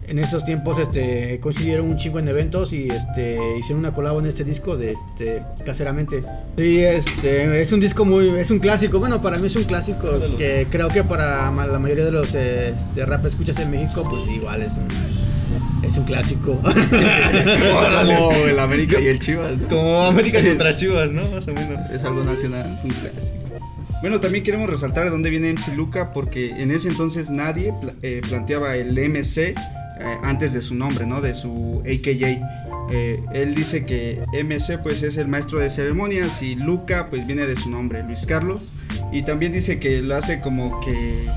En 0.05 0.19
esos 0.19 0.43
tiempos 0.43 0.77
este, 0.77 1.39
coincidieron 1.39 1.89
un 1.89 1.95
chingo 1.95 2.19
en 2.19 2.27
eventos 2.27 2.73
y 2.73 2.89
este, 2.89 3.39
hicieron 3.57 3.79
una 3.79 3.93
colabo 3.93 4.19
en 4.19 4.25
este 4.25 4.43
disco 4.43 4.75
de 4.75 4.91
este, 4.91 5.41
caseramente. 5.65 6.21
Sí, 6.57 6.79
este, 6.83 7.61
es 7.61 7.71
un 7.71 7.79
disco 7.79 8.03
muy, 8.03 8.27
es 8.27 8.51
un 8.51 8.59
clásico, 8.59 8.99
bueno, 8.99 9.21
para 9.21 9.37
mí 9.37 9.47
es 9.47 9.55
un 9.55 9.63
clásico 9.63 10.09
que 10.37 10.67
creo 10.69 10.89
que 10.89 11.05
para 11.05 11.49
la 11.49 11.79
mayoría 11.79 12.03
de 12.03 12.11
los 12.11 12.35
este, 12.35 13.05
rap 13.05 13.25
escuchas 13.25 13.57
en 13.59 13.71
México, 13.71 14.03
pues 14.03 14.27
igual 14.27 14.63
es 14.63 14.73
un, 14.73 14.87
es 15.83 15.97
un 15.97 16.05
clásico. 16.05 16.59
Como 16.61 16.71
el 18.47 18.59
América 18.59 18.99
y 18.99 19.07
el 19.07 19.19
Chivas. 19.19 19.59
¿no? 19.59 19.67
Como 19.67 20.05
América 20.05 20.43
contra 20.43 20.75
Chivas, 20.75 21.11
¿no? 21.11 21.23
Más 21.29 21.47
o 21.47 21.53
menos. 21.53 21.89
Es 21.91 22.03
algo 22.03 22.23
nacional, 22.23 22.79
un 22.83 22.89
clásico. 22.89 23.41
Bueno, 24.01 24.19
también 24.19 24.43
queremos 24.43 24.67
resaltar 24.69 25.03
de 25.03 25.09
dónde 25.11 25.29
viene 25.29 25.53
MC 25.53 25.75
Luca, 25.75 26.11
porque 26.11 26.49
en 26.49 26.71
ese 26.71 26.87
entonces 26.87 27.29
nadie 27.29 27.71
eh, 28.01 28.21
planteaba 28.27 28.75
el 28.75 28.97
MC 28.97 29.37
eh, 29.37 29.55
antes 30.23 30.53
de 30.53 30.61
su 30.63 30.73
nombre, 30.73 31.05
¿no? 31.05 31.21
De 31.21 31.35
su 31.35 31.83
AKJ. 31.85 32.41
Eh, 32.91 33.23
él 33.33 33.53
dice 33.53 33.85
que 33.85 34.19
MC 34.33 34.79
pues 34.81 35.03
es 35.03 35.17
el 35.17 35.27
maestro 35.27 35.59
de 35.59 35.69
ceremonias 35.69 36.41
y 36.41 36.55
Luca 36.55 37.07
pues 37.09 37.27
viene 37.27 37.45
de 37.45 37.55
su 37.55 37.69
nombre, 37.69 38.03
Luis 38.03 38.25
Carlos. 38.25 38.61
Y 39.11 39.21
también 39.21 39.53
dice 39.53 39.79
que 39.79 40.01
lo 40.01 40.15
hace 40.15 40.41
como 40.41 40.79
que 40.81 41.27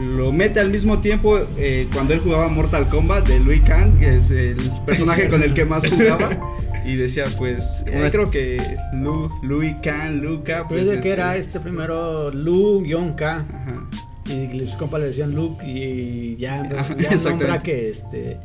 lo 0.00 0.32
mete 0.32 0.60
al 0.60 0.70
mismo 0.70 1.00
tiempo 1.00 1.38
eh, 1.58 1.86
cuando 1.92 2.14
él 2.14 2.20
jugaba 2.20 2.48
Mortal 2.48 2.88
Kombat 2.88 3.28
de 3.28 3.38
Louis 3.38 3.60
Kang, 3.60 3.98
que 3.98 4.16
es 4.16 4.30
el 4.30 4.56
personaje 4.86 5.28
con 5.28 5.42
el 5.42 5.52
que 5.54 5.64
más 5.64 5.86
jugaba. 5.88 6.56
Y 6.82 6.96
decía, 6.96 7.26
pues, 7.36 7.84
eh, 7.86 8.08
creo 8.10 8.30
que 8.30 8.58
Lu, 8.94 9.30
Louis 9.42 9.76
Kang, 9.82 10.22
Luca, 10.22 10.66
pues. 10.66 10.80
Pues 10.80 10.86
de 10.86 10.94
es, 10.94 11.00
que 11.02 11.10
era 11.10 11.36
eh, 11.36 11.40
este 11.40 11.60
primero 11.60 12.30
Lu-K. 12.30 13.36
Ajá. 13.36 13.86
Y 14.24 14.58
sus 14.60 14.76
compas 14.76 15.00
le 15.00 15.08
decían 15.08 15.34
Luke 15.34 15.62
y 15.66 16.36
ya, 16.36 16.62
Ajá, 16.76 16.96
ya 16.96 17.14
nombra 17.16 17.58
que 17.60 17.90
este. 17.90 18.38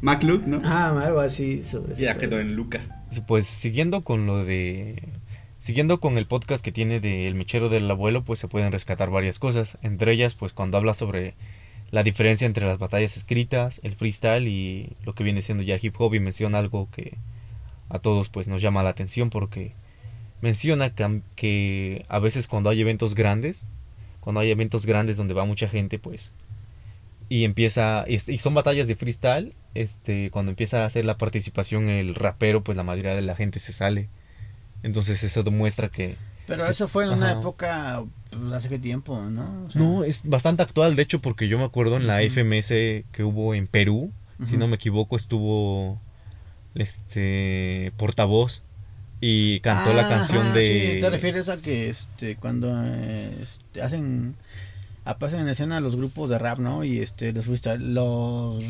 Mac 0.00 0.24
Luke, 0.24 0.44
¿no? 0.46 0.60
Ah, 0.64 1.00
algo 1.00 1.20
así 1.20 1.62
sobre 1.62 1.94
Ya 1.94 2.18
quedó 2.18 2.40
en 2.40 2.56
Luca. 2.56 3.04
Pues 3.28 3.46
siguiendo 3.46 4.02
con 4.02 4.26
lo 4.26 4.44
de. 4.44 5.17
Siguiendo 5.58 5.98
con 5.98 6.18
el 6.18 6.26
podcast 6.26 6.64
que 6.64 6.72
tiene 6.72 7.00
de 7.00 7.26
El 7.26 7.34
Mechero 7.34 7.68
del 7.68 7.90
Abuelo, 7.90 8.22
pues 8.22 8.38
se 8.38 8.48
pueden 8.48 8.72
rescatar 8.72 9.10
varias 9.10 9.38
cosas. 9.38 9.76
Entre 9.82 10.12
ellas, 10.12 10.34
pues 10.34 10.52
cuando 10.52 10.78
habla 10.78 10.94
sobre 10.94 11.34
la 11.90 12.02
diferencia 12.02 12.46
entre 12.46 12.66
las 12.66 12.78
batallas 12.78 13.16
escritas, 13.16 13.80
el 13.82 13.94
freestyle 13.94 14.46
y 14.46 14.96
lo 15.04 15.14
que 15.14 15.24
viene 15.24 15.42
siendo 15.42 15.64
ya 15.64 15.78
hip 15.80 15.94
hop 15.98 16.14
y 16.14 16.20
menciona 16.20 16.58
algo 16.58 16.88
que 16.92 17.16
a 17.88 17.98
todos 17.98 18.28
pues 18.28 18.46
nos 18.46 18.62
llama 18.62 18.82
la 18.82 18.90
atención 18.90 19.30
porque 19.30 19.72
menciona 20.42 20.94
que, 20.94 22.04
a 22.08 22.18
veces 22.18 22.46
cuando 22.46 22.70
hay 22.70 22.80
eventos 22.80 23.14
grandes, 23.14 23.66
cuando 24.20 24.40
hay 24.40 24.50
eventos 24.50 24.86
grandes 24.86 25.16
donde 25.16 25.34
va 25.34 25.44
mucha 25.44 25.68
gente, 25.68 25.98
pues 25.98 26.32
y 27.30 27.44
empieza 27.44 28.06
y 28.06 28.38
son 28.38 28.54
batallas 28.54 28.86
de 28.86 28.96
freestyle, 28.96 29.54
este 29.74 30.30
cuando 30.30 30.50
empieza 30.50 30.82
a 30.82 30.86
hacer 30.86 31.04
la 31.04 31.18
participación 31.18 31.88
el 31.88 32.14
rapero, 32.14 32.62
pues 32.62 32.76
la 32.76 32.84
mayoría 32.84 33.14
de 33.14 33.22
la 33.22 33.34
gente 33.34 33.58
se 33.60 33.72
sale. 33.72 34.08
Entonces 34.82 35.22
eso 35.24 35.42
demuestra 35.42 35.88
que 35.88 36.16
Pero 36.46 36.66
eso 36.66 36.88
fue 36.88 37.04
en 37.04 37.10
una 37.10 37.32
época 37.32 38.02
pues, 38.30 38.52
hace 38.52 38.68
qué 38.68 38.78
tiempo, 38.78 39.20
¿no? 39.20 39.64
O 39.66 39.70
sea, 39.70 39.82
no 39.82 40.04
es 40.04 40.20
bastante 40.24 40.62
actual, 40.62 40.96
de 40.96 41.02
hecho, 41.02 41.20
porque 41.20 41.48
yo 41.48 41.58
me 41.58 41.64
acuerdo 41.64 41.96
en 41.96 42.06
la 42.06 42.22
Ujú. 42.22 42.30
FMS 42.30 43.04
que 43.12 43.22
hubo 43.24 43.54
en 43.54 43.66
Perú, 43.66 44.10
si 44.44 44.56
no 44.56 44.66
me 44.68 44.76
equivoco, 44.76 45.16
estuvo 45.16 46.00
este 46.74 47.92
portavoz 47.96 48.62
y 49.20 49.60
cantó 49.60 49.92
la 49.92 50.04
Ah, 50.04 50.08
canción 50.08 50.46
ajá, 50.46 50.54
de 50.54 50.62
sí, 50.62 50.96
te 51.00 51.10
refieres 51.10 51.48
a 51.48 51.56
que 51.58 51.90
este 51.90 52.36
cuando 52.36 52.68
este, 52.84 53.82
hacen 53.82 54.34
aparecen 55.04 55.40
en 55.40 55.48
escena 55.48 55.80
los 55.80 55.96
grupos 55.96 56.30
de 56.30 56.38
rap, 56.38 56.58
¿no? 56.58 56.84
Y 56.84 56.98
este 57.00 57.32
los 57.32 57.44
freestyle 57.46 57.94
los 57.94 58.64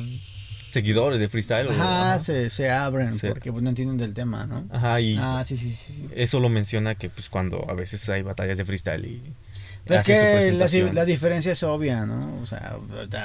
seguidores 0.71 1.19
de 1.21 1.29
freestyle. 1.29 1.69
ajá, 1.71 2.11
ajá. 2.15 2.19
se, 2.19 2.51
se 2.51 2.71
abren 2.71 3.19
porque 3.19 3.51
pues, 3.53 3.63
no 3.63 3.71
entienden 3.71 3.97
del 3.97 4.15
tema, 4.15 4.47
¿no? 4.47 4.65
Ajá, 4.71 5.01
y 5.01 5.17
Ah, 5.21 5.43
sí, 5.47 5.57
sí, 5.57 5.71
sí. 5.73 5.93
sí. 5.95 6.09
eso 6.15 6.41
lo 6.41 6.49
menciona 6.49 6.95
que 6.95 7.09
pues 7.11 7.29
cuando 7.29 7.69
a 7.71 7.75
veces 7.75 8.09
hay 8.09 8.23
batallas 8.23 8.59
de 8.59 8.65
freestyle 8.65 9.05
y 9.05 9.23
Pero 9.85 10.01
es 10.01 10.07
que 10.07 10.53
la, 10.53 10.93
la 10.93 11.05
diferencia 11.07 11.53
es 11.53 11.63
obvia, 11.63 12.05
¿no? 12.05 12.41
O 12.43 12.47
sea, 12.47 12.77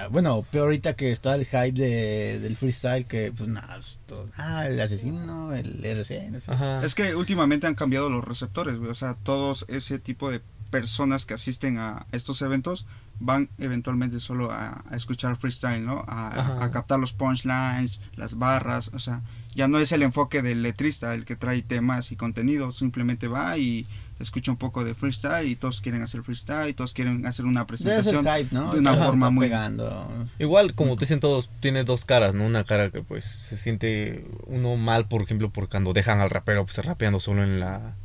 bueno, 0.09 0.43
peor 0.49 0.65
ahorita 0.65 0.93
que 0.95 1.11
está 1.11 1.35
el 1.35 1.45
hype 1.45 1.73
de, 1.73 2.39
del 2.39 2.55
freestyle, 2.55 3.05
que 3.05 3.33
pues 3.35 3.49
nada, 3.49 3.77
es 3.77 3.99
todo- 4.05 4.29
ah, 4.37 4.65
el 4.67 4.79
asesino, 4.79 5.53
el 5.53 5.83
RC, 5.83 6.29
no 6.31 6.39
sé. 6.39 6.51
Ajá. 6.51 6.85
Es 6.85 6.95
que 6.95 7.15
últimamente 7.15 7.67
han 7.67 7.75
cambiado 7.75 8.09
los 8.09 8.23
receptores, 8.23 8.77
güey. 8.77 8.89
O 8.91 8.95
sea, 8.95 9.15
todos 9.23 9.65
ese 9.67 9.99
tipo 9.99 10.31
de 10.31 10.39
personas 10.71 11.25
que 11.25 11.33
asisten 11.33 11.77
a 11.77 12.05
estos 12.13 12.41
eventos 12.41 12.85
van 13.19 13.49
eventualmente 13.57 14.19
solo 14.19 14.51
a, 14.51 14.83
a 14.89 14.95
escuchar 14.95 15.35
freestyle, 15.37 15.85
¿no? 15.85 16.03
A, 16.07 16.69
captar 16.71 16.99
los 16.99 17.13
punchlines, 17.13 17.99
las 18.15 18.37
barras, 18.37 18.91
o 18.93 18.99
sea, 18.99 19.21
ya 19.55 19.67
no 19.67 19.79
es 19.79 19.91
el 19.91 20.01
enfoque 20.01 20.41
del 20.41 20.63
letrista 20.63 21.13
el 21.13 21.25
que 21.25 21.35
trae 21.35 21.61
temas 21.61 22.11
y 22.11 22.15
contenido, 22.15 22.71
simplemente 22.71 23.27
va 23.27 23.57
y 23.57 23.85
escucha 24.19 24.51
un 24.51 24.57
poco 24.57 24.83
de 24.83 24.95
freestyle 24.95 25.49
y 25.49 25.55
todos 25.55 25.81
quieren 25.81 26.01
hacer 26.01 26.23
freestyle 26.23 26.69
y 26.69 26.73
todos 26.73 26.93
quieren 26.93 27.25
hacer 27.25 27.45
una 27.45 27.67
presentación 27.67 28.25
hype, 28.25 28.49
¿no? 28.51 28.73
de 28.73 28.79
una 28.79 28.95
forma 28.95 29.29
muy 29.29 29.47
pegando. 29.47 30.07
Igual, 30.39 30.73
como 30.75 30.95
te 30.95 31.01
dicen 31.01 31.19
todos, 31.19 31.49
tiene 31.59 31.83
dos 31.83 32.05
caras, 32.05 32.33
¿no? 32.33 32.45
Una 32.45 32.63
cara 32.63 32.89
que 32.89 33.01
pues 33.01 33.25
se 33.25 33.57
siente 33.57 34.25
uno 34.47 34.75
mal, 34.77 35.07
por 35.07 35.21
ejemplo, 35.21 35.49
por 35.49 35.69
cuando 35.69 35.93
dejan 35.93 36.21
al 36.21 36.29
rapero 36.29 36.65
pues 36.65 36.77
rapeando 36.83 37.19
solo 37.19 37.43
en 37.43 37.59
la 37.59 37.95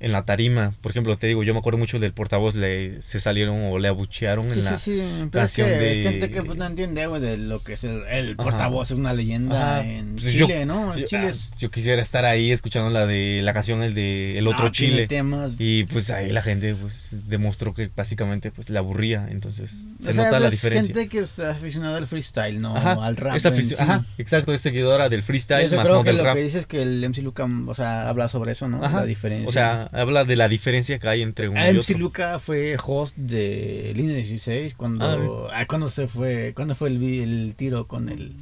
en 0.00 0.12
la 0.12 0.24
tarima. 0.24 0.72
Por 0.80 0.90
ejemplo, 0.92 1.16
te 1.18 1.26
digo, 1.26 1.44
yo 1.44 1.52
me 1.52 1.60
acuerdo 1.60 1.78
mucho 1.78 1.98
del 1.98 2.12
portavoz, 2.12 2.54
le 2.54 3.02
se 3.02 3.20
salieron 3.20 3.64
o 3.70 3.78
le 3.78 3.88
abuchearon 3.88 4.50
Sí, 4.50 4.58
en 4.60 4.64
la 4.64 4.78
sí, 4.78 4.92
sí, 4.98 5.28
pero 5.30 5.44
es 5.44 5.52
que 5.52 5.62
canción 5.62 5.68
hay 5.80 5.96
de- 5.98 6.02
gente 6.02 6.30
que 6.30 6.42
pues, 6.42 6.58
no 6.58 6.66
entiende, 6.66 7.06
güey, 7.06 7.20
de 7.20 7.36
lo 7.36 7.62
que 7.62 7.74
es 7.74 7.84
el, 7.84 8.02
el 8.08 8.32
Ajá. 8.38 8.42
portavoz, 8.42 8.90
es 8.90 8.96
una 8.96 9.12
leyenda 9.12 9.78
Ajá. 9.80 9.86
en 9.86 10.14
Pues 10.16 10.32
yo- 10.32 10.46
Chile, 10.46 10.64
¿no? 10.66 10.96
Yo, 10.96 11.06
Chile 11.06 11.22
ah, 11.26 11.28
es... 11.30 11.52
yo 11.58 11.70
quisiera 11.70 12.02
estar 12.02 12.24
ahí 12.24 12.50
escuchando 12.50 12.88
la 12.90 13.06
de 13.06 13.40
la 13.42 13.52
canción 13.52 13.82
el 13.82 13.94
de 13.94 14.38
el 14.38 14.46
otro 14.48 14.66
ah, 14.66 14.72
Chile. 14.72 15.06
temas 15.06 15.54
Y 15.58 15.84
pues 15.84 16.10
ahí 16.10 16.30
la 16.32 16.42
gente 16.42 16.74
pues 16.74 17.08
demostró 17.12 17.74
que 17.74 17.90
básicamente 17.94 18.50
pues 18.50 18.70
le 18.70 18.78
aburría, 18.78 19.28
entonces 19.30 19.70
se 20.02 20.10
o 20.10 20.12
sea, 20.12 20.24
nota 20.24 20.40
la 20.40 20.46
es 20.48 20.52
diferencia. 20.52 20.94
gente 20.94 21.08
que 21.10 21.18
es 21.20 21.38
aficionada 21.38 21.98
al 21.98 22.06
freestyle, 22.06 22.60
no 22.60 22.76
Ajá, 22.76 22.92
al 23.04 23.16
rap. 23.16 23.36
es 23.36 23.42
sí. 23.42 23.74
ajá, 23.78 24.04
exacto, 24.18 24.54
es 24.54 24.62
seguidora 24.62 25.08
del 25.08 25.22
freestyle 25.22 25.66
eso 25.66 25.76
más 25.76 25.84
creo 25.84 25.96
no 25.98 26.02
que 26.04 26.08
del 26.10 26.16
lo 26.18 26.24
rap. 26.24 26.36
que 26.36 26.42
dices 26.42 26.60
es 26.62 26.66
que 26.66 26.80
el 26.82 27.04
MC 27.04 27.18
Luca, 27.22 27.46
o 27.66 27.74
sea, 27.74 28.08
habla 28.08 28.28
sobre 28.28 28.52
eso, 28.52 28.66
¿no? 28.68 28.80
La 28.80 29.04
diferencia. 29.04 29.48
O 29.48 29.52
sea, 29.52 29.89
habla 29.92 30.24
de 30.24 30.36
la 30.36 30.48
diferencia 30.48 30.98
que 30.98 31.08
hay 31.08 31.22
entre 31.22 31.48
uno 31.48 31.58
y 31.60 31.72
MC 31.74 31.78
otro. 31.80 31.98
Luca 31.98 32.38
fue 32.38 32.76
host 32.82 33.16
de 33.16 33.92
Línea 33.96 34.16
16 34.16 34.74
cuando, 34.74 35.48
ah, 35.52 35.66
cuando 35.66 35.88
se 35.88 36.06
fue, 36.08 36.52
cuando 36.54 36.74
fue 36.74 36.88
el, 36.88 36.98
vi- 36.98 37.20
el 37.20 37.54
tiro 37.56 37.86
con 37.86 38.08
el, 38.08 38.34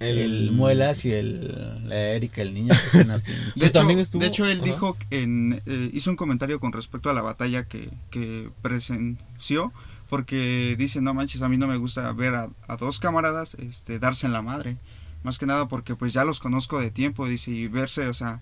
el, 0.00 0.52
Muelas 0.52 1.04
y 1.04 1.12
el 1.12 1.88
la 1.88 1.98
Erika, 2.10 2.42
el 2.42 2.52
niño. 2.54 2.74
que 2.92 2.98
una 2.98 3.18
De, 3.18 3.22
hecho, 3.56 3.72
también 3.72 3.98
estuvo- 4.00 4.20
de 4.22 4.28
hecho, 4.28 4.44
él 4.46 4.60
dijo, 4.62 4.96
en, 5.10 5.62
eh, 5.66 5.90
hizo 5.92 6.10
un 6.10 6.16
comentario 6.16 6.60
con 6.60 6.72
respecto 6.72 7.08
a 7.10 7.14
la 7.14 7.22
batalla 7.22 7.64
que, 7.64 7.88
que 8.10 8.50
presenció, 8.62 9.72
porque 10.08 10.76
dice, 10.78 11.00
no 11.00 11.14
manches, 11.14 11.42
a 11.42 11.48
mí 11.48 11.56
no 11.56 11.66
me 11.66 11.76
gusta 11.78 12.12
ver 12.12 12.34
a, 12.34 12.48
a 12.68 12.76
dos 12.76 13.00
camaradas 13.00 13.54
este, 13.54 13.98
darse 13.98 14.26
en 14.26 14.32
la 14.32 14.42
madre. 14.42 14.76
Más 15.24 15.38
que 15.38 15.46
nada 15.46 15.66
porque 15.66 15.96
pues 15.96 16.12
ya 16.12 16.24
los 16.24 16.38
conozco 16.38 16.78
de 16.78 16.90
tiempo, 16.92 17.26
dice, 17.26 17.50
y 17.50 17.66
verse, 17.66 18.06
o 18.06 18.14
sea, 18.14 18.40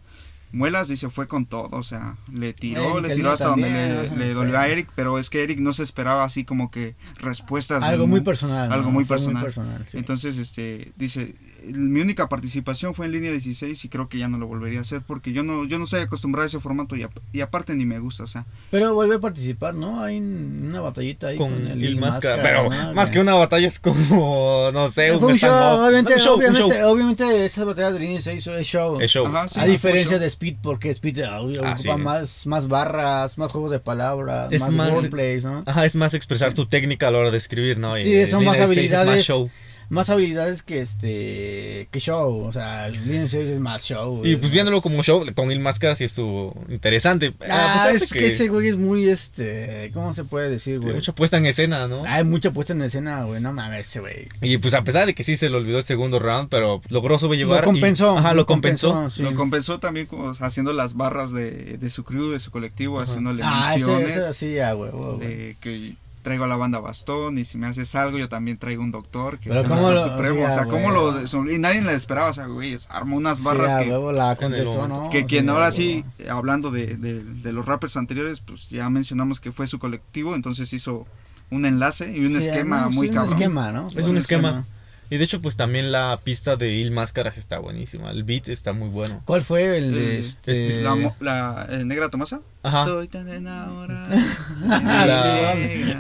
Muelas, 0.54 0.88
dice, 0.88 1.10
fue 1.10 1.26
con 1.28 1.46
todo, 1.46 1.68
o 1.72 1.82
sea, 1.82 2.16
le 2.32 2.52
tiró, 2.52 2.98
Eric, 2.98 3.08
le 3.08 3.16
tiró 3.16 3.32
hasta 3.32 3.48
donde 3.48 3.68
le, 3.70 4.16
le 4.16 4.32
dolió 4.34 4.58
a 4.58 4.68
Eric, 4.68 4.88
pero 4.94 5.18
es 5.18 5.28
que 5.28 5.42
Eric 5.42 5.58
no 5.58 5.72
se 5.72 5.82
esperaba 5.82 6.24
así 6.24 6.44
como 6.44 6.70
que 6.70 6.94
respuestas. 7.16 7.82
algo 7.82 8.06
muy 8.06 8.20
mu- 8.20 8.24
personal. 8.24 8.72
algo 8.72 8.86
¿no? 8.86 8.92
muy 8.92 9.04
Fue 9.04 9.16
personal. 9.16 9.84
sí. 9.86 9.98
Entonces, 9.98 10.38
este, 10.38 10.92
dice, 10.96 11.34
mi 11.72 12.00
única 12.00 12.28
participación 12.28 12.94
fue 12.94 13.06
en 13.06 13.12
línea 13.12 13.30
16 13.30 13.84
y 13.84 13.88
creo 13.88 14.08
que 14.08 14.18
ya 14.18 14.28
no 14.28 14.38
lo 14.38 14.46
volvería 14.46 14.80
a 14.80 14.82
hacer 14.82 15.02
porque 15.06 15.32
yo 15.32 15.42
no, 15.42 15.64
yo 15.66 15.78
no 15.78 15.84
estoy 15.84 16.00
acostumbrado 16.00 16.44
a 16.44 16.46
ese 16.46 16.60
formato 16.60 16.96
y, 16.96 17.02
ap- 17.02 17.16
y 17.32 17.40
aparte 17.40 17.74
ni 17.74 17.84
me 17.84 17.98
gusta, 17.98 18.24
o 18.24 18.26
sea, 18.26 18.44
Pero 18.70 18.94
vuelve 18.94 19.16
a 19.16 19.18
participar, 19.20 19.74
¿no? 19.74 20.02
Hay 20.02 20.18
un- 20.18 20.66
una 20.70 20.80
batallita 20.80 21.28
ahí 21.28 21.38
con, 21.38 21.52
con 21.52 21.66
el 21.68 21.96
máscara. 21.96 22.36
Máscara, 22.36 22.42
Pero 22.70 22.94
más 22.94 23.10
que 23.10 23.20
una 23.20 23.34
batalla 23.34 23.68
es 23.68 23.78
como, 23.78 24.70
no 24.72 24.88
sé, 24.88 25.16
Fue 25.18 25.32
un 25.32 25.38
show, 25.38 25.50
obviamente, 25.80 26.14
Un 26.14 26.20
show, 26.20 26.34
un 26.34 26.40
obviamente, 26.40 26.78
show. 26.78 26.90
obviamente 26.92 27.44
esa 27.44 27.64
batalla 27.64 27.92
de 27.92 28.00
línea 28.00 28.20
se 28.20 28.34
hizo 28.34 28.54
es 28.56 28.66
show. 28.66 29.00
Es 29.00 29.10
show. 29.10 29.26
Ajá, 29.26 29.48
sí, 29.48 29.60
a 29.60 29.64
diferencia 29.64 30.12
show. 30.12 30.20
de 30.20 30.26
Speed, 30.26 30.56
porque 30.62 30.90
Speed 30.90 31.20
ah, 31.20 31.40
ocupa 31.40 31.60
Ah, 31.72 31.78
sí. 31.78 31.88
más, 31.98 32.46
más 32.46 32.68
barras, 32.68 33.38
más 33.38 33.50
juegos 33.52 33.70
de 33.70 33.78
palabras, 33.80 34.48
Es 34.50 34.60
más, 34.60 34.70
más- 34.70 34.92
wordplays, 34.92 35.44
¿no? 35.44 35.62
Ajá, 35.66 35.84
es 35.86 35.94
más 35.96 36.14
expresar 36.14 36.52
tu 36.54 36.66
técnica 36.66 37.08
a 37.08 37.10
la 37.10 37.18
hora 37.18 37.30
de 37.30 37.38
escribir, 37.38 37.78
¿no? 37.78 37.96
Y 37.98 38.02
Sí, 38.02 38.26
son 38.26 38.44
más 38.44 38.56
16 38.56 38.86
es 38.86 38.90
más 38.92 39.00
habilidades. 39.00 39.26
show. 39.26 39.50
Más 39.90 40.08
habilidades 40.10 40.62
que 40.62 40.80
este 40.80 41.88
que 41.90 42.00
show, 42.00 42.44
o 42.44 42.52
sea, 42.52 42.88
línea 42.88 43.26
6 43.26 43.48
es 43.50 43.60
más 43.60 43.82
show. 43.84 44.24
Y 44.24 44.32
es 44.34 44.38
pues 44.38 44.50
viéndolo 44.50 44.80
como 44.80 45.02
show, 45.02 45.24
con 45.34 45.50
Il 45.50 45.60
Máscara 45.60 45.94
sí 45.94 46.04
estuvo 46.04 46.54
interesante. 46.68 47.32
Ah, 47.48 47.72
a 47.72 47.74
pesar 47.74 47.94
es 47.94 48.00
de 48.10 48.18
que... 48.18 48.26
ese 48.26 48.48
güey 48.48 48.68
es 48.68 48.76
muy 48.76 49.08
este, 49.08 49.90
¿cómo 49.94 50.12
se 50.14 50.24
puede 50.24 50.48
decir, 50.50 50.80
güey? 50.80 50.94
mucha 50.94 51.12
puesta 51.12 51.36
en 51.36 51.46
escena, 51.46 51.86
¿no? 51.88 52.02
Hay 52.06 52.24
mucha 52.24 52.50
puesta 52.50 52.72
en 52.72 52.82
escena, 52.82 53.24
güey, 53.24 53.40
no 53.40 53.52
mames 53.52 53.86
ese 53.88 54.00
güey. 54.00 54.28
Y 54.42 54.58
pues 54.58 54.74
a 54.74 54.82
pesar 54.82 55.06
de 55.06 55.14
que 55.14 55.24
sí 55.24 55.36
se 55.36 55.48
le 55.50 55.56
olvidó 55.56 55.78
el 55.78 55.84
segundo 55.84 56.18
round, 56.18 56.48
pero 56.48 56.80
logró 56.88 57.18
sobrellevar. 57.18 57.60
Lo 57.60 57.72
compensó, 57.72 58.14
y- 58.14 58.18
ajá, 58.18 58.34
lo 58.34 58.46
compensó. 58.46 59.10
sí. 59.10 59.22
lo 59.22 59.34
compensó 59.34 59.78
también 59.78 60.06
como 60.06 60.30
haciendo 60.40 60.72
las 60.72 60.94
barras 60.94 61.32
de, 61.32 61.76
de 61.78 61.90
su 61.90 62.04
crew, 62.04 62.30
de 62.30 62.40
su 62.40 62.50
colectivo, 62.50 63.00
Ajá. 63.00 63.10
haciéndole 63.10 63.42
Ah, 63.44 63.74
ese, 63.76 63.86
menciones 63.86 64.16
ese 64.16 64.34
sí, 64.34 64.54
ya, 64.54 64.72
güey. 64.72 64.90
de 65.20 65.56
que 65.60 65.94
traigo 66.24 66.42
a 66.42 66.48
la 66.48 66.56
banda 66.56 66.80
bastón 66.80 67.38
y 67.38 67.44
si 67.44 67.56
me 67.58 67.68
haces 67.68 67.94
algo 67.94 68.18
yo 68.18 68.28
también 68.28 68.58
traigo 68.58 68.82
un 68.82 68.90
doctor 68.90 69.38
que 69.38 69.50
Pero 69.50 69.60
es 69.60 69.66
el 69.66 69.70
cómo 69.70 69.82
doctor 69.92 70.08
lo- 70.10 70.16
supremo, 70.16 70.44
o 70.46 70.50
sea, 70.50 70.62
ah, 70.62 70.66
cómo 70.68 70.90
lo 70.90 71.52
y 71.52 71.58
nadie 71.60 71.82
le 71.82 71.94
esperaba, 71.94 72.30
o 72.30 72.34
sea, 72.34 72.46
güey, 72.46 72.76
armó 72.88 73.16
unas 73.16 73.40
barras 73.42 73.84
que 73.84 73.90
huevo 73.90 74.10
la 74.10 74.24
en 74.24 74.30
el 74.32 74.36
contestó, 74.38 74.72
momento. 74.74 75.04
¿no? 75.04 75.10
que 75.10 75.26
quien 75.26 75.44
Sí, 75.44 75.48
ahora 75.50 75.70
sí, 75.70 76.04
hablando 76.28 76.72
de, 76.72 76.96
de- 76.96 77.22
de 77.22 77.52
los 77.52 77.64
rappers 77.64 77.96
anteriores, 77.96 78.40
pues 78.40 78.68
ya 78.68 78.90
mencionamos 78.90 79.38
que 79.38 79.52
fue 79.52 79.68
su 79.68 79.78
colectivo, 79.78 80.34
entonces 80.34 80.72
hizo 80.72 81.06
un 81.50 81.66
enlace 81.66 82.10
y 82.10 82.20
un 82.24 82.30
Sí, 82.30 82.38
esquema 82.38 82.80
no, 82.86 82.90
sí, 82.90 82.96
muy 82.96 83.08
un 83.08 83.14
cabrón. 83.14 83.32
esquema, 83.34 83.70
¿no? 83.70 83.88
Es 83.94 84.06
un 84.08 84.16
esquema. 84.16 84.64
Y 85.10 85.18
de 85.18 85.24
hecho, 85.24 85.42
pues 85.42 85.56
también 85.56 85.92
la 85.92 86.18
pista 86.24 86.56
de 86.56 86.72
Il 86.72 86.90
Máscaras 86.90 87.36
está 87.36 87.58
buenísima. 87.58 88.10
El 88.10 88.24
beat 88.24 88.48
está 88.48 88.72
muy 88.72 88.88
bueno. 88.88 89.20
¿Cuál 89.26 89.42
fue 89.42 89.76
el 89.76 89.92
de 89.94 90.16
Eh, 90.16 90.18
este? 90.20 90.82
La, 91.20 91.66
eh, 91.70 91.84
negra 91.84 92.08
Tomasa. 92.08 92.40
Ajá. 92.64 92.80
Estoy 92.84 93.08
tan 93.08 93.28
enamorado. 93.28 94.16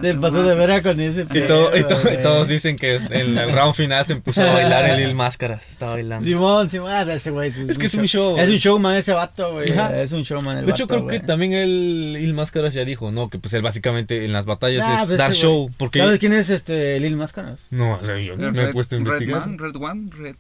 Te 0.02 0.14
pasó 0.14 0.42
de 0.42 0.54
vera 0.56 0.82
con 0.82 0.98
ese 1.00 1.22
Y, 1.32 1.40
todo- 1.42 1.76
y 1.76 1.82
to- 1.84 1.98
y 2.00 2.02
güey. 2.02 2.22
todos 2.22 2.48
dicen 2.48 2.76
que 2.76 2.96
en 2.96 3.36
el 3.38 3.52
round 3.52 3.74
final 3.74 4.04
se 4.06 4.16
puso 4.16 4.40
a 4.42 4.52
bailar 4.52 4.86
el 4.90 5.08
Il 5.08 5.14
Máscaras. 5.14 5.70
Estaba 5.70 5.92
bailando. 5.92 6.26
Simón, 6.26 6.70
Simón, 6.70 6.90
ese 7.10 7.30
güey 7.30 7.48
es, 7.48 7.58
Es 7.58 7.78
que 7.78 7.86
es 7.86 7.94
un 7.94 8.06
show. 8.06 8.38
Es 8.38 8.48
un 8.48 8.56
showman 8.56 8.96
ese 8.96 9.12
vato, 9.12 9.52
güey. 9.52 9.72
Es 9.94 10.12
un 10.12 10.22
showman 10.22 10.58
el 10.58 10.66
De 10.66 10.72
hecho, 10.72 10.86
vato, 10.86 11.06
creo 11.06 11.20
que 11.20 11.26
también 11.26 11.52
el 11.52 12.16
Il 12.20 12.34
Máscaras 12.34 12.74
ya 12.74 12.84
dijo, 12.84 13.10
¿no? 13.10 13.28
Que 13.30 13.38
pues 13.38 13.52
él 13.54 13.62
básicamente 13.62 14.24
en 14.24 14.32
las 14.32 14.46
batallas 14.46 14.80
Ah, 14.84 15.00
es 15.02 15.08
pues 15.08 15.18
dar 15.18 15.32
show. 15.34 15.70
Porque 15.76 15.98
¿Sabes 16.00 16.18
quién 16.18 16.32
es 16.32 16.50
este 16.50 16.98
Lil 17.00 17.16
Máscaras? 17.16 17.68
No, 17.70 18.00
yo 18.18 18.36
no 18.36 18.50
me 18.52 18.58
he 18.58 18.64
Red- 18.66 18.72
puesto 18.72 18.96
a 18.96 18.98
Red 18.98 19.04
investigar. 19.06 19.40
Man, 19.40 19.58
Red 19.58 19.76
One, 19.76 20.10
Red, 20.16 20.34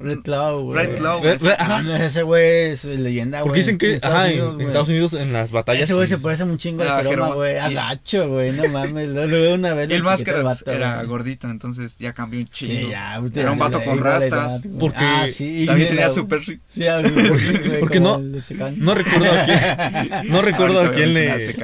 Red 0.00 0.18
Cloud, 0.20 0.62
güey. 0.62 0.86
Red 0.86 0.96
Cloud. 0.98 1.22
Red- 1.22 1.42
Red- 1.42 1.56
Ah, 1.58 1.82
no, 1.82 1.96
ese 1.96 2.22
güey 2.22 2.44
es 2.70 2.84
leyenda, 2.84 3.40
güey. 3.40 3.48
Porque 3.48 3.60
dicen 3.60 3.78
que 3.78 3.88
en 3.90 3.94
Estados 3.96 4.16
ajá, 4.16 4.26
en- 4.28 4.32
Unidos, 4.32 4.48
en, 4.50 4.54
güey. 4.56 4.66
Estados 4.68 4.88
Unidos 4.88 5.12
en 5.14 5.32
las 5.32 5.50
batallas. 5.50 5.82
Ese 5.84 5.94
güey 5.94 6.06
sí. 6.06 6.12
se 6.14 6.18
parece 6.18 6.44
un 6.44 6.58
chingo 6.58 6.82
Ah, 6.84 6.98
al 6.98 7.06
Jeroma, 7.06 7.10
Jeroma. 7.10 7.34
güey. 7.34 7.54
Y- 7.54 7.58
Agacho, 7.58 8.28
güey. 8.28 8.52
No 8.52 8.68
mames. 8.68 9.08
Lo, 9.08 9.26
lo 9.26 9.36
veo 9.40 9.54
una 9.54 9.74
vez. 9.74 9.90
Y 9.90 9.94
el 9.94 10.02
máscara 10.02 10.42
vato, 10.42 10.70
era 10.70 10.96
güey. 10.96 11.06
gordito, 11.08 11.50
entonces 11.50 11.96
ya 11.98 12.12
cambió 12.12 12.40
un 12.40 12.46
chingo. 12.46 12.72
Sí, 12.86 12.88
ya, 12.90 13.20
Era 13.34 13.52
un 13.52 13.58
vato 13.58 13.82
con 13.82 13.98
rastas. 13.98 14.62
Porque 14.78 14.98
ah, 15.00 15.26
sí, 15.26 15.66
También 15.66 15.88
y 15.88 15.90
tenía 15.90 16.10
super 16.10 16.40
rico. 16.40 16.62
Sí, 16.68 16.84
porque 17.80 17.98
como 17.98 18.18
no- 18.18 18.22
de. 18.22 18.40
No 18.76 18.94
recuerdo 18.94 19.32
a 19.32 19.44
quién. 19.44 20.30
No 20.32 20.42
recuerdo 20.42 20.80
a 20.80 20.92
quién 20.92 21.14
le. 21.14 21.56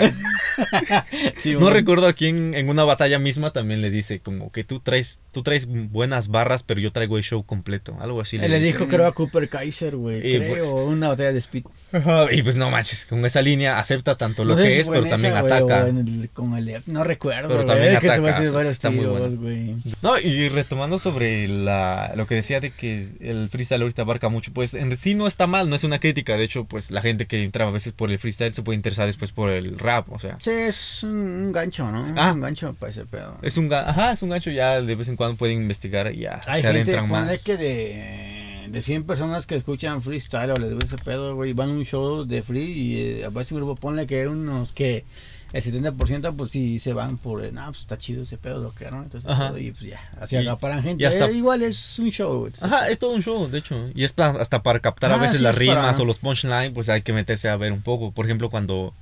Sí, 1.39 1.55
No 1.55 1.71
recuerdo 1.71 2.07
a 2.07 2.13
quién 2.13 2.55
en 2.55 2.69
una 2.69 2.85
batalla 2.85 3.19
misma 3.19 3.53
también 3.53 3.81
le 3.83 3.91
dice 3.91 4.21
como 4.21 4.51
que 4.53 4.65
tú 4.65 4.81
traes 4.81 5.21
tú 5.33 5.43
traes 5.43 5.67
buenas 5.67 6.29
barras, 6.29 6.63
pero 6.63 6.81
yo 6.81 6.93
traigo 6.93 7.19
el 7.19 7.25
show 7.25 7.45
completo, 7.45 7.97
algo 8.01 8.21
así. 8.21 8.37
Él 8.37 8.43
le 8.51 8.61
dice. 8.61 8.73
dijo, 8.73 8.87
creo, 8.87 9.05
a 9.07 9.13
Cooper 9.13 9.49
Kaiser, 9.49 9.97
güey. 9.97 10.19
Y 10.19 10.39
Creo, 10.39 10.49
pues- 10.49 10.69
una 10.87 11.09
batalla 11.09 11.33
de 11.33 11.39
speed. 11.39 11.65
Y 12.33 12.43
pues 12.43 12.57
no 12.57 12.71
manches, 12.71 13.05
con 13.07 13.25
esa 13.27 13.43
línea 13.43 13.79
acepta 13.79 14.17
tanto 14.17 14.45
lo 14.45 14.55
No 14.55 14.63
sé 14.63 14.69
que 14.69 14.75
si 14.75 14.81
es, 14.83 14.89
pero 14.89 15.05
también 15.07 15.35
ataca. 15.37 15.89
el- 15.89 16.31
con 16.33 16.57
el, 16.57 16.83
no 16.87 17.03
recuerdo, 17.05 17.49
Pero 17.49 17.65
también 17.65 17.95
es 17.95 17.99
que 18.01 18.09
se 18.11 18.21
va 18.21 18.29
a 18.29 18.31
ataca, 18.31 18.37
hacer 18.37 18.47
o 18.47 18.51
sea, 18.51 18.57
varios 18.57 18.73
está 18.73 18.91
muy 18.91 19.07
bueno. 19.07 19.75
No, 20.03 20.19
y 20.19 20.49
retomando 20.49 20.99
sobre 20.99 21.49
la, 21.49 22.13
lo 22.17 22.27
que 22.27 22.37
decía 22.37 22.61
de 22.61 22.71
que 22.71 23.09
el 23.21 23.49
freestyle 23.51 23.83
ahorita 23.83 24.03
abarca 24.03 24.29
mucho, 24.29 24.53
pues 24.53 24.75
en 24.75 24.97
sí 24.97 25.15
no 25.15 25.27
está 25.27 25.47
mal, 25.47 25.69
no 25.69 25.75
es 25.77 25.83
una 25.85 25.99
crítica, 25.99 26.37
de 26.37 26.45
hecho, 26.45 26.65
pues 26.65 26.91
la 26.93 27.03
gente 27.03 27.27
que 27.27 27.43
entra 27.43 27.67
a 27.67 27.71
veces 27.71 27.93
por 27.93 28.11
el 28.11 28.19
freestyle 28.19 28.55
se 28.55 28.63
puede 28.63 28.77
interesar 28.77 29.07
después 29.07 29.33
por 29.33 29.51
el 29.51 29.79
rap, 29.79 30.11
o 30.13 30.19
sea, 30.21 30.37
Es 30.47 31.03
un, 31.03 31.53
gancho, 31.53 31.91
¿no? 31.91 32.15
Ah. 32.17 32.33
Un 32.33 32.41
gancho 32.41 32.75
para 32.75 32.91
ese 32.91 33.05
pedo. 33.07 33.39
es 33.43 33.57
un, 33.57 33.69
ga- 33.71 33.85
ajá, 33.87 34.13
es 34.13 34.23
un 34.23 34.31
gancho, 34.31 34.51
ya 34.51 34.81
de 34.81 34.95
vez 34.95 35.09
en 35.09 35.17
cuando 35.17 35.37
pueden 35.37 35.63
investigar 35.63 36.13
y 36.13 36.21
ya 36.21 36.41
Hay 36.47 36.63
se 36.63 36.73
gente, 36.73 37.01
más. 37.03 37.43
que 37.43 37.57
de, 37.57 38.67
de 38.69 38.83
100 38.83 39.05
personas 39.05 39.47
que 39.47 39.57
escuchan 39.57 40.03
freestyle 40.03 40.51
o 40.51 40.57
les 40.57 40.73
gusta 40.73 40.87
ese 40.97 40.99
pedo, 40.99 41.35
güey, 41.35 41.53
van 41.53 41.71
a 41.71 41.73
un 41.73 41.85
show 41.85 42.25
de 42.25 42.43
free 42.43 42.73
y 42.73 43.01
eh, 43.21 43.25
a 43.25 43.29
veces 43.31 43.53
un 43.53 43.59
grupo 43.59 43.77
ponle 43.77 44.07
que 44.07 44.27
unos 44.29 44.73
que 44.73 45.05
el 45.53 45.63
70% 45.63 46.35
pues 46.37 46.51
sí 46.51 46.81
se 46.81 46.93
van 46.93 47.17
por, 47.17 47.45
eh, 47.45 47.53
no, 47.53 47.65
pues 47.67 47.81
está 47.83 47.97
chido 47.97 48.25
ese 48.25 48.37
pedo, 48.39 48.59
lo 48.61 48.75
que 48.75 48.91
¿no? 48.91 49.05
Entonces, 49.05 49.31
Ajá. 49.31 49.51
pedo, 49.51 49.59
y 49.59 49.71
pues 49.71 49.83
ya, 49.85 50.01
así 50.21 50.35
acaparan 50.37 50.83
gente. 50.83 51.05
y 51.05 51.07
hasta- 51.07 51.27
Eh, 51.29 51.35
igual 51.35 51.63
es 51.63 51.97
un 52.01 52.11
show. 52.11 52.49
es- 52.53 52.61
Ajá, 52.61 52.89
es 52.91 52.99
todo 52.99 53.13
un 53.13 53.23
show, 53.23 53.49
de 53.49 53.59
hecho. 53.59 53.77
Y 53.95 54.03
es 54.03 54.13
pa- 54.13 54.35
hasta 54.41 54.65
para 54.65 54.81
captar 54.81 55.13
a 55.13 55.15
Ah, 55.15 55.19
veces 55.19 55.37
sí, 55.37 55.43
las 55.45 55.55
es 55.55 55.59
rimas 55.61 55.77
para- 55.93 55.99
o 56.03 56.05
los 56.05 56.19
punchlines, 56.19 56.73
pues 56.75 56.89
hay 56.89 57.03
que 57.03 57.13
meterse 57.13 57.49
a 57.49 57.57
ver 57.57 57.71
un 57.73 57.83
poco. 57.83 58.11
Por 58.11 58.25
ejemplo, 58.27 58.51
cuando. 58.51 58.95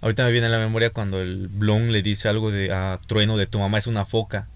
Ahorita 0.00 0.24
me 0.24 0.32
viene 0.32 0.46
a 0.46 0.50
la 0.50 0.58
memoria 0.58 0.90
cuando 0.90 1.20
el 1.20 1.48
Blon 1.48 1.92
le 1.92 2.02
dice 2.02 2.28
algo 2.28 2.50
de 2.50 2.72
a 2.72 2.98
Trueno 3.06 3.36
de 3.36 3.46
tu 3.46 3.58
mamá 3.58 3.78
es 3.78 3.86
una 3.86 4.06
foca. 4.06 4.48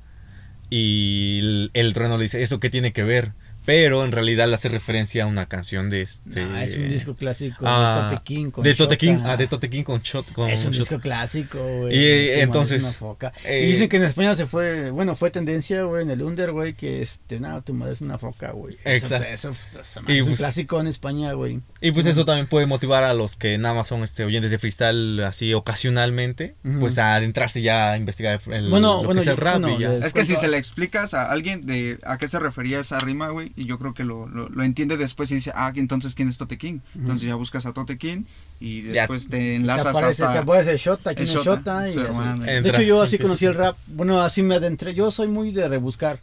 Y 0.70 1.38
el, 1.40 1.70
el 1.74 1.92
Trueno 1.94 2.16
le 2.18 2.24
dice, 2.24 2.42
¿eso 2.42 2.60
qué 2.60 2.70
tiene 2.70 2.92
que 2.92 3.04
ver? 3.04 3.32
Pero 3.64 4.04
en 4.04 4.12
realidad 4.12 4.46
le 4.48 4.54
hace 4.56 4.68
referencia 4.68 5.24
a 5.24 5.26
una 5.26 5.46
canción 5.46 5.88
de 5.90 6.02
este. 6.02 6.42
Ah, 6.42 6.64
es 6.64 6.76
un 6.76 6.88
disco 6.88 7.14
clásico 7.14 7.64
ah, 7.66 7.94
de 8.08 8.14
Tote 8.16 8.22
King 8.24 8.50
con 8.50 8.64
de 8.64 8.74
Tote 8.74 8.98
King, 8.98 9.16
ah, 9.24 9.36
de 9.36 9.46
Tote 9.46 9.70
King 9.70 9.82
con 9.84 10.02
Shot. 10.02 10.32
Con 10.32 10.50
Es 10.50 10.64
un 10.66 10.72
Shot. 10.72 10.80
disco 10.80 11.00
clásico, 11.00 11.58
güey. 11.58 11.94
Y, 11.96 12.30
mamá 12.32 12.42
entonces, 12.42 12.76
es 12.78 12.82
una 12.84 12.92
foca. 12.92 13.32
eh, 13.44 13.62
y 13.64 13.66
dicen 13.72 13.88
que 13.88 13.96
en 13.96 14.04
España 14.04 14.36
se 14.36 14.46
fue, 14.46 14.90
bueno, 14.90 15.16
fue 15.16 15.30
tendencia, 15.30 15.82
güey, 15.84 16.02
en 16.02 16.10
el 16.10 16.22
under, 16.22 16.52
güey, 16.52 16.74
que 16.74 17.02
este, 17.02 17.40
no, 17.40 17.62
tu 17.62 17.72
madre 17.74 17.94
es 17.94 18.00
una 18.00 18.18
foca, 18.18 18.50
güey. 18.52 18.76
Eso, 18.84 19.06
Exacto. 19.06 19.24
eso, 19.28 19.50
eso, 19.50 19.80
eso, 19.80 20.00
Y 20.08 20.18
es 20.18 20.22
un 20.22 20.28
pues- 20.30 20.38
clásico 20.38 20.80
en 20.80 20.86
España, 20.86 21.32
güey. 21.32 21.60
Y 21.80 21.92
pues 21.92 22.06
eso 22.06 22.24
también 22.24 22.46
puede 22.46 22.66
motivar 22.66 23.04
a 23.04 23.14
los 23.14 23.36
que 23.36 23.56
nada 23.58 23.74
más 23.74 23.88
son 23.88 24.02
este, 24.04 24.24
oyentes 24.24 24.50
de 24.50 24.58
freestyle 24.58 25.20
así 25.24 25.52
ocasionalmente, 25.54 26.56
pues 26.80 26.98
a 26.98 27.14
adentrarse 27.14 27.62
ya 27.62 27.92
a 27.92 27.96
investigar 27.96 28.40
el, 28.50 28.68
Bueno, 28.70 28.94
lo 28.94 29.00
que 29.00 29.06
bueno, 29.06 29.20
es 29.22 29.26
el 29.26 29.36
yo- 29.36 29.40
rap 29.42 29.60
bueno, 29.60 29.78
y 29.78 29.82
ya. 29.82 29.94
Es 30.06 30.12
que 30.12 30.24
si 30.24 30.36
se 30.36 30.48
le 30.48 30.58
explicas 30.58 31.14
a 31.14 31.30
alguien 31.30 31.66
de 31.66 31.98
a 32.04 32.18
qué 32.18 32.28
se 32.28 32.38
refería 32.38 32.80
esa 32.80 32.98
rima, 32.98 33.28
güey, 33.30 33.52
y 33.56 33.66
yo 33.66 33.78
creo 33.78 33.94
que 33.94 34.04
lo, 34.04 34.26
lo, 34.26 34.48
lo 34.48 34.64
entiende 34.64 34.96
después 34.96 35.30
y 35.30 35.36
dice, 35.36 35.52
ah, 35.54 35.72
entonces 35.74 36.14
quién 36.14 36.28
es 36.28 36.38
Tote 36.38 36.58
King. 36.58 36.80
Entonces 36.94 37.28
ya 37.28 37.34
buscas 37.36 37.66
a 37.66 37.72
Tote 37.72 37.98
King 37.98 38.24
y 38.60 38.82
después 38.82 39.28
te 39.28 39.36
Te 39.36 39.56
enlazas 39.56 39.86
aparece, 39.86 40.22
hasta... 40.24 40.32
te 40.32 40.38
aparece 40.40 40.76
Shota, 40.76 41.14
quién 41.14 41.28
es 41.28 41.34
Shota, 41.34 41.88
hermano. 41.88 42.44
De 42.44 42.68
hecho, 42.68 42.82
yo 42.82 43.02
así 43.02 43.18
conocí 43.18 43.46
el 43.46 43.54
rap, 43.54 43.76
bueno, 43.86 44.20
así 44.20 44.42
me 44.42 44.56
adentré, 44.56 44.94
yo 44.94 45.10
soy 45.10 45.28
muy 45.28 45.52
de 45.52 45.68
rebuscar. 45.68 46.20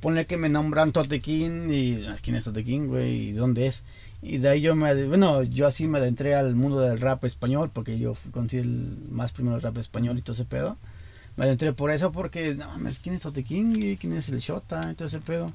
Ponle 0.00 0.26
que 0.26 0.36
me 0.36 0.50
nombran 0.50 0.92
Tote 0.92 1.20
King 1.20 1.70
y 1.70 2.06
ah, 2.06 2.16
quién 2.20 2.36
es 2.36 2.44
Tote 2.44 2.62
King, 2.62 2.88
güey, 2.88 3.28
y 3.28 3.32
dónde 3.32 3.66
es. 3.66 3.82
Y 4.20 4.38
de 4.38 4.50
ahí 4.50 4.60
yo 4.60 4.76
me, 4.76 5.06
bueno, 5.06 5.42
yo 5.42 5.66
así 5.66 5.86
me 5.88 5.98
adentré 5.98 6.34
al 6.34 6.54
mundo 6.54 6.80
del 6.80 7.00
rap 7.00 7.24
español, 7.24 7.70
porque 7.72 7.98
yo 7.98 8.14
conocí 8.30 8.58
el, 8.58 8.98
más 9.10 9.32
primero 9.32 9.56
el 9.56 9.62
rap 9.62 9.78
español 9.78 10.18
y 10.18 10.22
todo 10.22 10.34
ese 10.34 10.44
pedo. 10.44 10.76
Me 11.36 11.44
adentré 11.44 11.72
por 11.72 11.90
eso, 11.90 12.12
porque, 12.12 12.54
no 12.54 12.66
mames, 12.66 12.98
¿quién 12.98 13.14
es 13.14 13.22
Tote 13.22 13.42
King? 13.42 13.74
y 13.76 13.96
¿Quién 13.96 14.12
es 14.12 14.28
el 14.28 14.38
Shota? 14.38 14.90
Y 14.90 14.94
todo 14.94 15.08
ese 15.08 15.20
pedo. 15.20 15.52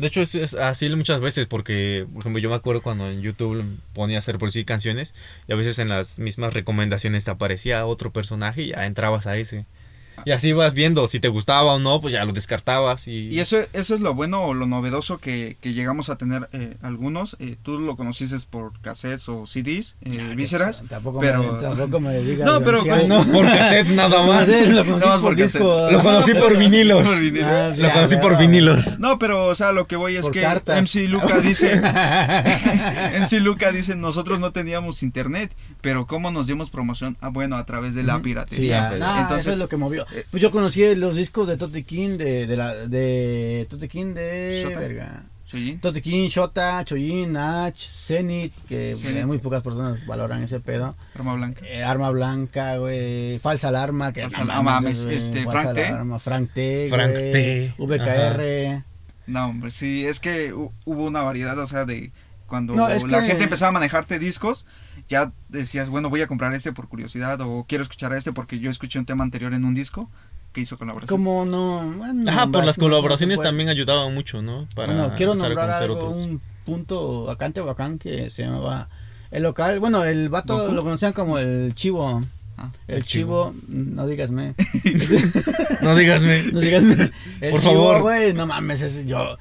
De 0.00 0.06
hecho, 0.06 0.22
es, 0.22 0.34
es 0.34 0.54
así 0.54 0.88
muchas 0.96 1.20
veces, 1.20 1.46
porque, 1.46 2.06
por 2.10 2.22
ejemplo, 2.22 2.40
yo 2.40 2.48
me 2.48 2.54
acuerdo 2.54 2.80
cuando 2.80 3.10
en 3.10 3.20
YouTube 3.20 3.62
ponía 3.92 4.16
a 4.16 4.20
hacer 4.20 4.38
por 4.38 4.50
sí 4.50 4.64
canciones, 4.64 5.14
y 5.46 5.52
a 5.52 5.56
veces 5.56 5.78
en 5.78 5.90
las 5.90 6.18
mismas 6.18 6.54
recomendaciones 6.54 7.24
te 7.24 7.30
aparecía 7.30 7.84
otro 7.84 8.10
personaje 8.10 8.62
y 8.62 8.68
ya 8.68 8.86
entrabas 8.86 9.26
a 9.26 9.36
ese. 9.36 9.66
Y 10.24 10.32
así 10.32 10.52
vas 10.52 10.72
viendo 10.74 11.06
si 11.08 11.20
te 11.20 11.28
gustaba 11.28 11.74
o 11.74 11.78
no, 11.78 12.00
pues 12.00 12.12
ya 12.12 12.24
lo 12.24 12.32
descartabas. 12.32 13.06
Y, 13.08 13.28
Y 13.28 13.40
eso, 13.40 13.58
eso 13.72 13.94
es 13.94 14.00
lo 14.00 14.14
bueno 14.14 14.42
o 14.42 14.54
lo 14.54 14.66
novedoso 14.66 15.18
que, 15.18 15.56
que 15.60 15.72
llegamos 15.72 16.10
a 16.10 16.16
tener 16.16 16.48
eh, 16.52 16.76
algunos. 16.82 17.36
Eh, 17.40 17.56
tú 17.62 17.78
lo 17.78 17.96
conociste 17.96 18.36
por 18.50 18.78
cassettes 18.80 19.28
o 19.28 19.46
CDs, 19.46 19.96
eh, 20.02 20.34
vísceras. 20.36 20.82
Tampoco, 20.88 21.20
pero- 21.20 21.54
me, 21.54 21.60
tampoco 21.60 22.00
me 22.00 22.18
digas. 22.20 22.46
No, 22.46 22.60
pero 22.60 22.82
pues, 22.84 23.08
por 23.08 23.44
cassette 23.46 23.88
nada 23.88 24.22
más. 24.26 24.46
Sí, 24.46 24.66
lo 24.66 24.84
conocí 24.84 25.00
Nada 25.00 25.06
más 25.12 25.20
por 25.20 25.30
por 25.30 25.36
disco. 25.36 25.90
Lo 25.90 26.02
conocí 26.02 26.34
por 26.34 26.56
vinilos. 26.56 27.06
Por. 27.06 27.16
Ah, 27.44 27.72
sí, 27.74 27.82
Lo 27.82 27.92
conocí 27.92 28.14
ah, 28.16 28.20
por 28.20 28.34
ah. 28.34 28.38
vinilos. 28.38 28.98
No, 28.98 29.18
pero 29.18 29.46
o 29.48 29.54
sea, 29.54 29.72
lo 29.72 29.86
que 29.86 29.96
voy 29.96 30.16
es 30.16 30.22
Por 30.22 30.32
que 30.32 30.40
cartas. 30.42 30.76
MC 30.82 31.08
Luca 31.08 31.38
dice, 31.42 31.76
MC 33.20 33.40
Luca 33.40 33.72
dice, 33.72 33.96
nosotros 33.96 34.40
no 34.40 34.52
teníamos 34.52 35.02
internet, 35.02 35.52
pero 35.80 36.06
¿cómo 36.06 36.30
nos 36.30 36.46
dimos 36.46 36.70
promoción? 36.70 37.16
Ah, 37.20 37.28
bueno, 37.28 37.56
a 37.56 37.64
través 37.66 37.94
de 37.94 38.02
la 38.02 38.16
Sí, 38.16 38.22
piratería. 38.22 38.86
ah, 38.86 38.88
pues. 38.90 39.00
no, 39.00 39.18
Entonces, 39.20 39.46
eso 39.46 39.50
es 39.52 39.58
lo 39.58 39.68
que 39.68 39.76
movió. 39.76 40.06
Eh, 40.14 40.24
Pues 40.30 40.42
yo 40.42 40.50
conocí 40.50 40.94
los 40.94 41.16
discos 41.16 41.48
de 41.48 41.56
Tote 41.56 41.82
King, 41.84 42.16
de, 42.18 42.46
de 42.46 42.56
la, 42.56 42.74
de 42.74 43.66
Tote 43.70 43.88
King 43.88 44.14
de 44.14 44.62
Shota. 44.64 44.78
verga. 44.80 45.22
Tote 45.80 46.00
King, 46.00 46.28
Shota, 46.28 46.84
Choyin, 46.84 47.32
Nach, 47.32 47.74
Zenith, 47.76 48.52
que 48.68 48.94
Zenith. 48.96 49.16
eh, 49.16 49.26
muy 49.26 49.38
pocas 49.38 49.64
personas 49.64 50.06
valoran 50.06 50.44
ese 50.44 50.60
pedo. 50.60 50.94
Arma 51.14 51.34
blanca. 51.34 51.66
Eh, 51.66 51.82
arma 51.82 52.08
blanca, 52.10 52.76
güey. 52.76 53.40
Falsa 53.40 53.66
alarma, 53.68 54.12
que 54.12 54.22
Falsa 54.22 54.38
no 54.44 54.52
Alarma, 54.52 54.74
mames, 54.80 55.02
güey, 55.02 55.16
este, 55.16 55.42
falsa 55.42 55.60
Frank 55.62 55.74
T. 55.74 55.86
alarma, 55.86 56.18
Frank 56.20 56.50
T, 56.54 56.86
Frank 56.88 57.12
T. 57.14 57.74
VKR. 57.78 58.84
No, 59.26 59.46
hombre, 59.46 59.70
sí, 59.72 60.06
es 60.06 60.20
que 60.20 60.52
hu- 60.54 60.72
hubo 60.84 61.04
una 61.04 61.22
variedad, 61.22 61.58
o 61.58 61.66
sea, 61.66 61.84
de 61.84 62.12
cuando 62.46 62.74
No, 62.74 62.88
es 62.88 63.02
la 63.04 63.20
que- 63.20 63.26
gente 63.28 63.44
empezaba 63.44 63.70
a 63.70 63.72
manejarte 63.72 64.18
discos, 64.20 64.66
ya 65.10 65.32
decías, 65.50 65.90
bueno, 65.90 66.08
voy 66.08 66.22
a 66.22 66.26
comprar 66.26 66.54
este 66.54 66.72
por 66.72 66.88
curiosidad 66.88 67.38
o 67.42 67.66
quiero 67.68 67.82
escuchar 67.82 68.12
a 68.14 68.16
este 68.16 68.32
porque 68.32 68.58
yo 68.60 68.70
escuché 68.70 68.98
un 68.98 69.04
tema 69.04 69.22
anterior 69.24 69.52
en 69.52 69.64
un 69.66 69.74
disco 69.74 70.08
que 70.52 70.62
hizo 70.62 70.78
colaboración. 70.78 71.16
Como 71.18 71.44
no. 71.44 71.82
bueno, 71.98 72.30
Ajá, 72.30 72.46
por 72.46 72.56
vas- 72.60 72.66
las 72.66 72.78
no- 72.78 72.82
colaboraciones 72.84 73.36
puede. 73.36 73.48
también 73.48 73.68
ayudaban 73.68 74.14
mucho, 74.14 74.40
¿no? 74.40 74.66
Para 74.74 74.92
bueno, 74.94 75.12
quiero 75.16 75.34
nombrar 75.34 75.68
algo, 75.70 75.94
otros. 75.96 76.14
un 76.16 76.40
punto 76.64 77.30
acá 77.30 77.46
en 77.46 77.52
Tehuacán 77.52 77.98
que 77.98 78.30
se 78.30 78.44
llamaba 78.44 78.88
el 79.30 79.42
local. 79.42 79.78
Bueno, 79.80 80.04
el 80.04 80.28
vato 80.28 80.56
¿Goku? 80.56 80.72
lo 80.74 80.82
conocían 80.84 81.12
como 81.12 81.38
el 81.38 81.74
chivo. 81.74 82.22
Ah, 82.56 82.70
El, 82.88 82.96
El 82.98 83.04
chivo, 83.04 83.54
no 83.68 84.06
digasme. 84.06 84.54
No 85.80 85.96
dígasme. 85.96 86.42
No 86.52 86.60
digasme. 86.60 87.10
El 87.40 87.50
Por 87.52 87.60
chivo, 87.60 87.72
favor. 87.72 88.02
güey, 88.02 88.32
no 88.34 88.46
mames, 88.46 88.80
ese, 88.82 89.06
yo. 89.06 89.36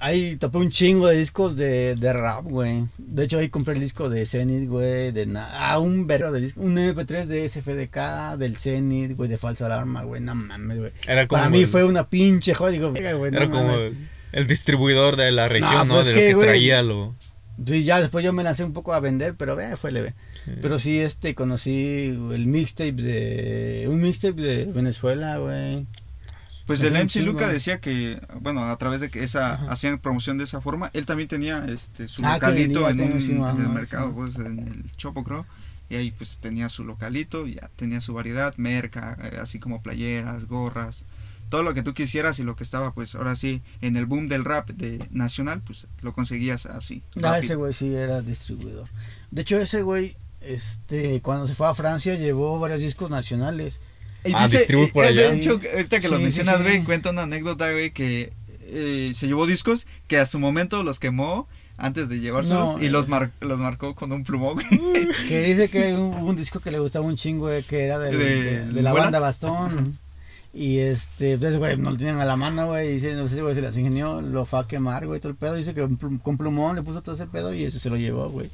Ahí 0.00 0.36
topé 0.36 0.56
un 0.58 0.70
chingo 0.70 1.08
de 1.08 1.18
discos 1.18 1.56
de, 1.56 1.94
de 1.94 2.12
rap, 2.12 2.44
güey. 2.44 2.84
De 2.96 3.24
hecho, 3.24 3.38
ahí 3.38 3.50
compré 3.50 3.74
el 3.74 3.80
disco 3.80 4.08
de 4.08 4.24
Zenith, 4.24 4.68
güey. 4.68 5.12
De 5.12 5.26
na- 5.26 5.50
ah, 5.70 5.78
un 5.78 6.06
verbo 6.06 6.32
de 6.32 6.40
disco. 6.40 6.60
Un 6.62 6.76
MP3 6.78 7.26
de 7.26 7.48
SFDK, 7.48 8.36
del 8.38 8.56
Zenith, 8.56 9.14
güey, 9.16 9.28
de 9.28 9.36
falsa 9.36 9.66
alarma, 9.66 10.02
güey. 10.04 10.22
No 10.22 10.34
mames, 10.34 10.78
güey. 10.78 10.92
Era 11.06 11.28
como 11.28 11.38
Para 11.38 11.50
mí 11.50 11.60
el- 11.60 11.66
fue 11.66 11.84
una 11.84 12.08
pinche 12.08 12.54
joda. 12.54 12.70
Digo, 12.70 12.90
"Verga, 12.92 13.12
güey, 13.12 13.30
no 13.30 13.36
Era 13.36 13.50
como 13.50 13.64
mames". 13.66 13.92
el 14.32 14.46
distribuidor 14.46 15.16
de 15.16 15.30
la 15.32 15.48
región, 15.48 15.70
No, 15.72 15.84
¿no? 15.84 15.94
pues 15.96 16.06
de 16.06 16.12
que, 16.12 16.18
lo 16.20 16.26
que 16.28 16.34
güey. 16.34 16.46
traía 16.48 16.82
lo... 16.82 17.14
Sí, 17.66 17.84
ya 17.84 18.00
después 18.00 18.24
yo 18.24 18.32
me 18.32 18.42
lancé 18.42 18.64
un 18.64 18.72
poco 18.72 18.94
a 18.94 19.00
vender, 19.00 19.34
pero 19.36 19.54
ve, 19.54 19.76
fue 19.76 19.92
leve. 19.92 20.14
Pero 20.62 20.78
sí, 20.78 20.98
este, 20.98 21.34
conocí 21.34 22.06
el 22.32 22.46
mixtape 22.46 22.92
de... 22.92 23.86
Un 23.90 24.00
mixtape 24.00 24.40
de 24.40 24.64
Venezuela, 24.64 25.36
güey. 25.36 25.86
Pues 26.70 26.82
Es 26.82 26.92
el 26.92 27.04
MC 27.04 27.16
Luca 27.24 27.48
decía 27.48 27.80
que, 27.80 28.20
bueno, 28.40 28.64
a 28.64 28.76
través 28.78 29.00
de 29.00 29.10
que 29.10 29.22
esa 29.24 29.54
Ajá. 29.54 29.72
hacían 29.72 29.98
promoción 29.98 30.38
de 30.38 30.44
esa 30.44 30.60
forma, 30.60 30.90
él 30.94 31.04
también 31.06 31.28
tenía 31.28 31.64
este 31.68 32.06
su 32.08 32.22
Ah, 32.24 32.34
localito 32.34 32.88
en, 32.88 33.00
un- 33.00 33.12
en 33.48 33.60
el 33.60 33.68
mercado, 33.68 34.12
pues 34.12 34.36
en 34.36 34.58
el 34.60 34.92
Chopo 34.96 35.24
creo, 35.24 35.46
y 35.88 35.96
ahí 35.96 36.10
pues 36.12 36.38
tenía 36.38 36.68
su 36.68 36.84
localito, 36.84 37.46
ya 37.46 37.70
tenía 37.76 38.00
su 38.00 38.14
variedad, 38.14 38.54
merca, 38.56 39.16
eh, 39.22 39.38
así 39.42 39.58
como 39.58 39.82
playeras, 39.82 40.46
gorras, 40.46 41.04
todo 41.48 41.64
lo 41.64 41.74
que 41.74 41.82
tú 41.82 41.92
quisieras 41.94 42.38
y 42.38 42.44
lo 42.44 42.54
que 42.54 42.62
estaba 42.62 42.92
pues 42.94 43.16
ahora 43.16 43.34
sí 43.34 43.60
en 43.80 43.96
el 43.96 44.06
boom 44.06 44.28
del 44.28 44.44
rap 44.44 44.70
de 44.70 45.08
nacional, 45.10 45.62
pues 45.66 45.88
lo 46.02 46.12
conseguías 46.12 46.66
así. 46.66 47.02
Ah, 47.22 47.38
ese 47.40 47.56
güey 47.56 47.72
sí 47.72 47.92
era 47.92 48.22
distribuidor. 48.22 48.86
De 49.32 49.42
hecho, 49.42 49.58
ese 49.58 49.82
güey, 49.82 50.16
este, 50.40 51.20
cuando 51.20 51.46
se 51.48 51.54
fue 51.56 51.66
a 51.66 51.74
Francia, 51.74 52.14
llevó 52.14 52.58
varios 52.60 52.80
discos 52.80 53.10
nacionales. 53.10 53.80
Y 54.24 54.32
Ah, 54.34 54.48
distribuye 54.48 54.92
por 54.92 55.04
eh, 55.04 55.08
allá. 55.08 55.30
De 55.30 55.38
hecho, 55.38 55.60
ahorita 55.72 56.00
que 56.00 56.08
lo 56.08 56.16
Sí, 56.16 56.18
sí, 56.18 56.22
mencionas, 56.24 56.56
sí. 56.58 56.62
güey, 56.62 56.84
cuenta 56.84 57.10
una 57.10 57.22
anécdota, 57.22 57.70
güey, 57.72 57.90
que 57.92 58.32
eh, 58.62 59.12
se 59.16 59.26
llevó 59.26 59.46
discos 59.46 59.86
que 60.08 60.18
a 60.18 60.26
su 60.26 60.38
momento 60.38 60.82
los 60.82 60.98
quemó 61.00 61.48
antes 61.76 62.08
de 62.10 62.20
llevárselos 62.20 62.76
No, 62.76 62.82
y 62.84 62.88
los, 62.90 63.06
eh. 63.06 63.08
mar- 63.08 63.30
los 63.40 63.58
marcó 63.58 63.94
con 63.94 64.12
un 64.12 64.22
plumón, 64.24 64.54
güey. 64.54 65.08
Que 65.28 65.42
dice 65.44 65.68
que 65.70 65.94
hubo 65.94 66.14
un 66.26 66.36
disco 66.36 66.60
que 66.60 66.70
le 66.70 66.78
gustaba 66.78 67.04
un 67.06 67.16
chingo, 67.16 67.46
güey, 67.46 67.62
que 67.62 67.84
era 67.84 67.98
del- 67.98 68.18
¿De 68.18 68.24
de, 68.42 68.66
de 68.72 68.82
la 68.82 68.92
banda 68.92 69.18
Bastón. 69.18 69.98
Y 70.52 70.78
este, 70.78 71.38
pues, 71.38 71.56
güey, 71.58 71.76
no 71.76 71.92
lo 71.92 71.96
tenían 71.96 72.20
a 72.20 72.24
la 72.24 72.34
mano, 72.36 72.66
güey. 72.66 72.90
Y 72.90 72.94
dice, 72.94 73.14
no 73.14 73.28
sé, 73.28 73.40
güey, 73.40 73.54
se 73.54 73.62
las 73.62 73.76
ingenió, 73.76 74.20
lo 74.20 74.44
fue 74.44 74.58
a 74.58 74.66
quemar, 74.66 75.06
güey, 75.06 75.20
todo 75.20 75.30
el 75.30 75.36
pedo. 75.38 75.54
Dice 75.54 75.74
que 75.74 75.88
con 76.22 76.36
plumón 76.36 76.74
le 76.76 76.82
puso 76.82 77.02
todo 77.02 77.14
ese 77.14 77.26
pedo 77.28 77.54
y 77.54 77.64
eso 77.64 77.78
se 77.78 77.88
lo 77.88 77.96
llevó, 77.96 78.28
güey. 78.28 78.50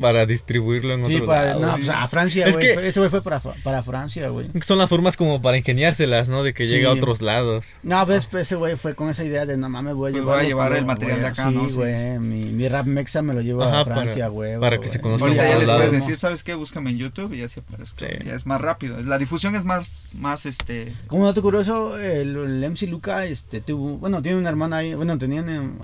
Para 0.00 0.26
distribuirlo 0.26 0.94
en 0.94 1.06
Sí, 1.06 1.14
otro 1.16 1.26
para, 1.26 1.44
lado. 1.54 1.60
no, 1.60 1.68
sí. 1.76 1.82
pues, 1.84 1.88
a 1.90 2.08
Francia, 2.08 2.46
Es 2.46 2.54
güey. 2.56 2.74
que- 2.74 2.88
Ese 2.88 3.00
güey 3.00 3.10
fue 3.10 3.22
para, 3.22 3.40
para 3.40 3.82
Francia, 3.82 4.28
güey. 4.28 4.48
Son 4.62 4.78
las 4.78 4.88
formas 4.88 5.16
como 5.16 5.40
para 5.42 5.56
ingeniárselas, 5.58 6.28
¿no? 6.28 6.42
De 6.42 6.54
que 6.54 6.64
Sí. 6.64 6.72
llegue 6.72 6.86
a 6.86 6.92
otros 6.92 7.20
lados. 7.22 7.66
No, 7.82 8.04
pues 8.06 8.26
pues, 8.26 8.42
ese 8.42 8.56
güey 8.56 8.76
fue 8.76 8.94
con 8.94 9.08
esa 9.10 9.24
idea 9.24 9.46
de 9.46 9.56
no 9.56 9.68
mames, 9.68 9.94
voy 9.94 10.10
a 10.10 10.12
Pues 10.12 10.22
llevar. 10.22 10.36
voy 10.38 10.44
a 10.44 10.48
llevar 10.48 10.72
el 10.74 10.84
material 10.86 11.20
de 11.20 11.26
acá, 11.26 11.48
sí, 11.48 11.54
¿no? 11.54 11.68
Sí, 11.68 11.74
güey. 11.74 12.18
Mi, 12.18 12.44
mi 12.46 12.68
rap 12.68 12.86
mexa 12.86 13.22
me 13.22 13.34
lo 13.34 13.40
llevo 13.40 13.62
Ajá, 13.62 13.80
a 13.80 13.84
Francia, 13.84 14.14
para- 14.24 14.28
güey. 14.28 14.58
para 14.60 14.78
que 14.80 14.88
se 14.88 15.00
conozca 15.00 15.26
Ahorita 15.26 15.48
ya 15.48 15.58
les 15.58 15.66
lados. 15.68 15.82
puedes 15.86 16.00
decir, 16.00 16.16
¿sabes 16.18 16.42
qué? 16.44 16.54
Búscame 16.54 16.90
en 16.90 16.98
YouTube 16.98 17.32
y 17.34 17.42
así 17.42 17.60
aparezco. 17.60 17.98
Sí. 18.00 18.06
Ya 18.24 18.34
es 18.34 18.46
más 18.46 18.60
rápido. 18.60 19.00
La 19.02 19.18
difusión 19.18 19.54
es 19.56 19.64
más, 19.64 20.10
más 20.14 20.46
este... 20.46 20.92
Como 21.06 21.26
dato 21.26 21.42
curioso, 21.42 21.98
el, 21.98 22.36
el 22.36 22.64
MC 22.70 22.86
Luca 22.86 23.24
este, 23.26 23.60
tuvo, 23.60 23.98
bueno, 23.98 24.22
tiene 24.22 24.38
una 24.38 24.48
hermana 24.48 24.78
ahí, 24.78 24.94
bueno, 24.94 25.18
tenían 25.18 25.48
en- 25.48 25.78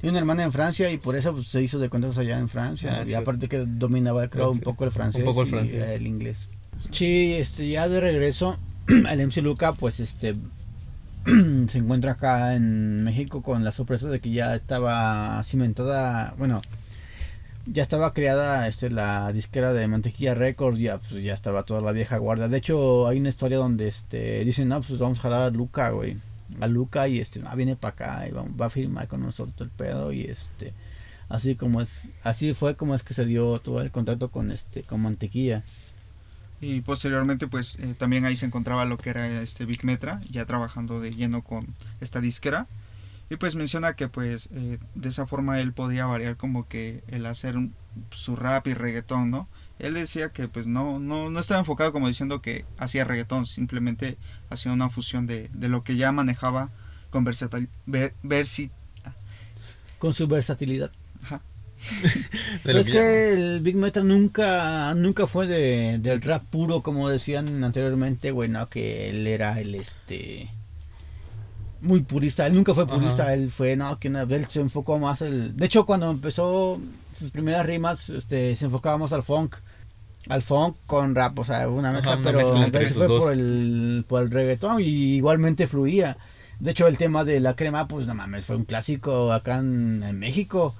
tiene 0.00 0.10
una 0.10 0.18
hermana 0.20 0.42
en 0.44 0.52
Francia 0.52 0.90
y 0.90 0.98
por 0.98 1.16
eso 1.16 1.32
pues, 1.34 1.48
se 1.48 1.62
hizo 1.62 1.78
de 1.78 1.88
contactos 1.88 2.18
allá 2.18 2.38
en 2.38 2.48
Francia. 2.48 2.98
Ah, 2.98 3.02
y 3.02 3.06
sí. 3.06 3.14
aparte 3.14 3.48
que 3.48 3.64
dominaba, 3.66 4.28
creo, 4.28 4.50
un 4.50 4.60
poco 4.60 4.84
el 4.84 4.90
francés, 4.90 5.20
Un 5.20 5.26
poco 5.26 5.42
el 5.42 5.48
y, 5.48 5.50
francés. 5.50 5.74
eh, 5.82 5.94
el 5.94 6.06
inglés. 6.06 6.48
Sí, 6.90 7.34
este, 7.34 7.68
ya 7.68 7.88
de 7.88 8.00
regreso, 8.00 8.58
el 8.88 9.26
MC 9.26 9.38
Luca, 9.42 9.72
pues, 9.72 9.98
este, 10.00 10.36
se 11.68 11.78
encuentra 11.78 12.12
acá 12.12 12.54
en 12.54 13.02
México 13.04 13.42
con 13.42 13.64
la 13.64 13.72
sorpresa 13.72 14.08
de 14.08 14.20
que 14.20 14.30
ya 14.30 14.54
estaba 14.54 15.42
cimentada, 15.42 16.34
bueno, 16.38 16.62
ya 17.64 17.82
estaba 17.82 18.12
creada 18.12 18.68
este, 18.68 18.90
la 18.90 19.32
disquera 19.32 19.72
de 19.72 19.88
Mantequilla 19.88 20.34
Records, 20.34 20.78
ya, 20.78 20.98
pues, 20.98 21.24
ya 21.24 21.34
estaba 21.34 21.64
toda 21.64 21.80
la 21.80 21.90
vieja 21.92 22.16
guardia. 22.18 22.46
De 22.48 22.58
hecho, 22.58 23.08
hay 23.08 23.18
una 23.18 23.30
historia 23.30 23.56
donde 23.58 23.88
este, 23.88 24.44
dicen, 24.44 24.68
no, 24.68 24.80
pues 24.82 25.00
vamos 25.00 25.18
a 25.18 25.22
jalar 25.22 25.42
a 25.42 25.50
Luca, 25.50 25.90
güey. 25.90 26.16
A 26.60 26.66
Luca 26.66 27.08
y 27.08 27.18
este, 27.18 27.40
ah, 27.44 27.54
viene 27.54 27.76
para 27.76 27.92
acá 27.92 28.28
y 28.28 28.32
va, 28.32 28.44
va 28.60 28.66
a 28.66 28.70
firmar 28.70 29.08
con 29.08 29.20
nosotros 29.20 29.54
el 29.60 29.70
pedo 29.70 30.12
y 30.12 30.22
este, 30.24 30.72
así 31.28 31.54
como 31.56 31.80
es, 31.80 32.08
así 32.22 32.54
fue 32.54 32.76
como 32.76 32.94
es 32.94 33.02
que 33.02 33.14
se 33.14 33.24
dio 33.24 33.58
todo 33.60 33.80
el 33.80 33.90
contacto 33.90 34.30
con 34.30 34.50
este, 34.50 34.82
con 34.82 35.02
Mantequilla. 35.02 35.64
Y 36.60 36.80
posteriormente, 36.80 37.46
pues 37.46 37.76
eh, 37.80 37.94
también 37.98 38.24
ahí 38.24 38.36
se 38.36 38.46
encontraba 38.46 38.84
lo 38.86 38.96
que 38.96 39.10
era 39.10 39.42
este 39.42 39.66
Big 39.66 39.84
Metra, 39.84 40.20
ya 40.30 40.46
trabajando 40.46 41.00
de 41.00 41.14
lleno 41.14 41.42
con 41.42 41.66
esta 42.00 42.20
disquera. 42.20 42.66
Y 43.28 43.36
pues 43.36 43.54
menciona 43.56 43.94
que 43.96 44.08
pues 44.08 44.48
eh, 44.52 44.78
de 44.94 45.08
esa 45.08 45.26
forma 45.26 45.60
él 45.60 45.72
podía 45.72 46.06
variar 46.06 46.36
como 46.36 46.68
que 46.68 47.02
el 47.08 47.26
hacer 47.26 47.56
un- 47.56 47.74
su 48.12 48.36
rap 48.36 48.66
y 48.68 48.74
reggaetón, 48.74 49.30
¿no? 49.30 49.48
Él 49.78 49.94
decía 49.94 50.30
que 50.30 50.48
pues 50.48 50.66
no, 50.66 50.98
no, 50.98 51.28
no 51.30 51.40
estaba 51.40 51.60
enfocado 51.60 51.92
como 51.92 52.08
diciendo 52.08 52.40
que 52.40 52.64
hacía 52.78 53.04
reggaetón, 53.04 53.46
simplemente 53.46 54.16
hacía 54.48 54.72
una 54.72 54.90
fusión 54.90 55.26
de, 55.26 55.50
de 55.52 55.68
lo 55.68 55.82
que 55.82 55.96
ya 55.96 56.12
manejaba 56.12 56.70
con 57.10 57.24
versatil, 57.24 57.68
ver- 57.86 58.14
versi- 58.22 58.70
Con 59.98 60.12
su 60.12 60.28
versatilidad. 60.28 60.92
ajá, 61.22 61.40
Pero 62.62 62.78
es 62.78 62.88
que 62.88 63.32
el 63.32 63.60
Big 63.60 63.76
Metal 63.76 64.06
nunca, 64.06 64.94
nunca 64.94 65.26
fue 65.26 65.46
de, 65.46 65.98
del 65.98 66.22
rap 66.22 66.44
puro, 66.44 66.82
como 66.82 67.08
decían 67.08 67.62
anteriormente, 67.64 68.30
güey, 68.30 68.48
no, 68.48 68.68
que 68.68 69.10
él 69.10 69.26
era 69.26 69.60
el 69.60 69.74
este 69.74 70.50
muy 71.80 72.00
purista, 72.00 72.46
él 72.46 72.54
nunca 72.54 72.74
fue 72.74 72.86
purista, 72.86 73.24
Ajá. 73.24 73.34
él 73.34 73.50
fue, 73.50 73.76
no, 73.76 73.98
que 73.98 74.08
una 74.08 74.22
él 74.22 74.46
se 74.46 74.60
enfocó 74.60 74.98
más 74.98 75.22
el, 75.22 75.56
de 75.56 75.66
hecho 75.66 75.86
cuando 75.86 76.10
empezó 76.10 76.80
sus 77.14 77.30
primeras 77.30 77.66
rimas, 77.66 78.08
este, 78.08 78.56
se 78.56 78.64
enfocaba 78.64 78.98
más 78.98 79.12
al 79.12 79.22
funk, 79.22 79.56
al 80.28 80.42
funk 80.42 80.76
con 80.86 81.14
rap, 81.14 81.38
o 81.38 81.44
sea, 81.44 81.68
una 81.68 81.92
mezcla, 81.92 82.16
una 82.16 82.24
pero 82.24 82.38
mezcla 82.58 82.80
esos 82.80 82.96
fue 82.96 83.06
dos. 83.06 83.22
por 83.22 83.32
el, 83.32 84.04
por 84.08 84.22
el 84.22 84.30
reggaetón 84.30 84.80
y 84.80 85.16
igualmente 85.16 85.66
fluía. 85.66 86.16
De 86.58 86.70
hecho, 86.70 86.86
el 86.86 86.96
tema 86.96 87.24
de 87.24 87.38
la 87.40 87.54
crema, 87.54 87.86
pues 87.86 88.06
no 88.06 88.14
mames, 88.14 88.46
fue 88.46 88.56
un 88.56 88.64
clásico 88.64 89.32
acá 89.32 89.58
en, 89.58 90.02
en 90.02 90.18
México. 90.18 90.74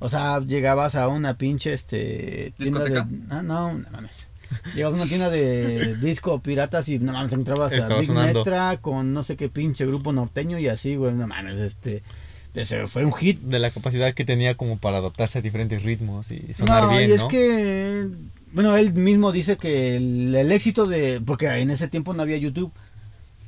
O 0.00 0.08
sea, 0.08 0.40
llegabas 0.40 0.96
a 0.96 1.06
una 1.06 1.38
pinche 1.38 1.72
este 1.72 2.52
tienda 2.58 2.82
de 2.82 2.98
ah, 3.30 3.42
no, 3.42 3.72
no 3.72 3.90
mames. 3.92 4.26
Llegabas 4.74 4.98
a 4.98 5.02
una 5.02 5.08
tienda 5.08 5.30
de 5.30 5.96
disco 5.96 6.40
piratas 6.40 6.88
y 6.88 6.98
no 6.98 7.12
mames, 7.12 7.32
encontrabas 7.32 7.72
a 7.72 7.76
Estaba 7.76 8.00
Big 8.00 8.08
sonando. 8.08 8.40
Metra 8.40 8.78
con 8.78 9.12
no 9.12 9.22
sé 9.22 9.36
qué 9.36 9.48
pinche 9.48 9.86
grupo 9.86 10.12
norteño 10.12 10.58
y 10.58 10.68
así, 10.68 10.96
güey, 10.96 11.14
no 11.14 11.26
mames, 11.26 11.60
este 11.60 12.02
ese 12.54 12.86
fue 12.86 13.04
un 13.04 13.12
hit. 13.12 13.40
De 13.40 13.58
la 13.58 13.70
capacidad 13.70 14.14
que 14.14 14.24
tenía 14.24 14.56
como 14.56 14.78
para 14.78 14.98
adaptarse 14.98 15.38
a 15.38 15.42
diferentes 15.42 15.82
ritmos 15.82 16.30
y 16.30 16.52
sonar 16.54 16.84
no, 16.84 16.90
bien, 16.90 17.08
y 17.08 17.12
es 17.12 17.22
¿no? 17.22 17.28
que, 17.28 18.08
bueno, 18.52 18.76
él 18.76 18.92
mismo 18.92 19.32
dice 19.32 19.56
que 19.56 19.96
el, 19.96 20.34
el 20.34 20.52
éxito 20.52 20.86
de, 20.86 21.20
porque 21.24 21.46
en 21.46 21.70
ese 21.70 21.88
tiempo 21.88 22.12
no 22.12 22.22
había 22.22 22.36
YouTube, 22.36 22.72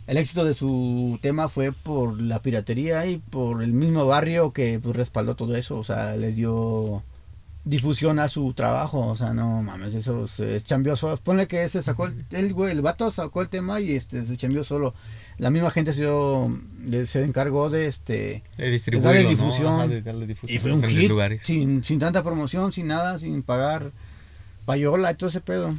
el 0.06 0.16
éxito 0.16 0.44
de 0.44 0.54
su 0.54 1.18
tema 1.22 1.48
fue 1.48 1.72
por 1.72 2.20
la 2.20 2.40
piratería 2.40 3.06
y 3.06 3.18
por 3.18 3.62
el 3.62 3.72
mismo 3.72 4.06
barrio 4.06 4.52
que 4.52 4.78
pues, 4.78 4.96
respaldó 4.96 5.34
todo 5.34 5.56
eso, 5.56 5.78
o 5.78 5.84
sea, 5.84 6.16
les 6.16 6.36
dio 6.36 7.02
difusión 7.64 8.18
a 8.18 8.28
su 8.28 8.52
trabajo, 8.52 9.00
o 9.06 9.16
sea, 9.16 9.32
no 9.32 9.62
mames, 9.62 9.94
eso 9.94 10.26
se 10.26 10.60
chambeó 10.60 10.96
solo, 10.96 11.16
ponle 11.16 11.46
que 11.48 11.66
se 11.68 11.82
sacó, 11.82 12.06
el, 12.06 12.24
el, 12.30 12.52
güey, 12.52 12.72
el 12.72 12.82
vato 12.82 13.10
sacó 13.10 13.40
el 13.42 13.48
tema 13.48 13.80
y 13.80 13.92
este 13.92 14.24
se 14.26 14.36
chambeó 14.36 14.64
solo, 14.64 14.94
la 15.38 15.50
misma 15.50 15.70
gente 15.70 15.92
se, 15.94 16.02
dio- 16.02 16.54
se 17.06 17.24
encargó 17.24 17.70
de 17.70 17.86
este 17.86 18.42
De 18.58 18.80
darle 19.00 19.24
¿no? 19.24 19.30
difusión. 19.30 19.74
Ajá, 19.74 19.88
de 19.88 20.02
darle 20.02 20.26
difusión 20.26 20.54
y 20.56 20.60
fue 20.60 20.72
un 20.72 20.82
hit 20.82 21.08
lugares. 21.08 21.40
sin, 21.42 21.82
sin 21.82 21.98
tanta 21.98 22.22
promoción, 22.22 22.72
sin 22.72 22.86
nada, 22.88 23.18
sin 23.18 23.42
pagar 23.42 23.92
payola 24.66 25.10
y 25.10 25.14
todo 25.14 25.28
ese 25.30 25.40
pedo. 25.40 25.74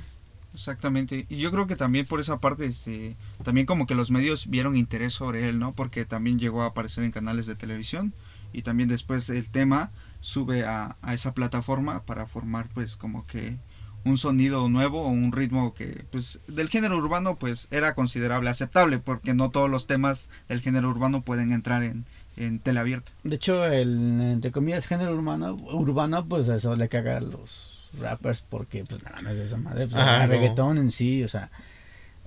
Exactamente. 0.53 1.25
Y 1.29 1.37
yo 1.37 1.51
creo 1.51 1.67
que 1.67 1.75
también 1.75 2.05
por 2.05 2.21
esa 2.21 2.37
parte, 2.39 2.65
este, 2.65 3.15
también 3.43 3.65
como 3.67 3.85
que 3.87 3.93
los 3.95 4.09
medios 4.09 4.49
vieron 4.49 4.75
interés 4.77 5.13
sobre 5.13 5.49
él, 5.49 5.59
¿no? 5.59 5.73
Porque 5.73 6.05
también 6.05 6.39
llegó 6.39 6.63
a 6.63 6.67
aparecer 6.67 7.03
en 7.03 7.11
canales 7.11 7.45
de 7.45 7.55
televisión 7.55 8.13
y 8.53 8.61
también 8.61 8.87
después 8.89 9.29
el 9.29 9.45
tema 9.49 9.91
sube 10.25 10.65
a, 10.65 10.95
a 11.03 11.13
esa 11.13 11.33
plataforma 11.35 12.01
para 12.01 12.25
formar 12.25 12.67
pues 12.73 12.95
como 12.95 13.27
que 13.27 13.57
un 14.03 14.17
sonido 14.17 14.67
nuevo 14.69 15.03
o 15.03 15.07
un 15.09 15.31
ritmo 15.31 15.73
que 15.75 16.03
pues 16.11 16.39
del 16.47 16.69
género 16.69 16.97
urbano 16.97 17.35
pues 17.35 17.67
era 17.69 17.93
considerable, 17.93 18.49
aceptable, 18.49 18.97
porque 18.97 19.35
no 19.35 19.51
todos 19.51 19.69
los 19.69 19.85
temas 19.85 20.27
del 20.49 20.61
género 20.61 20.89
urbano 20.89 21.21
pueden 21.21 21.51
entrar 21.53 21.83
en, 21.83 22.05
en 22.37 22.57
teleabierta. 22.59 23.11
De 23.23 23.35
hecho, 23.35 23.65
el 23.65 24.19
entre 24.19 24.51
comillas 24.51 24.87
género 24.87 25.13
urbano, 25.13 25.53
urbano 25.53 26.25
pues 26.25 26.49
eso 26.49 26.75
le 26.75 26.89
caga 26.89 27.17
a 27.17 27.21
los 27.21 27.87
rappers 27.99 28.41
porque 28.41 28.83
pues 28.83 29.03
nada 29.03 29.21
más 29.21 29.37
esa 29.37 29.57
madre, 29.57 29.85
pues, 29.85 29.95
Ajá, 29.95 30.23
el 30.23 30.29
no. 30.29 30.35
reggaetón 30.35 30.79
en 30.79 30.91
sí, 30.91 31.23
o 31.23 31.27
sea, 31.27 31.51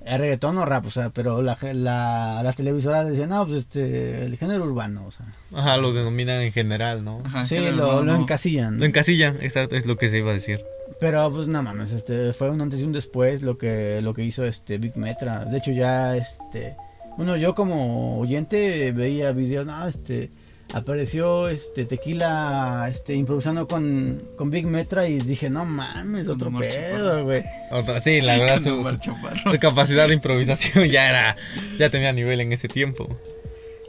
el 0.05 0.19
reggaetón 0.19 0.57
o 0.59 0.65
rap, 0.65 0.87
o 0.87 0.91
sea, 0.91 1.11
pero 1.11 1.43
la, 1.43 1.59
la- 1.75 2.41
las 2.43 2.57
televisoras 2.57 3.07
decían, 3.09 3.29
no, 3.31 3.45
pues 3.47 3.59
este, 3.61 4.25
el 4.25 4.37
género 4.39 4.65
urbano, 4.65 5.05
o 5.07 5.11
sea, 5.11 5.27
Ajá, 5.55 5.77
lo 5.77 5.93
denominan 5.93 6.41
en 6.43 6.53
general, 6.53 7.05
¿no? 7.05 7.21
Ajá, 7.25 7.45
sí, 7.45 7.59
lo, 7.59 7.89
urbano 7.89 8.03
lo 8.05 8.13
no. 8.15 8.23
encasillan. 8.23 8.79
Lo 8.79 8.87
encasillan, 8.87 9.37
exacto, 9.43 9.77
es 9.77 9.85
lo 9.87 9.97
que 9.97 10.09
se 10.09 10.19
iba 10.19 10.31
a 10.31 10.35
decir. 10.35 10.61
Pero 11.01 11.31
pues 11.31 11.47
no 11.49 11.63
mames, 11.63 11.93
este 11.93 12.33
fue 12.33 12.49
un 12.51 12.61
antes 12.61 12.81
y 12.81 12.85
un 12.85 12.93
después 12.93 13.43
lo 13.43 13.59
que 13.59 14.01
lo 14.03 14.15
que 14.15 14.25
hizo 14.25 14.45
este 14.45 14.79
Big 14.79 14.97
Metra. 14.97 15.45
De 15.45 15.59
hecho 15.59 15.71
ya 15.71 16.17
este 16.17 16.75
bueno, 17.19 17.37
yo 17.37 17.55
como 17.55 18.19
oyente 18.19 18.91
veía 18.93 19.33
videos, 19.33 19.67
no, 19.67 19.87
este 19.87 20.31
apareció 20.75 21.49
este 21.49 21.85
Tequila 21.85 22.89
este 22.91 23.15
improvisando 23.15 23.67
con, 23.67 24.23
con 24.37 24.51
Big 24.51 24.67
Metra 24.67 25.09
y 25.09 25.19
dije, 25.19 25.49
"No 25.51 25.65
mames, 25.65 26.29
otro 26.29 26.49
Omar 26.49 26.63
pedo, 26.63 27.25
güey." 27.25 27.43
Otra- 27.71 28.01
sí, 28.01 28.21
la 28.21 28.39
verdad, 28.39 28.63
su, 28.63 29.59
capacidad 29.59 30.09
de 30.09 30.15
improvisación 30.15 30.85
ya 30.91 31.09
era, 31.09 31.37
ya 31.79 31.91
tenía 31.91 32.13
nivel 32.13 32.41
en 32.41 32.53
ese 32.53 32.69
tiempo. 32.69 33.05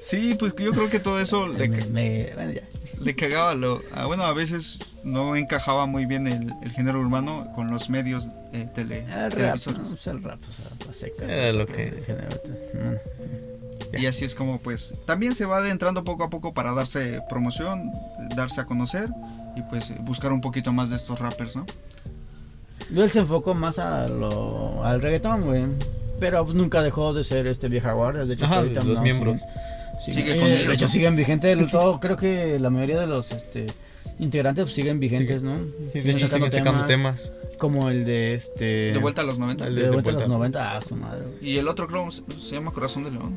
Sí, 0.02 0.36
pues 0.40 0.54
que 0.54 0.64
yo 0.64 0.72
creo 0.72 0.90
que 0.90 1.00
todo 1.00 1.20
eso 1.20 1.48
le, 1.58 1.68
Me- 1.68 1.86
me- 1.88 2.30
bueno, 2.34 2.52
ya. 2.54 2.62
le 3.02 3.16
cagaba 3.16 3.54
lo 3.54 3.82
ah, 3.94 4.06
bueno 4.06 4.24
a 4.24 4.34
veces 4.34 4.80
no 5.04 5.36
encajaba 5.36 5.86
muy 5.86 6.06
bien 6.06 6.28
el, 6.28 6.54
el 6.64 6.72
género 6.72 7.00
urbano 7.00 7.42
con 7.56 7.70
los 7.72 7.90
medios 7.90 8.28
eh, 8.54 8.68
tele, 8.74 9.06
El 9.14 9.32
rap. 9.32 9.58
Pues 9.64 10.08
el 10.08 10.24
rap, 10.24 10.40
o 10.48 10.52
sea, 10.52 10.66
a 10.90 10.94
secas, 10.94 11.30
Era 11.30 11.52
¿no? 11.52 11.60
lo 11.60 11.66
que- 11.68 11.90
el 11.90 12.04
género. 12.06 12.30
Y 13.94 14.06
así 14.06 14.26
es 14.26 14.36
como 14.36 14.58
pues 14.60 14.94
también 15.06 15.34
se 15.34 15.46
va 15.46 15.58
adentrando 15.58 16.04
poco 16.04 16.24
a 16.24 16.30
poco 16.30 16.54
para 16.54 16.74
darse 16.74 17.20
promoción 17.30 17.92
darse 18.36 18.62
a 18.62 18.66
conocer 18.66 19.10
y 19.56 19.62
pues 19.64 19.90
eh, 19.90 19.96
buscar 20.02 20.32
un 20.32 20.42
poquito 20.42 20.72
más 20.74 20.90
de 20.90 20.96
estos 20.98 21.20
rappers 21.20 21.56
no 21.56 21.66
Él 22.96 23.10
se 23.10 23.20
enfocó 23.20 23.54
más 23.54 23.78
a 23.80 24.08
lo, 24.08 24.84
al 24.84 25.02
reggaetón, 25.02 25.44
güey. 25.44 25.66
Pero 26.20 26.44
pues, 26.44 26.56
nunca 26.58 26.82
dejó 26.82 27.14
de 27.14 27.24
ser 27.24 27.48
este 27.48 27.68
vieja 27.68 27.94
guardia. 27.94 28.26
De 28.26 28.34
hecho, 28.34 28.46
Ajá, 28.46 28.58
ahorita 28.58 28.84
los 28.84 28.98
no, 28.98 29.02
miembros. 29.04 29.40
sí, 30.04 30.12
Sigue 30.14 30.32
sigue- 30.34 30.40
con 30.40 30.48
eh, 30.50 30.56
ellos, 30.56 30.68
De 30.68 30.74
hecho, 30.74 30.86
¿no? 30.86 30.92
siguen 30.92 31.16
vigentes. 31.16 31.58
del 31.58 31.70
todo, 31.72 32.00
creo 32.00 32.18
que 32.18 32.60
la 32.60 32.70
mayoría 32.70 33.00
de 33.00 33.08
los 33.08 33.32
este, 33.32 33.68
integrantes 34.20 34.66
pues, 34.66 34.76
siguen 34.76 35.00
vigentes, 35.00 35.44
¿no? 35.44 35.56
Sí, 35.94 36.00
de 36.02 36.12
hecho, 36.12 36.28
siguen 36.28 36.52
sacando 36.52 36.86
temas. 36.86 37.32
Como 37.60 37.90
el 37.90 38.06
de 38.06 38.34
este. 38.36 38.92
de 38.94 38.98
vuelta 39.00 39.22
a 39.22 39.26
los 39.26 39.38
90 39.38 39.66
El 39.68 39.76
De, 39.76 39.82
de 39.84 39.90
vuelta 39.92 40.12
a 40.12 40.14
los 40.14 40.28
90. 40.28 40.78
Ah, 40.78 40.82
su 40.82 40.96
madre. 40.96 41.26
güey. 41.26 41.52
y 41.52 41.58
el 41.58 41.68
otro 41.68 41.88
creo 41.88 42.10
se 42.10 42.24
llama 42.56 42.72
Corazón 42.72 43.04
de 43.04 43.12
León 43.12 43.36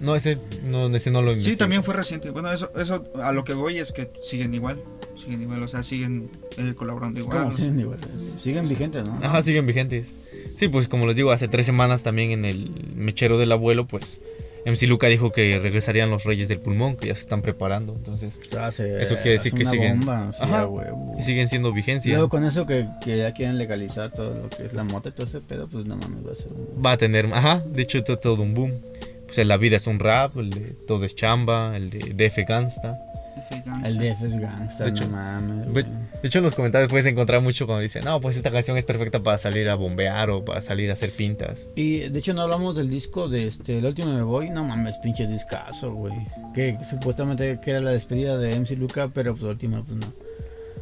No. 0.00 0.16
Ese 0.16 0.38
no, 0.64 0.86
ese 0.94 1.10
no 1.10 1.20
lo 1.22 1.28
sí 1.28 1.32
investigué. 1.34 1.56
también 1.56 1.84
fue 1.84 1.94
reciente 1.94 2.30
bueno 2.30 2.50
eso 2.52 2.70
eso 2.78 3.04
a 3.22 3.32
lo 3.32 3.44
que 3.44 3.52
voy 3.54 3.78
es 3.78 3.92
que 3.92 4.10
siguen 4.22 4.54
igual 4.54 4.78
siguen 5.22 5.42
igual 5.42 5.62
o 5.62 5.68
sea 5.68 5.82
siguen 5.82 6.30
eh, 6.56 6.72
colaborando 6.76 7.20
igual 7.20 7.38
¿Cómo? 7.38 7.52
Siguen, 7.52 7.78
igual, 7.80 7.98
siguen 8.38 8.68
vigentes, 8.68 9.04
¿no? 9.04 9.18
Ajá, 9.22 9.42
siguen 9.42 9.66
vigentes. 9.66 10.12
Sí, 10.58 10.68
pues 10.68 10.88
como 10.88 11.06
les 11.06 11.16
digo, 11.16 11.30
hace 11.30 11.46
tres 11.48 11.66
semanas 11.66 12.02
también 12.02 12.30
en 12.32 12.44
el 12.46 12.70
mechero 12.94 13.38
del 13.38 13.52
abuelo, 13.52 13.86
pues 13.86 14.20
MC 14.66 14.86
Luca 14.86 15.06
dijo 15.08 15.30
que 15.32 15.58
regresarían 15.58 16.10
los 16.10 16.24
Reyes 16.24 16.48
del 16.48 16.60
Pulmón, 16.60 16.96
que 16.96 17.08
ya 17.08 17.14
se 17.14 17.22
están 17.22 17.40
preparando, 17.40 17.94
entonces 17.94 18.38
Ya 18.50 18.70
se- 18.72 19.02
Eso 19.02 19.14
quiere 19.16 19.32
decir 19.32 19.52
que 19.54 19.62
una 19.62 19.70
siguen- 19.70 19.98
Bomba, 20.00 20.32
sí, 20.32 20.42
Ajá. 20.42 20.60
a 20.62 20.66
huevo. 20.66 21.12
y 21.18 21.22
siguen 21.22 21.48
siendo 21.48 21.72
vigencia. 21.72 22.12
Luego 22.12 22.28
con 22.28 22.44
eso 22.44 22.66
que, 22.66 22.86
que 23.02 23.16
ya 23.18 23.32
quieren 23.32 23.56
legalizar 23.58 24.10
todo 24.12 24.34
lo 24.34 24.48
que 24.50 24.64
es 24.64 24.72
la 24.74 24.84
mota 24.84 25.08
y 25.10 25.12
todo 25.12 25.24
ese 25.24 25.40
pedo, 25.40 25.66
pues 25.68 25.86
no 25.86 25.96
mames, 25.96 26.26
va 26.26 26.32
a 26.32 26.34
ser 26.34 26.48
un... 26.48 26.84
Va 26.84 26.92
a 26.92 26.96
tener, 26.98 27.26
ajá, 27.32 27.62
de 27.66 27.82
hecho 27.82 28.02
to- 28.04 28.18
todo 28.18 28.42
un 28.42 28.52
boom. 28.54 28.72
Pues 29.30 29.38
el 29.38 29.48
La 29.48 29.56
vida 29.56 29.76
es 29.76 29.86
un 29.86 29.98
rap, 30.00 30.36
el 30.36 30.50
de 30.50 30.60
Todo 30.86 31.04
es 31.04 31.14
chamba, 31.14 31.76
el 31.76 31.90
de 31.90 31.98
DF 32.28 32.44
Gangsta. 32.48 32.98
El 33.84 33.98
DF 33.98 34.22
es 34.24 34.38
gangsta, 34.40 34.84
De 34.84 34.90
hecho, 34.90 35.04
no 35.04 35.10
mames. 35.16 35.74
De 35.74 36.28
hecho 36.28 36.38
en 36.38 36.44
los 36.44 36.54
comentarios 36.54 36.90
puedes 36.90 37.06
encontrar 37.06 37.40
mucho 37.40 37.64
cuando 37.66 37.82
dicen, 37.82 38.02
no, 38.04 38.20
pues 38.20 38.36
esta 38.36 38.50
canción 38.50 38.76
es 38.76 38.84
perfecta 38.84 39.18
para 39.20 39.38
salir 39.38 39.68
a 39.68 39.74
bombear 39.76 40.30
o 40.30 40.44
para 40.44 40.62
salir 40.62 40.90
a 40.90 40.92
hacer 40.92 41.10
pintas. 41.10 41.66
Y 41.74 42.00
de 42.00 42.18
hecho 42.18 42.34
no 42.34 42.42
hablamos 42.42 42.76
del 42.76 42.88
disco 42.88 43.28
de 43.28 43.46
este, 43.48 43.78
El 43.78 43.86
último 43.86 44.12
me 44.14 44.22
voy, 44.22 44.50
no 44.50 44.64
mames, 44.64 44.98
pinche 44.98 45.26
discazo, 45.26 45.90
güey. 45.90 46.12
Que 46.54 46.76
supuestamente 46.88 47.58
que 47.62 47.70
era 47.70 47.80
la 47.80 47.90
despedida 47.92 48.36
de 48.36 48.54
MC 48.54 48.72
Luca, 48.76 49.08
pero 49.12 49.32
pues 49.32 49.42
la 49.44 49.50
última 49.50 49.82
pues 49.82 49.96
no. 49.98 50.12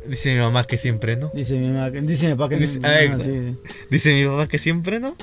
Dice 0.09 0.33
mi 0.35 0.41
mamá 0.41 0.65
que 0.65 0.79
siempre 0.79 1.17
no. 1.17 1.31
Dice 1.35 1.57
mi 1.59 1.69
mamá, 1.69 1.91
que- 1.93 2.01
dice 2.01 2.29
mi 2.29 2.35
papá 2.35 2.49
que 2.51 2.57
no- 2.57 2.63
Dice- 2.67 2.81
no, 2.81 2.89
ah, 2.89 3.03
exacto. 3.03 3.25
sí. 3.25 3.57
Dice 3.91 4.15
mi 4.15 4.25
mamá 4.25 4.47
que 4.49 4.59
siempre 4.59 5.01
no. 5.01 5.17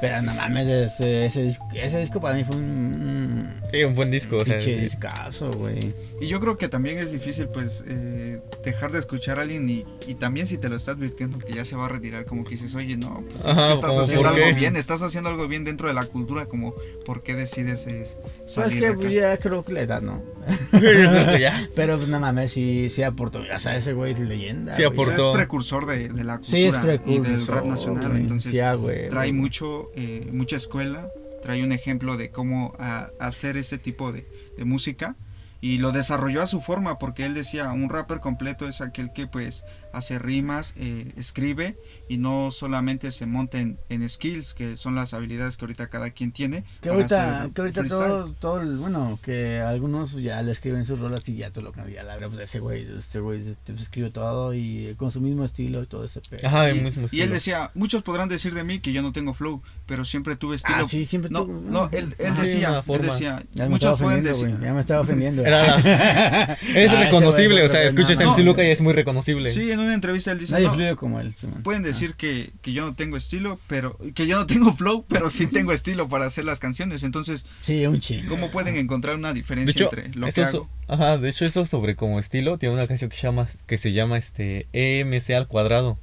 Pero 0.00 0.22
no 0.22 0.34
mames, 0.34 0.66
ese, 0.66 1.26
ese, 1.26 1.42
disco, 1.42 1.68
ese 1.74 1.98
disco 1.98 2.20
para 2.20 2.36
mí 2.36 2.44
fue 2.44 2.56
un, 2.56 3.52
Sí, 3.70 3.84
un 3.84 3.94
buen 3.94 4.10
disco. 4.10 4.36
o 4.36 4.44
sea, 4.44 4.56
pinche 4.56 4.76
discazo, 4.80 5.50
güey. 5.52 5.94
Y 6.20 6.26
yo 6.28 6.38
creo 6.38 6.58
que 6.58 6.68
también 6.68 6.98
es 6.98 7.10
difícil, 7.12 7.48
pues, 7.48 7.82
eh, 7.86 8.40
dejar 8.62 8.92
de 8.92 8.98
escuchar 8.98 9.38
a 9.38 9.42
alguien 9.42 9.68
y, 9.70 9.86
y 10.06 10.16
también 10.16 10.46
si 10.46 10.58
te 10.58 10.68
lo 10.68 10.76
está 10.76 10.92
advirtiendo 10.92 11.38
que 11.38 11.52
ya 11.52 11.64
se 11.64 11.76
va 11.76 11.86
a 11.86 11.88
retirar, 11.88 12.26
como 12.26 12.44
que 12.44 12.50
dices, 12.50 12.74
oye, 12.74 12.96
no, 12.98 13.22
pues 13.26 13.36
es 13.40 13.46
Ajá, 13.46 13.68
que 13.68 13.72
estás 13.74 13.96
haciendo 13.96 14.28
¿por 14.28 14.38
algo 14.38 14.56
bien, 14.56 14.76
estás 14.76 15.00
haciendo 15.02 15.30
algo 15.30 15.48
bien 15.48 15.64
dentro 15.64 15.88
de 15.88 15.94
la 15.94 16.04
cultura, 16.04 16.44
como, 16.44 16.74
¿por 17.06 17.22
qué 17.22 17.34
decides 17.34 17.86
eh, 17.86 18.06
Sabes 18.46 18.72
salir 18.72 18.80
que 18.80 18.80
de 18.80 18.86
acá? 18.88 18.98
pues, 19.00 19.12
ya 19.14 19.36
creo 19.38 19.64
que 19.64 19.72
la 19.72 19.80
edad, 19.80 20.02
¿no? 20.02 20.22
Que. 20.70 21.50
Pero 21.74 21.96
pues 21.96 22.08
no 22.08 22.20
mames, 22.20 22.50
sí, 22.52 22.88
sí 22.90 23.02
aportó. 23.02 23.42
Ya 23.44 23.58
sabes, 23.58 23.80
ese 23.84 23.92
güey 23.94 24.12
es 24.12 24.18
leyenda. 24.20 24.76
Sí 24.76 24.84
aportó. 24.84 25.30
es 25.32 25.36
precursor 25.36 25.86
de, 25.86 26.08
de 26.10 26.24
la 26.24 26.38
cultura 26.38 26.58
Sí, 26.58 26.64
es 26.66 27.00
y 27.06 27.18
del 27.18 27.46
rap 27.46 27.64
nacional, 27.66 28.08
güey. 28.10 28.20
entonces 28.22 28.50
Sí, 28.52 28.60
ah, 28.60 28.74
güey, 28.74 29.08
trae 29.08 29.30
güey. 29.30 29.32
mucho, 29.32 29.90
eh, 29.94 30.28
mucha 30.32 30.56
escuela, 30.56 31.08
trae 31.42 31.64
un 31.64 31.72
ejemplo 31.72 32.16
de 32.16 32.30
cómo 32.30 32.74
a- 32.78 33.10
hacer 33.18 33.56
ese 33.56 33.78
tipo 33.78 34.12
de, 34.12 34.26
de 34.56 34.64
música 34.64 35.16
y 35.60 35.78
lo 35.78 35.92
desarrolló 35.92 36.42
a 36.42 36.46
su 36.46 36.60
forma 36.60 36.98
porque 36.98 37.26
él 37.26 37.34
decía 37.34 37.70
un 37.72 37.88
rapper 37.90 38.20
completo 38.20 38.66
es 38.68 38.80
aquel 38.80 39.12
que 39.12 39.26
pues 39.26 39.62
hace 39.92 40.20
rimas, 40.20 40.72
eh, 40.76 41.12
escribe 41.16 41.76
y 42.08 42.16
no 42.16 42.52
solamente 42.52 43.10
se 43.10 43.26
monta 43.26 43.58
en, 43.58 43.76
en 43.88 44.08
skills 44.08 44.54
que 44.54 44.76
son 44.76 44.94
las 44.94 45.14
habilidades 45.14 45.56
que 45.56 45.64
ahorita 45.64 45.88
cada 45.88 46.10
quien 46.10 46.30
tiene. 46.30 46.62
Que 46.80 46.90
ahorita, 46.90 47.50
que 47.52 47.60
ahorita 47.60 47.84
todo, 47.86 48.32
todo 48.34 48.60
el- 48.60 48.76
bueno, 48.78 49.18
que 49.20 49.58
algunos 49.60 50.12
ya 50.12 50.40
le 50.42 50.52
escriben 50.52 50.84
sus 50.84 51.00
rolas 51.00 51.28
y 51.28 51.34
ya 51.36 51.50
tú 51.50 51.60
lo 51.60 51.72
cambias. 51.72 52.04
La 52.06 52.14
verdad, 52.14 52.28
pues 52.28 52.40
ese 52.48 52.60
güey, 52.60 52.86
este 52.96 53.18
güey 53.18 53.40
este, 53.40 53.72
pues, 53.72 53.82
escribe 53.82 54.10
todo 54.10 54.54
y 54.54 54.94
con 54.96 55.10
su 55.10 55.20
mismo 55.20 55.44
estilo 55.44 55.82
y 55.82 55.86
todo 55.86 56.04
ese 56.04 56.20
pedo. 56.20 56.46
Ajá, 56.46 56.66
Sí, 56.70 56.70
el 56.78 56.84
mismo 56.84 57.02
y 57.02 57.04
estilo. 57.06 57.24
él 57.24 57.30
decía, 57.30 57.70
muchos 57.74 58.04
podrán 58.04 58.28
decir 58.28 58.54
de 58.54 58.62
mí 58.62 58.78
que 58.78 58.92
yo 58.92 59.02
no 59.02 59.10
tengo 59.12 59.34
flow, 59.34 59.60
pero 59.86 60.04
siempre 60.04 60.36
tuve 60.36 60.54
estilo. 60.54 60.78
Ah, 60.78 60.84
sí, 60.86 61.04
siempre 61.04 61.32
no, 61.32 61.44
tuvo- 61.46 61.60
no, 61.68 61.88
él, 61.90 62.14
él 62.18 62.34
decía, 62.36 62.84
él 62.86 63.02
decía, 63.02 63.44
Ya 63.54 63.68
me 63.68 63.74
estaba 63.74 63.94
muchos 63.96 64.00
pueden 64.00 64.22
decir. 64.22 64.56
Ya 64.62 64.72
me 64.72 64.80
estaba 64.80 65.00
ofendiendo. 65.00 65.42
Era 65.50 65.76
la- 65.78 66.58
Eres 66.74 66.90
Ah, 66.92 67.00
reconocible, 67.04 67.62
o 67.64 67.68
sea, 67.68 67.82
escuchas 67.84 68.18
no, 68.18 68.30
a 68.30 68.32
MC 68.32 68.38
no. 68.38 68.44
Luca 68.44 68.64
y 68.64 68.70
es 68.70 68.80
muy 68.80 68.92
reconocible. 68.92 69.52
Sí, 69.52 69.70
en 69.70 69.78
una 69.80 69.94
entrevista 69.94 70.32
él 70.32 70.38
dice, 70.38 70.52
Nadie 70.52 70.66
"No, 70.66 70.74
fluye 70.74 70.96
como 70.96 71.20
él. 71.20 71.34
sí, 71.36 71.46
pueden 71.62 71.84
Ah. 71.84 71.88
decir 71.88 72.14
que, 72.14 72.50
que 72.62 72.72
yo 72.72 72.84
no 72.86 72.94
tengo 72.94 73.16
estilo, 73.16 73.58
pero 73.66 73.98
que 74.14 74.26
yo 74.26 74.36
no 74.36 74.46
tengo 74.46 74.74
flow, 74.76 75.04
pero 75.08 75.30
sí 75.30 75.46
tengo 75.50 75.72
estilo 75.72 76.08
para 76.08 76.26
hacer 76.26 76.44
las 76.44 76.60
canciones. 76.60 77.02
Entonces, 77.02 77.44
Sí, 77.60 77.84
un 77.86 78.00
chingo. 78.00 78.28
¿cómo 78.28 78.50
pueden 78.50 78.76
encontrar 78.76 79.16
una 79.16 79.32
diferencia 79.32 79.72
hecho, 79.72 79.90
entre 79.94 80.18
lo 80.18 80.28
que 80.28 80.42
hago? 80.42 80.50
so- 80.52 80.68
ajá, 80.92 81.18
de 81.18 81.28
hecho 81.28 81.44
eso 81.44 81.66
sobre 81.66 81.96
como 81.96 82.18
estilo 82.20 82.58
tiene 82.58 82.74
una 82.74 82.86
canción 82.86 83.10
que 83.10 83.16
se 83.16 83.22
llama 83.22 83.48
que 83.66 83.78
se 83.78 83.92
llama 83.92 84.18
este 84.18 84.66
EMC 84.72 85.30
al 85.34 85.46
cuadrado. 85.48 85.98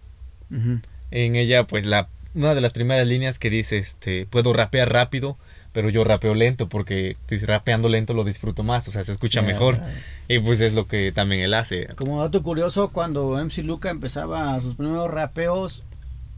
En 1.11 1.35
ella 1.35 1.65
pues 1.65 1.85
la 1.85 2.09
una 2.33 2.53
de 2.53 2.61
las 2.61 2.73
primeras 2.73 3.07
líneas 3.07 3.39
que 3.39 3.49
dice 3.49 3.77
este 3.77 4.25
puedo 4.27 4.53
rapear 4.53 4.91
rápido, 4.91 5.37
pero 5.77 5.91
yo 5.91 6.03
rapeo 6.03 6.33
lento 6.33 6.67
porque 6.67 7.17
pues, 7.27 7.45
rapeando 7.45 7.87
lento 7.87 8.15
lo 8.15 8.23
disfruto 8.23 8.63
más, 8.63 8.87
o 8.87 8.91
sea, 8.91 9.03
se 9.03 9.11
escucha 9.11 9.43
mejor. 9.43 9.79
Y 10.27 10.39
pues 10.39 10.59
es 10.59 10.73
lo 10.73 10.87
que 10.87 11.11
también 11.11 11.41
él 11.43 11.53
hace. 11.53 11.85
Como 11.95 12.19
dato 12.19 12.41
curioso, 12.41 12.89
cuando 12.89 13.37
MC 13.37 13.59
Luca 13.63 13.91
empezaba 13.91 14.59
sus 14.59 14.73
primeros 14.73 15.11
rapeos, 15.11 15.83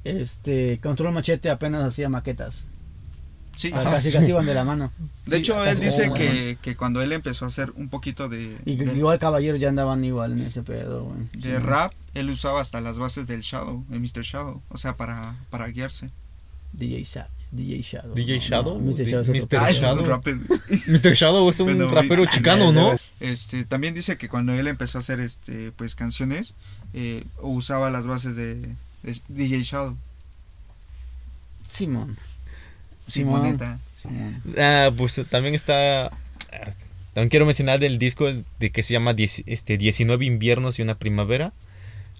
este 0.04 0.82
Control 0.84 1.14
Machete 1.14 1.50
apenas 1.50 1.86
hacía 1.86 2.10
maquetas. 2.10 2.68
Sí. 3.56 3.72
Ah, 3.74 3.84
casi 3.86 4.12
casi 4.12 4.32
iban 4.32 4.46
de 4.46 4.54
la 4.54 4.66
mano. 4.66 4.92
De 5.26 5.38
Sí, 5.38 5.42
hecho, 5.42 5.64
él 5.64 5.70
casi- 5.78 5.82
dice 5.86 6.10
oh, 6.10 6.14
que, 6.16 6.58
que 6.62 6.76
cuando 6.76 7.02
él 7.02 7.14
empezó 7.14 7.46
a 7.46 7.48
hacer 7.48 7.72
un 7.78 7.88
poquito 7.88 8.28
de, 8.28 8.58
Y 8.66 8.76
de, 8.76 8.94
igual 8.94 9.20
caballeros 9.20 9.58
ya 9.62 9.70
andaban 9.70 10.04
igual 10.04 10.34
en 10.34 10.42
ese 10.42 10.64
pedo, 10.64 11.06
güey. 11.06 11.20
de 11.32 11.42
Sí. 11.42 11.58
rap, 11.60 11.94
él 12.14 12.30
usaba 12.30 12.60
hasta 12.60 12.82
las 12.82 12.98
bases 12.98 13.26
del 13.26 13.40
Shadow, 13.40 13.86
de 13.88 14.00
Mr. 14.00 14.24
Shadow, 14.24 14.62
o 14.68 14.78
sea, 14.78 14.98
para, 14.98 15.36
para 15.50 15.68
guiarse. 15.70 16.10
DJ, 16.74 17.04
Sha- 17.06 17.30
DJ 17.52 17.82
Shadow. 17.82 18.14
DJ 18.14 18.40
Shadow, 18.40 18.80
no, 18.80 18.92
Mr. 18.92 19.06
Shadow 19.06 19.22
es 19.22 19.30
Mr. 19.44 19.58
Ah, 19.60 19.70
es 19.72 19.82
un 19.82 20.06
rapper. 20.06 20.36
Mr. 20.88 21.14
Shadow 21.16 21.50
es 21.50 21.60
un 21.60 21.66
Bueno, 21.68 21.90
rapero 21.90 22.26
chicano, 22.28 22.72
¿no? 22.72 22.96
Este, 23.20 23.66
también 23.66 23.94
dice 23.94 24.18
que 24.18 24.30
cuando 24.30 24.54
él 24.54 24.68
empezó 24.68 25.00
a 25.00 25.02
hacer 25.02 25.20
este, 25.20 25.72
pues 25.72 25.96
canciones, 25.96 26.54
eh, 26.94 27.24
usaba 27.42 27.90
las 27.90 28.06
bases 28.06 28.36
de, 28.36 28.56
de 29.04 29.22
DJ 29.30 29.64
Shadow. 29.64 29.98
Simón. 31.68 32.18
Simón. 32.98 33.42
Simoneta. 33.42 33.80
Simón. 34.02 34.42
Ah, 34.58 34.92
pues 34.96 35.20
también 35.30 35.56
está. 35.56 36.12
También 37.14 37.30
quiero 37.30 37.46
mencionar 37.46 37.80
del 37.80 38.00
disco 38.00 38.28
de 38.60 38.70
que 38.72 38.84
se 38.84 38.94
llama 38.94 39.16
este, 39.18 39.78
19 39.78 40.26
inviernos 40.26 40.80
y 40.80 40.82
una 40.82 40.96
primavera. 40.98 41.54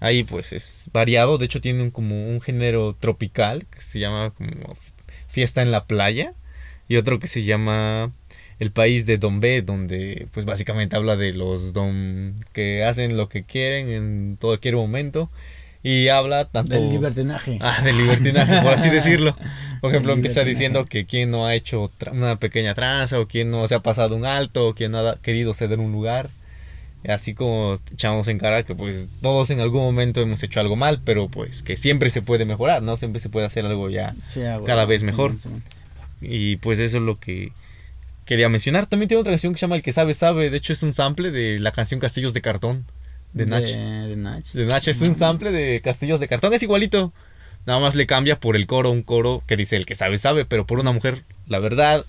Ahí 0.00 0.24
pues 0.24 0.52
es 0.52 0.84
variado, 0.92 1.36
de 1.36 1.44
hecho 1.44 1.60
tiene 1.60 1.82
un- 1.82 1.90
como 1.90 2.26
un 2.28 2.40
género 2.40 2.96
tropical 2.98 3.66
que 3.70 3.80
se 3.82 3.98
llama 3.98 4.30
como 4.30 4.76
Fiesta 5.30 5.62
en 5.62 5.70
la 5.70 5.84
playa 5.84 6.34
y 6.88 6.96
otro 6.96 7.20
que 7.20 7.28
se 7.28 7.44
llama 7.44 8.12
El 8.58 8.72
país 8.72 9.06
de 9.06 9.16
Don 9.16 9.40
B, 9.40 9.62
donde 9.62 10.26
pues 10.32 10.44
básicamente 10.44 10.96
habla 10.96 11.16
de 11.16 11.32
los 11.32 11.72
Don 11.72 12.44
que 12.52 12.84
hacen 12.84 13.16
lo 13.16 13.28
que 13.28 13.44
quieren 13.44 13.88
en 13.88 14.36
todo 14.38 14.50
cualquier 14.50 14.76
momento 14.76 15.30
y 15.82 16.08
habla 16.08 16.46
tanto 16.46 16.74
Del 16.74 16.90
libertinaje. 16.90 17.58
Ah, 17.60 17.80
del 17.82 17.96
libertinaje, 17.96 18.60
por 18.60 18.74
así 18.74 18.90
decirlo. 18.90 19.36
Por 19.80 19.90
ejemplo, 19.90 20.12
empieza 20.12 20.44
diciendo 20.44 20.84
que 20.84 21.06
quien 21.06 21.30
no 21.30 21.46
ha 21.46 21.54
hecho 21.54 21.90
una 22.12 22.36
pequeña 22.36 22.74
tranza, 22.74 23.18
o 23.18 23.26
quien 23.26 23.50
no 23.50 23.66
se 23.66 23.74
ha 23.74 23.80
pasado 23.80 24.14
un 24.14 24.26
alto, 24.26 24.68
o 24.68 24.74
quien 24.74 24.92
no 24.92 24.98
ha 24.98 25.16
querido 25.22 25.54
ceder 25.54 25.78
un 25.78 25.92
lugar. 25.92 26.28
Así 27.08 27.34
como 27.34 27.78
echamos 27.92 28.28
en 28.28 28.38
cara 28.38 28.62
que 28.62 28.74
pues 28.74 29.08
todos 29.22 29.48
en 29.50 29.60
algún 29.60 29.82
momento 29.82 30.20
hemos 30.20 30.42
hecho 30.42 30.60
algo 30.60 30.76
mal, 30.76 31.00
pero 31.04 31.28
pues 31.28 31.62
que 31.62 31.76
siempre 31.76 32.10
se 32.10 32.20
puede 32.20 32.44
mejorar, 32.44 32.82
¿no? 32.82 32.96
Siempre 32.96 33.20
se 33.20 33.30
puede 33.30 33.46
hacer 33.46 33.64
algo 33.64 33.88
ya. 33.88 34.14
Sí, 34.26 34.42
ah, 34.42 34.56
güey, 34.56 34.66
cada 34.66 34.84
vez 34.84 35.02
mejor. 35.02 35.38
Simón. 35.38 35.62
Y 36.20 36.56
pues 36.56 36.78
eso 36.78 36.98
es 36.98 37.02
lo 37.02 37.18
que 37.18 37.52
quería 38.26 38.48
mencionar. 38.48 38.86
También 38.86 39.08
tiene 39.08 39.20
otra 39.20 39.32
canción 39.32 39.54
que 39.54 39.58
se 39.58 39.62
llama 39.62 39.76
El 39.76 39.82
que 39.82 39.92
sabe 39.92 40.12
sabe. 40.12 40.50
De 40.50 40.56
hecho 40.58 40.72
es 40.74 40.82
un 40.82 40.92
sample 40.92 41.30
de 41.30 41.58
la 41.58 41.72
canción 41.72 42.00
Castillos 42.00 42.34
de 42.34 42.42
Cartón 42.42 42.84
de 43.32 43.46
Nach. 43.46 43.62
De 43.62 44.16
Nach. 44.16 44.44
De 44.52 44.66
Nach 44.66 44.86
es 44.86 45.00
un 45.00 45.14
sample 45.14 45.50
de 45.50 45.80
Castillos 45.82 46.20
de 46.20 46.28
Cartón, 46.28 46.52
es 46.54 46.62
igualito. 46.62 47.12
Nada 47.66 47.78
más 47.78 47.94
le 47.94 48.06
cambia 48.06 48.40
por 48.40 48.56
el 48.56 48.66
coro, 48.66 48.90
un 48.90 49.02
coro 49.02 49.42
que 49.46 49.56
dice 49.56 49.76
el 49.76 49.86
que 49.86 49.94
sabe, 49.94 50.18
sabe, 50.18 50.44
pero 50.44 50.66
por 50.66 50.80
una 50.80 50.92
mujer, 50.92 51.24
la 51.46 51.58
verdad, 51.58 52.06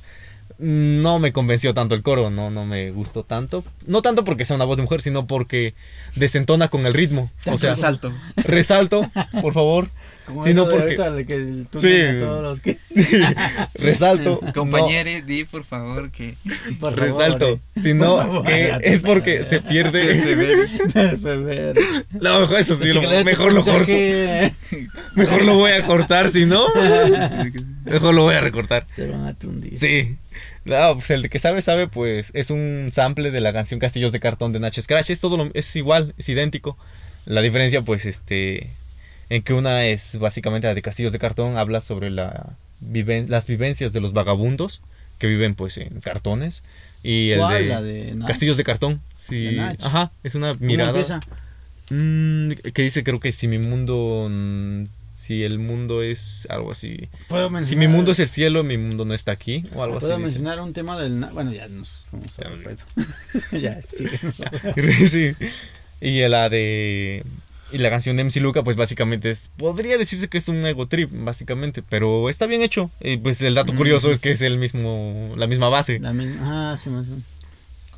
no 0.62 1.18
me 1.18 1.34
convenció 1.34 1.74
tanto 1.74 1.96
el 1.96 2.04
coro, 2.04 2.30
no, 2.30 2.52
no 2.52 2.66
me 2.66 2.92
gustó 2.92 3.24
tanto. 3.24 3.64
No 3.88 4.02
tanto 4.02 4.24
porque 4.24 4.46
sea 4.46 4.56
una 4.56 4.66
voz 4.66 4.78
de 4.78 4.84
mujer, 4.84 5.02
sino 5.02 5.26
porque 5.26 5.74
desentona 6.16 6.68
con 6.70 6.86
el 6.86 6.94
ritmo. 6.94 7.32
O 7.48 7.58
sea, 7.58 7.72
Resalto. 7.72 8.14
resalto, 8.36 9.10
por 9.42 9.54
favor. 9.54 9.90
Como 10.32 10.44
Sí, 10.44 10.52
eso 10.52 10.64
porque- 10.66 10.82
ahorita 10.84 11.12
de 11.12 11.26
que 11.26 11.64
tú 11.70 11.82
Sí. 11.82 11.90
todos 12.20 12.42
los 12.42 12.60
que... 12.60 12.78
resalto. 13.76 14.40
Compañere, 14.54 15.22
di 15.22 15.44
por 15.44 15.64
favor 15.64 16.12
que... 16.12 16.36
Por 16.80 16.98
resalto. 16.98 17.50
eh. 17.50 17.60
Si 17.82 17.94
no, 17.94 18.16
Por 18.16 18.26
favor, 18.26 18.46
que 18.46 18.64
hágate 18.72 18.94
es 18.94 19.02
porque 19.04 19.44
se 19.50 19.62
pierde. 19.62 20.68
No, 22.20 22.40
mejor 22.42 22.60
eso 22.60 22.76
sí, 22.76 22.92
lo- 22.94 23.24
mejor 23.24 23.54
lo 23.54 23.64
corto. 23.66 23.92
Mejor 25.16 25.42
lo 25.44 25.56
voy 25.56 25.72
a 25.72 25.86
cortar, 25.86 26.32
si 26.32 26.46
no. 26.46 26.68
Mejor 27.86 28.14
lo 28.14 28.24
voy 28.24 28.36
a 28.36 28.42
recortar. 28.42 28.88
Te 28.96 29.08
van 29.08 29.26
a 29.26 29.34
tundir. 29.34 29.78
Sí. 29.78 30.16
No, 30.64 30.94
pues 30.96 31.10
el 31.10 31.30
que 31.30 31.40
sabe, 31.40 31.62
sabe, 31.62 31.88
pues 31.88 32.30
es 32.34 32.50
un 32.52 32.90
sample 32.92 33.32
de 33.32 33.42
la 33.42 33.52
canción 33.52 33.80
Castillos 33.80 34.12
de 34.12 34.20
Cartón 34.20 34.54
de 34.54 34.60
Nach 34.60 34.80
Scratch. 34.80 35.10
Es 35.10 35.20
todo 35.20 35.38
lo- 35.38 35.50
es 35.54 35.76
igual, 35.76 36.14
es 36.18 36.30
idéntico. 36.30 36.78
La 37.26 37.42
diferencia, 37.42 37.82
pues, 37.84 38.06
este, 38.06 38.70
en 39.34 39.42
que 39.44 39.54
una 39.54 39.86
es 39.86 40.20
básicamente 40.20 40.68
la 40.68 40.74
de 40.76 40.82
Castillos 40.82 41.14
de 41.14 41.20
Cartón, 41.20 41.58
habla 41.58 41.82
sobre 41.82 42.10
la 42.10 42.58
viven- 42.82 43.28
las 43.30 43.48
vivencias 43.48 43.94
de 43.94 44.02
los 44.02 44.12
vagabundos 44.14 44.82
que 45.20 45.28
viven, 45.28 45.56
pues, 45.56 45.78
en 45.78 46.02
cartones. 46.02 46.64
Y 47.04 47.32
el 47.32 47.40
¿Cuál? 47.40 47.64
de, 47.64 47.70
La 47.70 47.82
de. 47.82 48.16
Castillos 48.28 48.58
de 48.58 48.64
Cartón. 48.64 49.02
Sí. 49.16 49.56
De. 49.56 49.78
Ajá, 49.82 50.12
es 50.24 50.36
una 50.36 50.54
¿Cómo 50.54 50.66
mirada. 50.68 50.90
empieza? 50.90 51.20
Mm, 51.90 52.52
que 52.74 52.82
dice, 52.82 53.04
creo 53.04 53.20
que 53.20 53.32
si 53.32 53.48
mi 53.48 53.58
mundo. 53.58 54.30
Si 55.16 55.44
el 55.44 55.60
mundo 55.60 56.02
es 56.02 56.48
algo 56.50 56.72
así. 56.72 57.08
Puedo 57.28 57.64
Si 57.64 57.76
mi 57.76 57.88
mundo 57.88 58.12
es 58.12 58.20
el 58.20 58.28
cielo, 58.28 58.64
mi 58.64 58.78
mundo 58.78 59.06
no 59.06 59.14
está 59.14 59.32
aquí. 59.32 59.64
O 59.76 59.84
algo 59.84 59.98
así. 59.98 60.06
Puedo 60.08 60.18
dice. 60.18 60.26
mencionar 60.26 60.60
un 60.60 60.74
tema 60.74 61.00
del... 61.00 61.14
Bueno, 61.32 61.54
ya 61.54 61.68
nos 61.68 62.04
vamos 62.12 62.40
a 62.40 63.56
ya, 63.56 63.80
sí. 63.84 64.06
sí. 65.08 65.36
Y 66.02 66.22
la 66.28 66.50
de. 66.50 67.24
Y 67.72 67.78
la 67.78 67.90
canción 67.90 68.18
de 68.18 68.24
MC 68.26 68.38
Luca, 68.42 68.64
pues 68.64 68.76
básicamente 68.76 69.32
es. 69.32 69.50
Podría 69.58 69.98
decirse 69.98 70.28
que 70.28 70.38
es 70.38 70.48
un 70.48 70.66
ego 70.66 70.88
trip, 70.88 71.10
básicamente. 71.14 71.82
Pero 71.88 72.30
está 72.30 72.46
bien 72.46 72.62
hecho. 72.62 72.92
Y 73.00 73.18
pues 73.18 73.42
el 73.42 73.56
dato 73.56 73.74
Mm. 73.74 73.78
curioso 73.78 74.12
es 74.12 74.20
que 74.20 74.32
es 74.32 74.42
el 74.42 74.58
mismo. 74.60 75.34
La 75.38 75.48
misma 75.48 75.70
base. 75.70 76.00
La 76.00 76.14
misma... 76.14 76.72
Ah, 76.74 76.78
sí, 76.78 76.90
más 76.90 77.08
menos. 77.08 77.24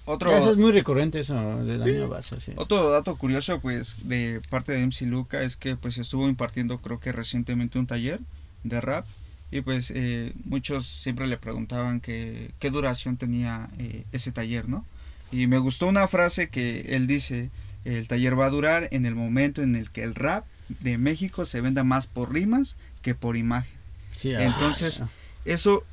Otro, 0.05 0.35
Eso 0.35 0.51
es 0.51 0.57
muy 0.57 0.73
recurrente, 0.73 1.21
eso, 1.21 1.63
de 1.63 1.77
la 1.77 1.85
misma 1.85 2.07
base. 2.07 2.37
sí. 2.41 2.51
Otro 2.57 2.89
dato 2.91 3.15
curioso, 3.15 3.61
pues, 3.61 3.95
de 4.03 4.41
parte 4.49 4.73
de 4.73 4.79
MC 4.85 5.03
Luca 5.05 5.43
es 5.43 5.55
que, 5.55 5.77
pues, 5.77 5.97
estuvo 5.97 6.27
impartiendo, 6.27 6.79
creo 6.79 6.99
que 6.99 7.13
recientemente 7.13 7.79
un 7.79 7.87
taller 7.87 8.19
de 8.65 8.81
rap 8.81 9.05
y, 9.49 9.61
pues, 9.61 9.91
eh, 9.95 10.33
muchos 10.43 10.87
siempre 10.87 11.25
le 11.27 11.37
preguntaban 11.37 12.01
que 12.01 12.51
qué 12.59 12.69
duración 12.69 13.15
tenía 13.15 13.69
eh, 13.79 14.03
ese 14.11 14.33
taller, 14.33 14.67
¿no? 14.67 14.85
Y 15.31 15.47
me 15.47 15.57
gustó 15.57 15.87
una 15.87 16.05
frase 16.09 16.49
que 16.49 16.81
él 16.97 17.07
dice, 17.07 17.49
el 17.85 18.07
taller 18.07 18.37
va 18.39 18.45
a 18.45 18.49
durar 18.49 18.87
en 18.91 19.05
el 19.05 19.15
momento 19.15 19.61
en 19.61 19.75
el 19.75 19.89
que 19.91 20.03
el 20.03 20.15
rap 20.15 20.45
de 20.79 20.97
México 20.97 21.45
se 21.45 21.61
venda 21.61 21.83
más 21.83 22.07
por 22.07 22.33
rimas 22.33 22.75
que 23.01 23.15
por 23.15 23.35
imagen. 23.37 23.71
Sí, 24.15 24.33
ah, 24.33 24.43
Entonces, 24.43 24.99
ya. 24.99 25.09
Eso, 25.45 25.83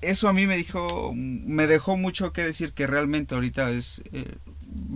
eso 0.00 0.28
a 0.28 0.32
mí 0.32 0.46
me 0.46 0.56
dijo, 0.56 1.12
me 1.14 1.66
dejó 1.66 1.96
mucho 1.96 2.32
que 2.32 2.44
decir 2.44 2.72
que 2.72 2.86
realmente 2.86 3.34
ahorita 3.34 3.70
es 3.70 4.02
eh, 4.12 4.24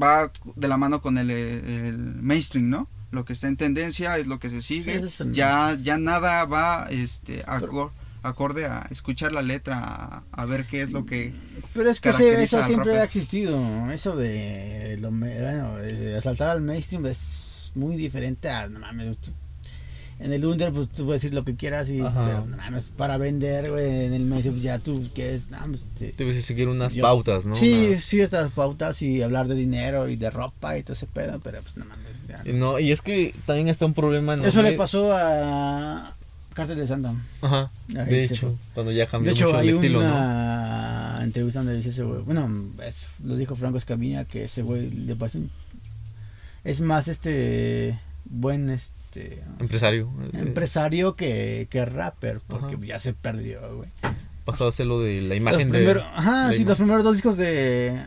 va 0.00 0.30
de 0.54 0.68
la 0.68 0.76
mano 0.76 1.00
con 1.02 1.18
el, 1.18 1.30
el 1.30 1.96
mainstream, 1.98 2.68
¿no? 2.70 2.88
Lo 3.10 3.24
que 3.24 3.32
está 3.32 3.48
en 3.48 3.56
tendencia 3.56 4.16
es 4.18 4.26
lo 4.26 4.38
que 4.38 4.50
se 4.50 4.62
sigue. 4.62 4.96
ya, 5.34 5.76
ya 5.82 5.98
nada 5.98 6.44
va, 6.44 6.86
este, 6.90 7.44
acor- 7.46 7.90
acorde 8.24 8.66
a 8.66 8.86
escuchar 8.90 9.32
la 9.32 9.42
letra, 9.42 9.78
a, 9.78 10.22
a 10.32 10.44
ver 10.46 10.66
qué 10.66 10.82
es 10.82 10.90
lo 10.90 11.04
que 11.06 11.32
Pero 11.72 11.90
es 11.90 12.00
que 12.00 12.08
ese- 12.10 12.42
eso 12.42 12.62
siempre 12.64 12.98
ha 12.98 13.04
existido. 13.04 13.58
Eso 13.90 14.16
de, 14.16 14.96
lo, 15.00 15.10
bueno, 15.10 15.76
de 15.76 16.16
asaltar 16.16 16.48
al 16.50 16.62
mainstream 16.62 17.06
es 17.06 17.72
muy 17.74 17.96
diferente 17.96 18.48
a, 18.48 18.68
no 18.68 18.80
mames, 18.80 19.16
en 20.20 20.32
el 20.32 20.44
under 20.44 20.72
pues 20.72 20.88
tú 20.90 21.04
puedes 21.06 21.22
decir 21.22 21.34
lo 21.34 21.44
que 21.44 21.56
quieras 21.56 21.88
y 21.88 21.98
pero, 21.98 22.46
no 22.46 22.56
mames, 22.56 22.92
para 22.96 23.18
vender, 23.18 23.70
güey, 23.72 24.06
en 24.06 24.14
el 24.14 24.22
mainstream 24.24 24.54
pues, 24.54 24.62
ya 24.62 24.78
tú 24.78 25.08
quieres, 25.14 25.50
no, 25.50 25.58
pues, 25.66 25.86
te- 25.98 26.14
Debes 26.16 26.44
seguir 26.44 26.68
unas 26.68 26.94
Yo- 26.94 27.02
pautas, 27.02 27.44
¿no? 27.46 27.54
sí, 27.56 27.88
Una- 27.90 28.00
ciertas 28.00 28.52
pautas 28.52 29.02
y 29.02 29.22
hablar 29.22 29.48
de 29.48 29.56
dinero 29.56 30.08
y 30.08 30.14
de 30.16 30.30
ropa 30.30 30.78
y 30.78 30.82
todo 30.82 30.92
ese 30.92 31.06
pedo, 31.06 31.40
pero 31.42 31.60
pues 31.62 31.76
no 31.76 31.84
mames. 31.84 32.04
ya. 32.28 32.42
No, 32.52 32.78
y 32.78 32.90
es 32.92 33.02
que 33.02 33.34
también 33.44 33.68
está 33.68 33.86
un 33.86 33.94
problema. 33.94 34.34
Eso 34.36 34.62
le 34.62 34.72
pasó 34.72 35.12
a 35.14 36.14
Cártel 36.54 36.76
de 36.78 36.86
Santa. 36.86 37.14
Ajá. 37.42 37.70
Ahí 37.90 38.06
De 38.06 38.24
hecho, 38.24 38.36
fue. 38.48 38.56
cuando 38.74 38.92
ya 38.92 39.06
cambió 39.06 39.30
De 39.30 39.34
hecho, 39.34 39.46
mucho 39.46 39.58
hay 39.58 39.68
el 39.68 39.74
estilo, 39.74 40.00
¿no? 40.00 40.06
una 40.08 41.20
entrevista 41.22 41.60
donde 41.60 41.76
dice 41.76 41.90
ese 41.90 42.02
güey. 42.02 42.22
Bueno, 42.22 42.50
es- 42.82 43.06
lo 43.22 43.36
dijo 43.36 43.56
Franco 43.56 43.76
Escamilla 43.78 44.24
que 44.24 44.44
ese 44.44 44.62
güey 44.62 44.90
le 44.90 45.14
parece 45.16 45.40
Es 46.64 46.80
más 46.80 47.08
este. 47.08 47.98
Buen 48.24 48.70
este. 48.70 49.42
Empresario. 49.60 50.08
Empresario 50.32 51.14
que, 51.16 51.68
que 51.70 51.84
rapper, 51.84 52.40
porque 52.46 52.74
Ajá. 52.76 52.84
ya 52.84 52.98
se 52.98 53.12
perdió, 53.12 53.60
güey. 53.76 53.90
Pasó 54.44 54.66
a 54.66 54.68
hacer 54.70 54.86
lo 54.86 55.00
de 55.00 55.20
la 55.22 55.28
Los 55.28 55.36
imagen 55.36 55.70
de. 55.70 55.78
primeros, 55.78 56.04
ajá, 56.14 56.48
sí, 56.48 56.56
imagen. 56.56 56.66
los 56.68 56.76
primeros 56.78 57.04
dos 57.04 57.12
discos 57.14 57.36
de. 57.36 58.02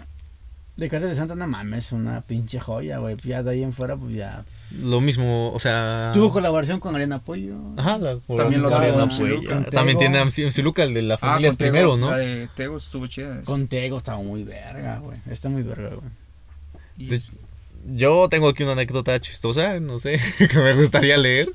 De 0.78 0.89
Cartel 0.89 1.09
de 1.09 1.15
Santa, 1.15 1.34
no 1.34 1.47
mames, 1.47 1.91
una 1.91 2.21
pinche 2.21 2.59
joya, 2.59 2.99
güey. 2.99 3.17
Ya 3.23 3.41
de 3.41 3.49
ahí 3.49 3.63
en 3.63 3.73
fuera, 3.73 3.95
pues 3.97 4.13
ya. 4.13 4.45
Lo 4.84 5.01
mismo, 5.01 5.51
o 5.51 5.59
sea. 5.59 6.11
Tuvo 6.13 6.32
colaboración 6.32 6.80
con 6.80 6.95
Arena 6.95 7.17
Pollo. 7.17 7.55
Ajá, 7.78 7.97
la 7.97 8.19
También 8.19 8.61
lo 8.61 8.75
Ariana. 8.75 9.05
Luca. 9.07 9.55
Con 9.55 9.65
También 9.65 9.97
tiene 9.97 10.19
a 10.19 10.25
MC 10.25 10.45
MC 10.45 10.59
Luca, 10.61 10.84
el 10.84 10.93
de 10.93 11.01
la 11.01 11.15
Ah, 11.15 11.17
familia 11.17 11.49
es 11.49 11.53
con 11.53 11.57
Tego, 11.57 11.71
primero, 11.71 11.97
¿no? 11.97 12.11
La 12.11 12.17
de 12.17 12.47
Tego 12.55 12.78
estuvo 12.78 13.07
chida. 13.07 13.41
Con 13.43 13.67
Tego 13.67 13.97
estaba 13.97 14.19
muy 14.19 14.43
verga, 14.43 14.99
güey. 14.99 15.17
Está 15.30 15.49
muy 15.49 15.63
verga, 15.63 15.89
güey. 15.95 17.19
Yo 17.95 18.28
tengo 18.30 18.49
aquí 18.49 18.63
una 18.63 18.73
anécdota 18.73 19.19
chistosa, 19.21 19.80
no 19.80 19.97
sé, 19.99 20.19
que 20.38 20.57
me 20.59 20.73
gustaría 20.75 21.15
leer. 21.17 21.53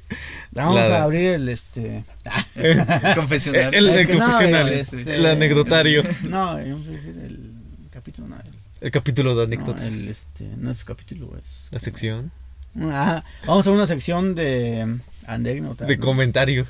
Vamos 0.50 0.76
La- 0.88 1.00
a 1.00 1.02
abrir 1.04 1.30
el 1.34 1.48
este. 1.48 2.04
El 2.56 2.84
confesionario. 3.14 3.78
El, 3.78 3.88
el 3.90 4.10
El 4.10 4.18
no, 4.18 4.24
confesional, 4.24 4.68
el, 4.68 4.72
el, 4.74 4.80
este- 4.80 5.28
anecdotario. 5.28 6.02
No, 6.22 6.54
vamos 6.56 6.88
a 6.88 6.90
decir 6.90 7.14
el 7.24 7.52
capítulo, 7.92 8.28
no. 8.28 8.36
El, 8.36 8.61
El 8.82 8.90
capítulo 8.90 9.30
de 9.30 9.36
no, 9.36 9.42
anécdotas. 9.42 9.82
el, 9.82 10.08
este, 10.08 10.44
no 10.58 10.70
es 10.70 10.84
capítulo, 10.84 11.36
es. 11.38 11.68
La 11.70 11.78
sección 11.78 12.30
Ah, 12.80 13.22
vamos 13.46 13.66
a 13.66 13.70
una 13.70 13.86
sección 13.86 14.34
de 14.34 14.84
mm, 14.86 15.00
anécdotas. 15.26 15.86
de 15.88 15.96
¿no? 15.96 16.04
comentarios. 16.04 16.68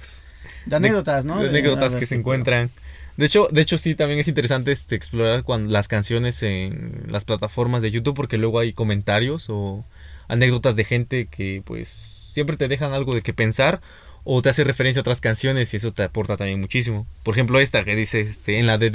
De 0.67 0.77
anécdotas, 0.77 1.25
¿no? 1.25 1.37
de 1.39 1.45
De- 1.45 1.49
anécdotas 1.51 1.93
ver, 1.93 2.01
que 2.01 2.07
se 2.07 2.15
¿qué 2.15 2.19
encuentran. 2.21 2.71
De 3.17 3.27
hecho, 3.27 3.49
de 3.51 3.61
hecho 3.61 3.79
sí, 3.79 3.95
también 3.95 4.21
es 4.21 4.29
interesante 4.29 4.73
este, 4.73 4.95
explorar 4.95 5.43
cuando, 5.45 5.71
las 5.73 5.87
canciones 5.89 6.43
en 6.43 7.05
las 7.09 7.25
plataformas 7.25 7.83
de 7.83 7.91
YouTube 7.91 8.15
porque 8.17 8.39
luego 8.39 8.59
hay 8.59 8.73
comentarios 8.73 9.47
o 9.49 9.85
anécdotas 10.29 10.77
de 10.77 10.85
gente 10.85 11.27
que 11.27 11.63
pues 11.65 11.89
siempre 12.33 12.57
te 12.57 12.69
dejan 12.69 12.93
algo 12.93 13.15
de 13.15 13.23
que 13.23 13.35
pensar 13.35 13.81
o 14.25 14.41
te 14.41 14.49
hace 14.49 14.65
referencia 14.65 15.01
a 15.01 15.03
otras 15.03 15.21
canciones 15.21 15.73
y 15.75 15.77
eso 15.77 15.93
te 15.93 16.03
aporta 16.05 16.37
también 16.37 16.61
muchísimo. 16.61 17.07
Por 17.23 17.35
ejemplo, 17.35 17.61
esta 17.61 17.85
que 17.85 17.97
dice 17.97 18.21
este, 18.21 18.59
en 18.59 18.67
la 18.67 18.79
de 18.79 18.87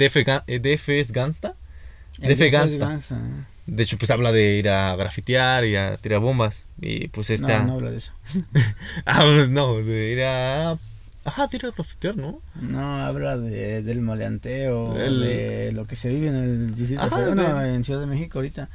eh, 0.46 0.58
DF 0.60 0.88
es 0.88 1.12
Gangsta. 1.12 1.54
El 2.20 2.34
DF 2.34 2.38
de 2.40 2.50
Gangsta. 2.50 2.88
Gangsta. 2.88 3.18
De 3.66 3.82
hecho, 3.82 3.98
pues 3.98 4.10
habla 4.10 4.32
de 4.32 4.52
ir 4.56 4.68
a 4.70 4.96
grafitear 4.96 5.64
y 5.66 5.76
a 5.76 5.96
tirar 5.98 6.20
bombas. 6.20 6.64
Y 6.80 7.08
pues 7.08 7.28
esta... 7.30 7.58
No, 7.60 7.66
no 7.66 7.72
habla 7.74 7.90
de 7.90 7.96
eso. 7.98 8.12
Ah, 9.04 9.24
no, 9.48 9.76
de 9.78 10.12
ir 10.12 10.22
a... 10.24 10.78
Ajá, 11.24 11.48
tirar 11.48 11.72
a 11.72 11.74
grafitear, 11.76 12.16
¿no? 12.16 12.40
No, 12.60 12.96
habla 13.04 13.36
de, 13.36 13.82
del 13.82 14.00
maleanteo, 14.00 14.96
El- 14.98 15.20
de 15.20 15.72
lo 15.72 15.84
que 15.86 15.96
se 15.96 16.08
vive 16.08 16.28
en 16.28 16.34
el 16.36 16.74
Distrito 16.74 17.02
Ajá, 17.02 17.20
de- 17.20 17.74
en 17.74 17.84
Ciudad 17.84 18.00
de 18.00 18.06
México 18.06 18.38
ahorita. 18.38 18.70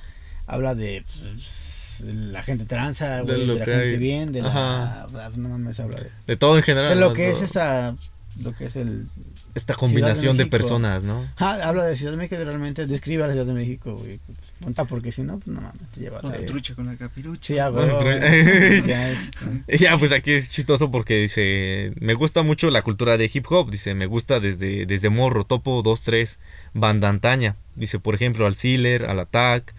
Habla 0.46 0.76
de 0.76 1.04
pues, 1.04 2.04
la 2.06 2.44
gente 2.44 2.66
tranza, 2.66 3.16
De 3.18 3.22
güey, 3.24 3.48
de, 3.48 3.54
la 3.56 3.66
gente 3.66 3.74
hay. 3.94 3.98
bien, 3.98 4.32
de 4.32 4.42
la... 4.44 4.50
Ajá. 4.50 5.08
ah, 5.16 5.30
No 5.36 5.50
mames, 5.50 5.80
habla 5.80 6.02
de... 6.02 6.10
De 6.28 6.38
todo 6.38 6.56
en 6.58 6.64
general. 6.64 6.90
De 6.90 6.96
lo 6.96 7.08
¿no? 7.10 7.14
que 7.14 7.32
es 7.32 7.42
esta... 7.42 7.96
Lo 8.42 8.54
que 8.56 8.66
es 8.66 8.76
el... 8.76 9.08
Esta 9.54 9.76
combinación 9.76 10.38
de, 10.38 10.48
personas, 10.48 11.04
¿no? 11.04 11.28
Ah, 11.38 11.60
habla 11.64 11.84
de 11.84 11.96
Ciudad 11.96 12.12
de 12.12 12.18
México 12.18 12.42
y 12.42 12.44
realmente 12.44 12.88
describe 12.88 13.24
a 13.24 13.28
la 13.28 13.34
Ciudad 13.34 13.46
de 13.46 13.54
México, 13.54 13.96
güey. 13.96 14.20
Ponta, 14.60 14.86
porque 14.86 15.12
si 15.12 15.22
no, 15.22 15.38
pues 15.38 15.48
no 15.48 15.62
mames, 15.62 15.82
te 15.94 16.02
lleva 16.02 16.20
Con 16.20 16.32
la... 16.32 16.46
trucha, 16.46 16.74
con 16.74 16.88
la 16.88 16.96
capirucha. 16.96 17.48
Sí, 17.48 17.56
ya, 18.88 19.12
este, 19.12 19.78
Ya, 19.78 19.98
pues 20.00 20.12
aquí 20.12 20.32
es 20.32 20.50
chistoso 20.50 20.90
porque 20.90 21.18
dice, 21.18 21.94
me 22.00 22.16
gusta 22.16 22.42
mucho 22.42 22.70
la 22.72 22.82
cultura 22.82 23.18
de 23.18 23.30
hip 23.32 23.46
hop, 23.50 23.70
dice, 23.70 23.94
me 23.94 24.08
gusta 24.08 24.40
desde, 24.40 24.86
desde 24.86 25.10
morro, 25.10 25.46
topo 25.46 25.84
2, 25.84 26.02
3, 26.02 26.40
banda 26.74 27.10
antaña, 27.10 27.56
dice, 27.76 28.00
por 28.00 28.16
ejemplo, 28.16 28.48
al 28.48 28.56
Sealer, 28.56 29.06
al 29.06 29.20
Attack, 29.20 29.76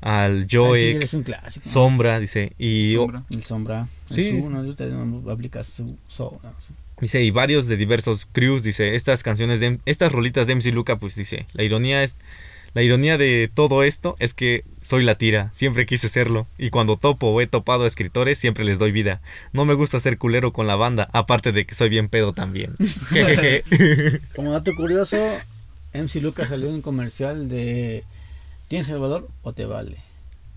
al. 0.00 0.46
¿no? 0.50 0.74
Sombra, 1.64 2.20
dice, 2.20 2.52
y 2.58 2.94
Sombra. 2.94 3.24
El 3.30 3.42
sombra. 3.42 3.88
El 4.10 4.16
Sí. 4.16 4.40
su, 4.40 4.50
no, 4.50 4.60
usted 4.60 4.90
no 4.90 5.30
aplica 5.30 5.62
su, 5.64 5.96
so, 6.08 6.38
no, 6.42 6.50
su. 6.60 6.72
Dice, 7.00 7.22
y 7.22 7.30
varios 7.30 7.66
de 7.66 7.76
diversos 7.76 8.28
crews, 8.32 8.62
dice, 8.62 8.94
estas 8.94 9.22
canciones 9.22 9.60
de, 9.60 9.78
estas 9.86 10.12
rolitas 10.12 10.46
de 10.46 10.54
MC 10.54 10.72
Luca, 10.72 10.96
pues 10.96 11.14
dice, 11.14 11.46
la 11.52 11.62
ironía 11.62 12.04
es, 12.04 12.14
la 12.74 12.82
ironía 12.82 13.18
de 13.18 13.50
todo 13.52 13.82
esto 13.82 14.16
es 14.18 14.34
que 14.34 14.64
soy 14.82 15.04
la 15.04 15.16
tira, 15.16 15.50
siempre 15.52 15.86
quise 15.86 16.08
serlo, 16.08 16.46
y 16.58 16.70
cuando 16.70 16.96
topo 16.96 17.28
o 17.28 17.40
he 17.40 17.46
topado 17.46 17.84
a 17.84 17.86
escritores, 17.86 18.38
siempre 18.38 18.64
les 18.64 18.78
doy 18.78 18.92
vida. 18.92 19.20
No 19.52 19.64
me 19.64 19.74
gusta 19.74 20.00
ser 20.00 20.18
culero 20.18 20.52
con 20.52 20.66
la 20.66 20.76
banda, 20.76 21.08
aparte 21.12 21.52
de 21.52 21.64
que 21.64 21.74
soy 21.74 21.88
bien 21.88 22.08
pedo 22.08 22.32
también. 22.32 22.76
Jejeje. 23.10 24.20
Como 24.36 24.52
dato 24.52 24.74
curioso, 24.74 25.16
MC 25.94 26.16
Lucas 26.16 26.50
salió 26.50 26.68
en 26.68 26.76
un 26.76 26.82
comercial 26.82 27.48
de 27.48 28.04
¿Tienes 28.68 28.88
el 28.90 28.98
valor 28.98 29.28
o 29.42 29.54
te 29.54 29.64
vale? 29.64 29.96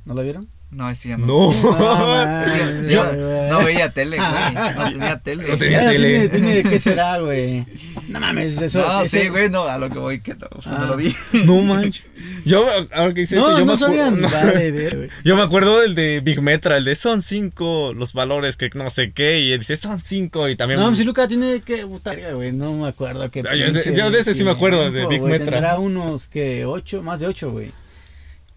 ¿No 0.03 0.13
lo 0.13 0.21
vieron? 0.21 0.49
No, 0.71 0.89
ese 0.89 1.09
ya 1.09 1.17
no. 1.17 1.25
no. 1.27 1.51
No, 1.53 2.43
Ese 2.45 2.93
yo 2.93 3.03
no 3.49 3.65
veía 3.65 3.89
tele, 3.89 4.15
güey. 4.17 4.29
No 4.75 4.89
tenía 4.89 5.19
tele. 5.19 5.47
No 5.49 5.57
tenía 5.57 5.79
tele. 5.89 6.29
Tiene, 6.29 6.29
tiene 6.29 6.69
que 6.69 6.79
será, 6.79 7.17
güey. 7.19 7.65
No 8.07 8.19
mames, 8.21 8.61
eso. 8.61 8.79
No, 8.79 9.01
ese- 9.01 9.23
sí, 9.23 9.27
güey, 9.27 9.49
no, 9.49 9.63
a 9.63 9.77
lo 9.77 9.89
que 9.89 9.99
voy, 9.99 10.21
que 10.21 10.33
no, 10.33 10.47
o 10.51 10.61
sea, 10.61 10.71
no 10.77 10.83
Ah. 10.83 10.87
lo 10.87 10.95
vi. 10.97 11.13
No 11.43 11.57
manches. 11.61 12.03
Yo, 12.45 12.65
ahora 12.93 13.13
que 13.13 13.21
dice 13.21 13.35
No, 13.35 13.49
eso, 13.49 13.59
yo 13.59 13.65
no 13.65 13.71
me 13.73 13.77
sabían. 13.77 14.21
Vale, 14.21 14.71
ver, 14.71 14.95
güey. 14.95 15.09
Yo 15.25 15.35
me 15.35 15.41
acuerdo 15.41 15.81
del 15.81 15.93
de 15.95 16.21
Big 16.21 16.41
Metra, 16.41 16.77
el 16.77 16.85
de 16.85 16.95
son 16.95 17.21
cinco 17.21 17.93
los 17.93 18.13
valores 18.13 18.55
que 18.55 18.69
no 18.73 18.89
sé 18.89 19.11
qué, 19.11 19.41
y 19.41 19.51
él 19.51 19.59
dice 19.59 19.75
son 19.75 20.01
cinco 20.01 20.47
y 20.47 20.55
también... 20.55 20.79
No, 20.79 20.89
MC 20.89 21.03
Lucas 21.03 21.27
tiene 21.27 21.59
que 21.61 21.85
puta, 21.85 22.13
güey. 22.33 22.53
No 22.53 22.73
me 22.75 22.87
acuerdo 22.87 23.29
qué. 23.29 23.43
Ah, 23.49 23.55
yo 23.55 23.73
de- 23.73 23.81
pinche 23.81 23.99
yo 23.99 24.09
de 24.09 24.19
ese 24.21 24.33
sí 24.35 24.43
me 24.45 24.51
acuerdo, 24.51 24.89
de 24.89 25.05
Big 25.07 25.19
güey. 25.19 25.33
Metra. 25.33 25.51
Tendrá 25.51 25.79
unos 25.79 26.27
que 26.27 26.63
ocho, 26.65 27.03
más 27.03 27.19
de 27.19 27.27
ocho, 27.27 27.51
güey. 27.51 27.71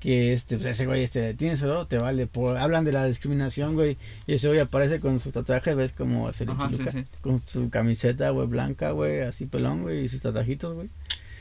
Que 0.04 0.34
este, 0.34 0.56
pues 0.56 0.66
ese 0.66 0.84
güey, 0.84 1.02
este, 1.02 1.32
tienes 1.32 1.62
el 1.62 1.68
valor, 1.68 1.88
te 1.88 1.96
vale. 1.96 2.26
Por, 2.26 2.58
hablan 2.58 2.84
de 2.84 2.92
la 2.92 3.06
discriminación, 3.06 3.72
güey. 3.72 3.96
Y 4.26 4.34
ese 4.34 4.48
güey 4.48 4.60
aparece 4.60 5.00
con 5.00 5.18
su 5.18 5.32
tatuaje, 5.32 5.74
ves 5.74 5.92
como 5.92 6.28
MC 6.28 6.34
sí, 6.34 6.44
sí. 6.92 7.04
Con 7.22 7.40
su 7.40 7.70
camiseta, 7.70 8.28
güey, 8.28 8.46
blanca, 8.46 8.90
güey, 8.90 9.22
así 9.22 9.46
pelón, 9.46 9.80
güey, 9.80 10.04
y 10.04 10.08
sus 10.08 10.20
tatuajitos, 10.20 10.74
güey. 10.74 10.90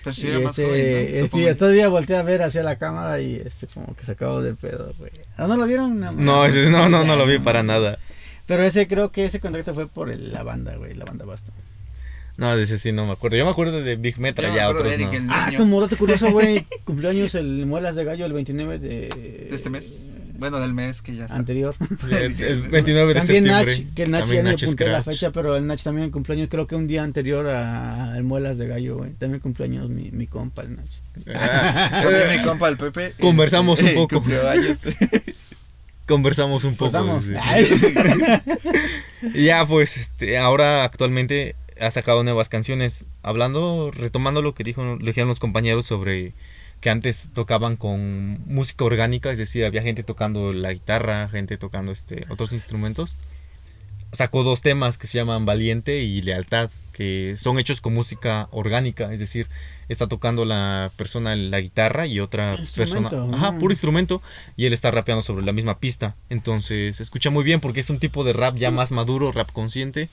Pero 0.02 0.14
sí, 0.14 0.28
y 0.28 0.30
era 0.30 0.40
más 0.40 0.52
este, 0.52 0.64
joven, 0.66 0.82
¿no? 1.12 1.26
este, 1.26 1.56
todavía 1.56 1.88
volteé 1.90 2.16
a 2.16 2.22
ver 2.24 2.42
hacia 2.42 2.64
la 2.64 2.78
cámara 2.78 3.20
y 3.20 3.36
este, 3.36 3.68
como 3.68 3.94
que 3.98 4.06
se 4.06 4.14
acabó 4.14 4.42
de 4.42 4.54
pedo, 4.54 4.94
güey. 4.98 5.12
¿Ah, 5.36 5.46
no 5.48 5.58
lo 5.58 5.66
vieron? 5.66 6.00
No, 6.00 6.46
ese- 6.46 6.70
no, 6.70 6.88
no, 6.88 7.04
no 7.04 7.18
lo 7.18 7.26
vi 7.26 7.40
para 7.40 7.64
nada. 7.64 8.00
Pero 8.46 8.64
ese 8.64 8.88
creo 8.88 9.12
que 9.12 9.26
ese 9.26 9.42
contacto 9.42 9.74
fue 9.74 9.88
por 9.88 10.10
el- 10.10 10.32
la 10.32 10.44
banda, 10.44 10.78
güey, 10.78 10.94
la 10.94 11.04
banda 11.04 11.26
Basta. 11.26 11.52
No, 12.38 12.56
de 12.58 12.64
ese 12.64 12.80
sí 12.80 12.92
no 12.92 13.06
me 13.06 13.14
acuerdo. 13.14 13.38
Yo 13.38 13.46
me 13.46 13.52
acuerdo 13.52 13.82
de 13.82 13.96
Big 13.96 14.20
Metra, 14.20 14.48
Yo 14.48 14.54
me 14.54 14.58
ya 14.58 14.64
acuerdo 14.68 14.90
otros 14.90 15.12
de 15.12 15.20
no. 15.22 15.34
Ah, 15.34 15.52
como 15.56 15.80
dato 15.82 15.98
curioso, 15.98 16.32
güey, 16.32 16.66
cumpleaños 16.84 17.36
el 17.36 17.66
Muelas 17.66 17.96
de 17.96 18.04
Gallo 18.04 18.26
el 18.26 18.34
29 18.34 18.80
de... 18.80 18.90
de 18.90 19.50
este 19.52 19.70
mes. 19.70 19.94
Bueno, 20.36 20.60
del 20.60 20.74
mes 20.74 21.02
que 21.02 21.16
ya 21.16 21.26
está. 21.26 21.38
Anterior. 21.38 21.76
El, 22.12 22.42
el 22.42 22.62
29 22.64 23.14
de 23.14 23.20
También 23.20 23.44
Nach, 23.46 23.66
septiembre. 23.66 23.94
que 23.96 24.04
el 24.04 24.12
Nach 24.12 24.22
ya 24.22 24.26
También 24.26 24.46
ni 24.46 24.52
Nach 24.52 24.64
apunté 24.64 24.88
la 24.88 25.02
fecha, 25.04 25.32
pero 25.32 25.56
el 25.56 25.66
Nach 25.68 25.82
también 25.82 26.10
cumpleaños 26.10 26.50
creo 26.50 26.68
que 26.68 26.76
un 26.76 26.88
día 26.88 27.04
anterior 27.04 27.48
a 27.48 28.18
el 28.18 28.24
Muelas 28.24 28.58
de 28.58 28.68
Gallo, 28.68 28.98
güey. 28.98 29.12
También 29.12 29.40
cumpleaños 29.40 29.90
mi, 29.90 30.10
mi 30.12 30.28
compa, 30.28 30.64
el 30.64 30.76
Nach. 30.76 30.90
Ah, 31.36 31.88
También 32.04 32.32
eh, 32.32 32.38
mi 32.40 32.44
compa 32.44 32.68
el 32.68 32.78
Pepe. 32.78 33.14
Conversamos 33.22 33.80
un 33.82 33.94
poco. 33.94 34.22
Conversamos 36.08 36.64
un 36.64 36.76
poco. 36.76 37.22
Sí. 37.22 37.32
Y 39.36 39.46
ya, 39.46 39.66
pues, 39.66 39.96
este, 39.96 40.38
ahora 40.38 40.84
actualmente 40.84 41.56
ha 41.80 41.92
sacado 41.92 42.24
nuevas 42.24 42.50
canciones. 42.50 43.06
Hablando, 43.22 43.92
retomando 43.92 44.42
lo 44.42 44.54
que 44.54 44.64
dijo, 44.64 44.84
lo 44.84 44.98
dijeron 44.98 45.30
los 45.30 45.40
compañeros 45.40 45.86
sobre 45.86 46.34
que 46.84 46.90
antes 46.90 47.30
tocaban 47.34 47.78
con 47.78 48.40
música 48.46 48.84
orgánica, 48.84 49.32
es 49.32 49.38
decir, 49.38 49.64
había 49.64 49.82
gente 49.82 50.04
tocando 50.04 50.52
la 50.52 50.74
guitarra, 50.74 51.30
gente 51.30 51.58
tocando 51.58 51.94
este 51.94 52.26
otros 52.30 52.52
instrumentos. 52.52 53.16
Sacó 54.12 54.44
dos 54.44 54.62
temas 54.62 54.98
que 54.98 55.08
se 55.08 55.18
llaman 55.18 55.46
Valiente 55.46 56.02
y 56.02 56.22
Lealtad, 56.22 56.70
que 56.92 57.36
son 57.38 57.58
hechos 57.58 57.80
con 57.80 57.94
música 57.94 58.50
orgánica, 58.52 59.14
es 59.14 59.20
decir, 59.20 59.48
está 59.88 60.08
tocando 60.08 60.44
la 60.44 60.92
persona 60.98 61.36
la 61.38 61.62
guitarra 61.62 62.06
y 62.06 62.20
otra 62.20 62.58
persona, 62.76 63.10
ajá, 63.32 63.58
puro 63.60 63.72
instrumento 63.72 64.22
y 64.58 64.66
él 64.66 64.74
está 64.74 64.92
rapeando 64.92 65.22
sobre 65.22 65.46
la 65.46 65.54
misma 65.54 65.80
pista. 65.80 66.16
Entonces, 66.30 67.00
escucha 67.00 67.30
muy 67.30 67.46
bien 67.46 67.62
porque 67.62 67.80
es 67.80 67.90
un 67.90 68.00
tipo 68.00 68.26
de 68.26 68.34
rap 68.34 68.58
ya 68.58 68.72
más 68.72 68.92
maduro, 68.92 69.32
rap 69.32 69.52
consciente 69.54 70.10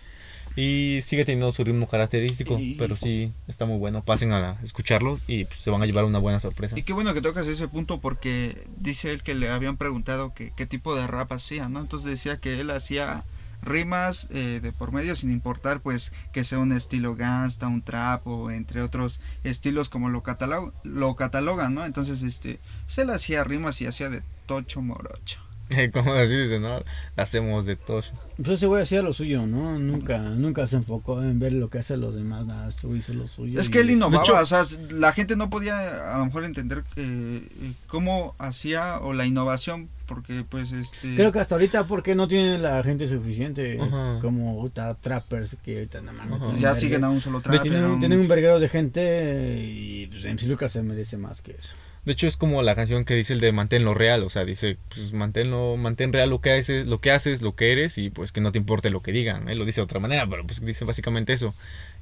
y 0.56 1.00
sigue 1.04 1.24
teniendo 1.24 1.52
su 1.52 1.62
ritmo 1.64 1.88
característico, 1.88 2.58
Y- 2.58 2.74
pero 2.74 2.96
sí 2.96 3.32
está 3.48 3.64
muy 3.66 3.78
bueno. 3.78 4.02
Pasen 4.04 4.32
a 4.32 4.40
la- 4.40 4.56
escucharlo 4.62 5.18
y 5.26 5.44
pues, 5.44 5.60
se 5.60 5.70
van 5.70 5.82
a 5.82 5.86
llevar 5.86 6.04
una 6.04 6.18
buena 6.18 6.40
sorpresa. 6.40 6.78
Y 6.78 6.82
qué 6.82 6.92
bueno 6.92 7.14
que 7.14 7.22
tocas 7.22 7.46
ese 7.46 7.68
punto 7.68 8.00
porque 8.00 8.66
dice 8.76 9.12
él 9.12 9.22
que 9.22 9.34
le 9.34 9.48
habían 9.50 9.76
preguntado 9.76 10.34
que, 10.34 10.52
qué 10.56 10.66
tipo 10.66 10.94
de 10.94 11.06
rap 11.06 11.32
hacía, 11.32 11.68
¿no? 11.68 11.80
Entonces 11.80 12.08
decía 12.10 12.38
que 12.38 12.60
él 12.60 12.70
hacía 12.70 13.24
rimas 13.62 14.26
eh, 14.30 14.60
de 14.62 14.72
por 14.72 14.90
medio 14.90 15.14
sin 15.16 15.30
importar 15.30 15.80
pues 15.80 16.12
que 16.32 16.44
sea 16.44 16.58
un 16.58 16.72
estilo 16.72 17.14
gangsta, 17.14 17.68
un 17.68 17.82
trap 17.82 18.26
o 18.26 18.50
entre 18.50 18.80
otros 18.80 19.20
estilos 19.44 19.90
como 19.90 20.08
lo, 20.08 20.22
catalog 20.22 20.72
lo 20.82 21.14
catalogan, 21.14 21.74
¿no? 21.74 21.84
Entonces 21.84 22.22
este, 22.22 22.58
pues 22.86 22.96
él 22.98 23.10
hacía 23.10 23.44
rimas 23.44 23.80
y 23.82 23.86
hacía 23.86 24.08
de 24.08 24.22
tocho 24.46 24.80
morocho. 24.80 25.40
Como 25.92 26.12
así 26.14 26.34
dicen, 26.34 26.62
¿no? 26.62 26.82
Hacemos 27.16 27.64
de 27.66 27.76
todo. 27.76 28.02
Pues 28.36 28.48
ese 28.50 28.66
güey 28.66 28.82
hacía 28.82 29.02
lo 29.02 29.12
suyo, 29.12 29.46
¿no? 29.46 29.78
Nunca, 29.78 30.18
nunca 30.18 30.66
se 30.66 30.76
enfocó 30.76 31.22
en 31.22 31.38
ver 31.38 31.52
lo 31.52 31.68
que 31.68 31.78
hacen 31.78 32.00
los 32.00 32.14
demás, 32.14 32.46
nada, 32.46 32.68
ese 32.70 32.86
güey 32.86 33.00
hizo 33.00 33.12
lo 33.12 33.28
suyo. 33.28 33.60
Es 33.60 33.68
y 33.68 33.70
que 33.70 33.80
él 33.80 33.90
innovaba, 33.90 34.22
hecho- 34.22 34.34
o 34.38 34.46
sea, 34.46 34.64
la 34.90 35.12
gente 35.12 35.36
no 35.36 35.50
podía 35.50 36.14
a 36.14 36.18
lo 36.18 36.24
mejor 36.26 36.44
entender 36.44 36.82
eh, 36.96 37.42
cómo 37.86 38.34
hacía 38.38 38.98
o 39.00 39.12
la 39.12 39.26
innovación, 39.26 39.90
porque 40.06 40.42
pues 40.48 40.72
este... 40.72 41.14
Creo 41.16 41.32
que 41.32 41.38
hasta 41.40 41.54
ahorita 41.54 41.86
porque 41.86 42.14
no 42.14 42.26
tienen 42.28 42.62
la 42.62 42.82
gente 42.82 43.06
suficiente 43.06 43.78
Ajá. 43.80 44.18
como 44.22 44.48
ahorita 44.50 44.94
trappers 44.94 45.56
que 45.62 45.74
ahorita 45.74 46.00
nada 46.00 46.12
más 46.16 46.26
no 46.28 46.36
Ajá. 46.36 46.44
tienen 46.46 46.62
ya 46.62 46.74
siguen 46.74 47.04
a 47.04 47.10
un 47.10 47.20
solo 47.20 47.42
trap. 47.42 47.60
tienen, 47.60 47.84
un, 47.84 47.90
un- 47.92 48.00
tienen 48.00 48.20
un 48.20 48.28
verguero 48.28 48.58
de 48.58 48.68
gente 48.70 49.62
y 49.68 50.06
pues 50.06 50.24
MC 50.24 50.46
Lucas 50.48 50.72
se 50.72 50.82
merece 50.82 51.18
más 51.18 51.42
que 51.42 51.52
eso. 51.52 51.74
De 52.04 52.12
hecho 52.12 52.26
es 52.26 52.38
como 52.38 52.62
la 52.62 52.74
canción 52.74 53.04
que 53.04 53.14
dice 53.14 53.34
el 53.34 53.40
de 53.40 53.52
manténlo 53.52 53.92
real, 53.92 54.22
o 54.22 54.30
sea, 54.30 54.44
dice, 54.44 54.78
pues 54.88 55.12
manténlo, 55.12 55.76
mantén 55.76 56.12
real 56.14 56.30
lo 56.30 56.40
que 56.40 56.52
haces, 56.52 56.86
lo 56.86 57.00
que 57.00 57.10
haces, 57.10 57.42
lo 57.42 57.54
que 57.54 57.72
eres 57.72 57.98
y 57.98 58.08
pues 58.08 58.32
que 58.32 58.40
no 58.40 58.52
te 58.52 58.58
importe 58.58 58.88
lo 58.88 59.02
que 59.02 59.12
digan. 59.12 59.48
Él 59.50 59.58
lo 59.58 59.66
dice 59.66 59.80
de 59.80 59.84
otra 59.84 60.00
manera, 60.00 60.26
pero 60.26 60.46
pues 60.46 60.64
dice 60.64 60.84
básicamente 60.86 61.34
eso. 61.34 61.54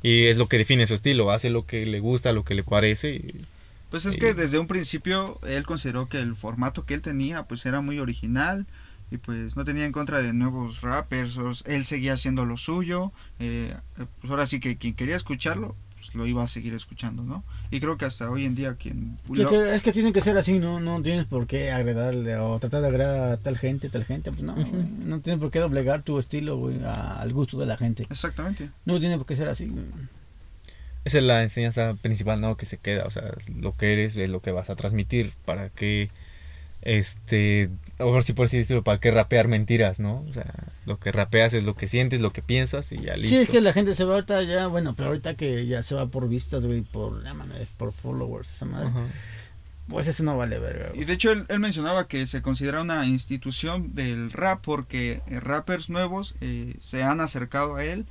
Y 0.02 0.26
es 0.26 0.36
lo 0.36 0.46
que 0.46 0.58
define 0.58 0.86
su 0.86 0.94
estilo, 0.94 1.32
hace 1.32 1.50
lo 1.50 1.66
que 1.66 1.84
le 1.84 1.98
gusta, 1.98 2.32
lo 2.32 2.44
que 2.44 2.54
le 2.54 2.62
parece 2.62 3.10
y 3.10 3.44
Pues 3.90 4.06
es 4.06 4.16
que 4.16 4.34
desde 4.34 4.60
un 4.60 4.68
principio 4.68 5.40
él 5.46 5.66
consideró 5.66 6.08
que 6.08 6.18
el 6.18 6.36
formato 6.36 6.84
que 6.84 6.94
él 6.94 7.02
tenía 7.02 7.44
pues 7.44 7.66
era 7.66 7.80
muy 7.80 7.98
original 7.98 8.66
y 9.10 9.16
pues 9.16 9.56
no 9.56 9.64
tenía 9.64 9.86
en 9.86 9.92
contra 9.92 10.22
de 10.22 10.32
nuevos 10.32 10.82
rappers, 10.82 11.38
él 11.64 11.86
seguía 11.86 12.12
haciendo 12.12 12.44
lo 12.44 12.56
suyo, 12.56 13.10
eh, 13.40 13.74
eh, 13.98 14.04
pues 14.20 14.30
ahora 14.30 14.46
sí 14.46 14.60
que 14.60 14.76
quien 14.76 14.94
quería 14.94 15.16
escucharlo 15.16 15.74
pues 16.08 16.16
lo 16.16 16.26
iba 16.26 16.42
a 16.42 16.48
seguir 16.48 16.74
escuchando, 16.74 17.22
¿no? 17.22 17.44
Y 17.70 17.80
creo 17.80 17.96
que 17.96 18.04
hasta 18.04 18.30
hoy 18.30 18.44
en 18.44 18.54
día 18.54 18.74
quien... 18.74 19.18
Sí, 19.26 19.42
lo- 19.42 19.50
que- 19.50 19.74
es 19.74 19.82
que 19.82 19.92
tiene 19.92 20.12
que 20.12 20.20
ser 20.20 20.36
así, 20.36 20.58
no, 20.58 20.80
no 20.80 21.00
tienes 21.02 21.24
por 21.26 21.46
qué 21.46 21.70
agradarle 21.70 22.36
o 22.36 22.58
tratar 22.58 22.82
de 22.82 22.88
agradar 22.88 23.32
a 23.32 23.36
tal 23.36 23.56
gente, 23.58 23.88
tal 23.88 24.04
gente, 24.04 24.30
pues 24.32 24.42
no, 24.42 24.54
no 24.56 25.20
tienes 25.20 25.40
por 25.40 25.50
qué 25.50 25.58
doblegar 25.60 26.02
tu 26.02 26.18
estilo, 26.18 26.56
güey, 26.56 26.82
a- 26.84 27.20
al 27.20 27.32
gusto 27.32 27.58
de 27.58 27.66
la 27.66 27.76
gente. 27.76 28.06
Exactamente. 28.10 28.70
No 28.84 28.98
tiene 29.00 29.16
por 29.16 29.26
qué 29.26 29.36
ser 29.36 29.48
así, 29.48 29.66
güey. 29.66 29.84
Esa 31.04 31.18
es 31.18 31.24
la 31.24 31.42
enseñanza 31.42 31.94
principal, 31.94 32.40
¿no? 32.40 32.56
Que 32.56 32.66
se 32.66 32.76
queda, 32.78 33.04
o 33.06 33.10
sea, 33.10 33.32
lo 33.54 33.76
que 33.76 33.92
eres 33.92 34.16
es 34.16 34.28
lo 34.28 34.40
que 34.40 34.50
vas 34.50 34.68
a 34.68 34.76
transmitir, 34.76 35.32
para 35.46 35.70
que, 35.70 36.10
este, 36.82 37.70
o 37.98 38.12
ver 38.12 38.22
si 38.22 38.32
por 38.32 38.46
así 38.46 38.58
decirlo, 38.58 38.82
para 38.84 38.98
que 38.98 39.10
rapear 39.10 39.48
mentiras, 39.48 39.98
¿no? 40.00 40.24
O 40.28 40.32
sea, 40.32 40.54
lo 40.86 40.98
que 40.98 41.12
rapeas 41.12 41.52
es 41.54 41.64
lo 41.64 41.74
que 41.74 41.88
sientes, 41.88 42.20
lo 42.20 42.32
que 42.32 42.42
piensas 42.42 42.92
y 42.92 43.00
ya 43.00 43.16
listo. 43.16 43.30
Sí, 43.30 43.42
es 43.42 43.48
que 43.48 43.60
la 43.60 43.72
gente 43.72 43.94
se 43.94 44.04
va 44.04 44.14
ahorita 44.14 44.42
ya, 44.42 44.66
bueno, 44.68 44.94
pero 44.96 45.08
ahorita 45.08 45.34
que 45.34 45.66
ya 45.66 45.82
se 45.82 45.94
va 45.94 46.06
por 46.06 46.28
vistas, 46.28 46.64
güey, 46.66 46.82
por, 46.82 47.22
por 47.76 47.92
followers, 47.92 48.52
esa 48.52 48.66
madre, 48.66 48.88
Ajá. 48.88 49.04
pues 49.88 50.06
eso 50.06 50.22
no 50.22 50.36
vale 50.36 50.58
verga, 50.58 50.90
Y 50.94 51.04
de 51.04 51.12
hecho 51.12 51.32
él, 51.32 51.44
él 51.48 51.60
mencionaba 51.60 52.06
que 52.06 52.26
se 52.26 52.40
considera 52.42 52.82
una 52.82 53.06
institución 53.06 53.94
del 53.94 54.30
rap 54.30 54.60
porque 54.62 55.22
eh, 55.26 55.40
rappers 55.40 55.90
nuevos 55.90 56.34
eh, 56.40 56.76
se 56.80 57.02
han 57.02 57.20
acercado 57.20 57.76
a 57.76 57.84
él 57.84 58.06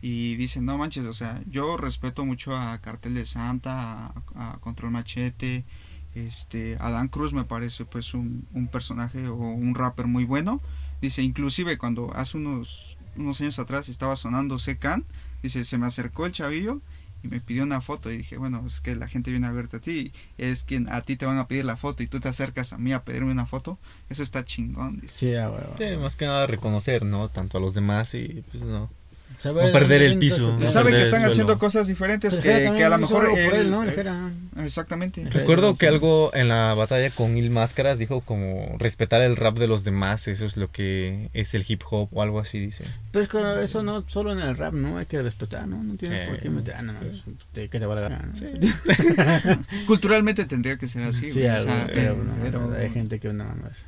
y 0.00 0.34
dicen, 0.36 0.64
no 0.64 0.78
manches, 0.78 1.04
o 1.04 1.12
sea, 1.14 1.40
yo 1.48 1.76
respeto 1.76 2.24
mucho 2.24 2.56
a 2.56 2.78
Cartel 2.80 3.14
de 3.14 3.24
Santa, 3.24 4.06
a, 4.06 4.54
a 4.54 4.58
Control 4.58 4.90
Machete, 4.90 5.64
este, 6.14 6.76
Adán 6.80 7.08
Cruz 7.08 7.32
me 7.32 7.44
parece 7.44 7.84
pues 7.84 8.14
un, 8.14 8.46
un 8.52 8.68
personaje 8.68 9.28
o 9.28 9.34
un 9.36 9.74
rapper 9.74 10.06
muy 10.06 10.24
bueno. 10.24 10.60
Dice, 11.00 11.22
inclusive 11.22 11.78
cuando 11.78 12.14
hace 12.14 12.36
unos, 12.36 12.96
unos 13.16 13.40
años 13.40 13.58
atrás 13.58 13.88
estaba 13.88 14.16
sonando 14.16 14.58
Secan, 14.58 15.04
dice, 15.42 15.64
se 15.64 15.78
me 15.78 15.86
acercó 15.86 16.26
el 16.26 16.32
chavillo 16.32 16.80
y 17.22 17.28
me 17.28 17.40
pidió 17.40 17.62
una 17.62 17.80
foto 17.80 18.10
y 18.10 18.18
dije, 18.18 18.36
bueno, 18.36 18.64
es 18.66 18.80
que 18.80 18.96
la 18.96 19.08
gente 19.08 19.30
viene 19.30 19.46
a 19.46 19.52
verte 19.52 19.76
a 19.78 19.80
ti, 19.80 20.12
es 20.38 20.64
quien 20.64 20.88
a 20.88 21.02
ti 21.02 21.16
te 21.16 21.26
van 21.26 21.38
a 21.38 21.46
pedir 21.46 21.64
la 21.64 21.76
foto 21.76 22.02
y 22.02 22.08
tú 22.08 22.20
te 22.20 22.28
acercas 22.28 22.72
a 22.72 22.78
mí 22.78 22.92
a 22.92 23.04
pedirme 23.04 23.32
una 23.32 23.46
foto, 23.46 23.78
eso 24.10 24.22
está 24.22 24.44
chingón, 24.44 25.00
dice. 25.00 25.18
Sí, 25.78 25.96
más 26.00 26.16
que 26.16 26.26
nada 26.26 26.46
reconocer, 26.46 27.04
¿no? 27.04 27.28
Tanto 27.28 27.58
a 27.58 27.60
los 27.60 27.74
demás 27.74 28.14
y 28.14 28.44
pues 28.50 28.62
no. 28.62 28.90
Saber 29.38 29.66
No 29.66 29.72
perder 29.72 30.02
el 30.02 30.18
piso, 30.18 30.38
no 30.40 30.46
ese 30.48 30.54
Y 30.56 30.58
pedo. 30.60 30.72
sabe 30.72 30.90
que 30.92 31.02
están 31.02 31.24
haciendo 31.24 31.58
cosas 31.58 31.86
diferentes 31.88 32.36
que, 32.36 32.42
que 32.76 32.84
a 32.84 32.88
lo 32.88 32.98
mejor 32.98 33.24
algo 33.24 33.34
por 33.34 33.54
él, 33.54 33.66
él- 33.66 33.70
¿no? 33.70 33.84
Eh. 33.84 33.94
Exactamente. 34.64 35.24
Re- 35.24 35.30
Recuerdo 35.30 35.76
que 35.76 35.86
sí. 35.86 35.92
algo 35.92 36.30
en 36.34 36.48
la 36.48 36.74
batalla 36.74 37.10
con 37.10 37.34
Mil 37.34 37.50
Máscaras 37.50 37.98
dijo 37.98 38.20
como 38.20 38.76
respetar 38.78 39.20
el 39.22 39.36
rap 39.36 39.56
de 39.58 39.66
los 39.66 39.84
demás, 39.84 40.28
eso 40.28 40.46
es 40.46 40.56
lo 40.56 40.70
que 40.70 41.30
es 41.34 41.54
el 41.54 41.64
hip 41.66 41.82
hop 41.90 42.08
o 42.12 42.22
algo 42.22 42.38
así, 42.40 42.58
dice. 42.60 42.84
Pero 43.10 43.24
es 43.24 43.28
que 43.28 43.64
eso 43.64 43.82
no 43.82 44.04
solo 44.08 44.32
en 44.32 44.38
el 44.40 44.56
rap, 44.56 44.74
¿no? 44.74 44.98
Hay 44.98 45.06
que 45.06 45.20
respetar, 45.22 45.66
¿no? 45.66 45.82
No 45.82 45.94
tiene 45.96 46.24
Sí. 46.24 46.30
por 46.30 46.40
qué 46.40 46.50
meter, 46.50 46.74
ah, 46.76 46.82
no, 46.82 46.94
te- 47.52 47.68
que 47.68 47.78
te 47.80 47.86
valga 47.86 48.08
la 48.08 48.16
gana. 48.18 48.32
¿no? 48.32 49.64
Culturalmente 49.86 50.44
tendría 50.44 50.76
que 50.76 50.88
ser 50.88 51.02
así. 51.04 51.30
Sí, 51.30 51.40
güey, 51.40 51.50
o 51.50 51.52
algo, 51.54 51.64
sea, 51.64 51.86
pero, 51.92 52.12
eh, 52.12 52.16
no, 52.24 52.32
pero- 52.42 52.74
hay 52.78 52.90
gente 52.90 53.18
que 53.18 53.32
no 53.32 53.44
mames. 53.44 53.84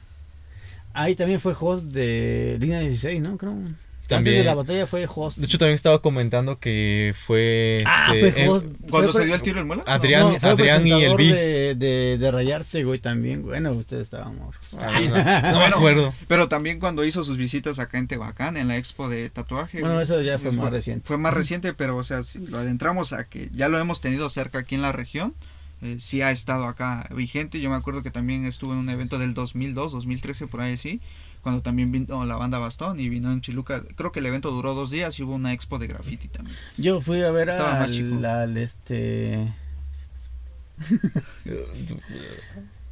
Ahí 0.92 1.14
también 1.16 1.40
fue 1.40 1.54
host 1.58 1.84
de 1.86 2.56
Línea 2.60 2.80
16, 2.80 3.20
¿no? 3.20 3.36
Creo. 3.36 3.56
Antes 4.04 4.16
También. 4.18 4.36
de 4.38 4.44
la 4.44 4.54
batalla 4.54 4.86
fue 4.86 5.06
host. 5.08 5.38
De 5.38 5.46
hecho 5.46 5.56
también 5.56 5.76
estaba 5.76 6.02
comentando 6.02 6.58
que 6.58 7.14
fue 7.26 7.82
Ah, 7.86 8.10
este, 8.12 8.32
fue 8.32 8.42
eh, 8.44 8.48
host. 8.50 8.66
Cuando 8.90 9.12
fue 9.12 9.20
se 9.22 9.26
dio 9.26 9.34
el 9.34 9.40
tiro 9.42 9.60
en 9.60 9.66
muela. 9.66 9.82
Adrián, 9.86 10.20
No, 10.34 10.40
fue 10.40 10.50
Adrián 10.50 10.86
y 10.86 10.92
el 10.92 11.16
B. 11.16 11.24
de, 11.24 11.74
de, 11.74 12.18
de 12.18 12.30
Rayarte, 12.30 12.84
güey, 12.84 12.98
también. 12.98 13.42
Bueno, 13.42 13.72
ustedes 13.72 14.02
estábamos. 14.02 14.54
Ah, 14.78 15.00
no, 15.42 15.52
no 15.52 15.58
me 15.58 15.64
acuerdo. 15.64 16.14
Pero 16.28 16.48
también 16.48 16.80
cuando 16.80 17.02
hizo 17.04 17.24
sus 17.24 17.38
visitas 17.38 17.78
acá 17.78 17.96
en 17.98 18.06
Tehuacán, 18.06 18.56
en 18.58 18.68
la 18.68 18.76
expo 18.76 19.08
de 19.08 19.30
tatuaje. 19.30 19.80
Bueno, 19.80 19.94
güey, 19.94 20.04
eso 20.04 20.20
ya 20.20 20.38
fue 20.38 20.52
más 20.52 20.70
reciente. 20.70 21.06
Fue 21.06 21.16
más 21.16 21.32
reciente, 21.32 21.72
pero 21.72 21.96
o 21.96 22.04
sea, 22.04 22.22
si 22.24 22.38
lo 22.46 22.58
adentramos 22.58 23.14
a 23.14 23.24
que 23.24 23.48
ya 23.54 23.68
lo 23.68 23.78
hemos 23.78 24.02
tenido 24.02 24.28
cerca 24.28 24.58
aquí 24.58 24.74
en 24.74 24.82
la 24.82 24.92
región. 24.92 25.34
eh, 25.82 25.96
sí 26.00 26.20
ha 26.22 26.30
estado 26.30 26.64
acá 26.64 27.08
vigente. 27.14 27.58
Yo 27.60 27.70
me 27.70 27.76
acuerdo 27.76 28.02
que 28.02 28.10
también 28.10 28.44
estuvo 28.46 28.72
en 28.72 28.78
un 28.80 28.90
evento 28.90 29.18
del 29.18 29.32
2002, 29.34 29.92
2013, 29.92 30.46
por 30.46 30.60
ahí 30.60 30.76
sí. 30.76 31.00
Cuando 31.44 31.62
también 31.62 31.92
vino 31.92 32.24
la 32.24 32.34
banda 32.36 32.58
Bastón 32.58 32.98
y 32.98 33.08
vino 33.08 33.30
en 33.30 33.40
Chiluca. 33.40 33.84
Creo 33.94 34.10
que 34.10 34.18
el 34.18 34.26
evento 34.26 34.50
duró 34.50 34.74
dos 34.74 34.90
días 34.90 35.16
y 35.18 35.22
hubo 35.22 35.34
una 35.34 35.52
expo 35.52 35.78
de 35.78 35.86
graffiti 35.86 36.26
también. 36.26 36.56
Yo 36.76 37.00
fui 37.00 37.20
a 37.22 37.30
ver 37.30 37.50
Estaba 37.50 37.78
más 37.80 37.92
chico. 37.92 38.16
al, 38.16 38.24
al 38.24 38.56
este. 38.56 39.52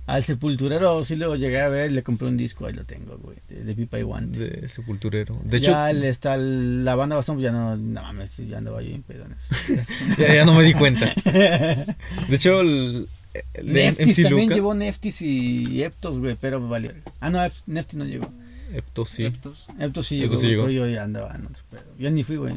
Al 0.04 0.24
sepulturero, 0.24 1.04
sí 1.04 1.14
lo 1.14 1.36
llegué 1.36 1.60
a 1.60 1.68
ver, 1.68 1.92
le 1.92 2.02
compré 2.02 2.26
un 2.28 2.36
disco, 2.36 2.66
ahí 2.66 2.72
lo 2.72 2.84
tengo, 2.84 3.16
güey, 3.18 3.38
de, 3.48 3.62
de 3.62 3.74
Pipa 3.74 3.98
y 4.00 4.02
Guante. 4.02 4.38
De 4.40 4.68
sepulturero. 4.68 5.40
De 5.44 5.58
hecho, 5.58 5.70
ya 5.70 5.90
el, 5.90 6.02
está 6.04 6.34
el- 6.34 6.84
la 6.84 6.96
banda 6.96 7.14
bastón, 7.16 7.36
pues 7.36 7.44
ya 7.44 7.52
no, 7.52 7.76
no 7.76 8.02
mames, 8.02 8.36
ya 8.36 8.58
andaba 8.58 8.82
yo 8.82 8.90
en 8.94 9.02
pedones. 9.04 9.48
ya, 10.18 10.34
ya 10.34 10.44
no 10.44 10.54
me 10.54 10.64
di 10.64 10.74
cuenta. 10.74 11.14
De 11.24 11.86
hecho, 12.30 12.60
el, 12.60 13.08
el 13.54 13.72
Neftis 13.72 14.08
MC 14.18 14.22
también 14.24 14.48
Luca- 14.48 14.54
llevó 14.56 14.74
Neftis 14.74 15.22
y 15.22 15.82
Eptos, 15.84 16.18
güey, 16.18 16.36
pero 16.38 16.60
valió. 16.68 16.90
Ah, 17.20 17.30
no, 17.30 17.40
Neftis 17.66 17.96
no 17.96 18.04
llegó. 18.04 18.30
Epto, 18.74 19.04
sí. 19.06 19.24
Eptos. 19.26 19.66
Eptos 19.78 20.06
sí 20.06 20.22
Eptos 20.22 20.40
llegó, 20.40 20.40
sí 20.40 20.46
güey, 20.46 20.50
llegó. 20.50 20.62
pero 20.64 20.72
yo 20.72 20.86
ya 20.94 21.02
andaba 21.04 21.34
en 21.34 21.46
otro 21.46 21.62
pedo. 21.70 21.82
Yo 21.98 22.10
ni 22.10 22.22
fui, 22.24 22.36
güey. 22.36 22.54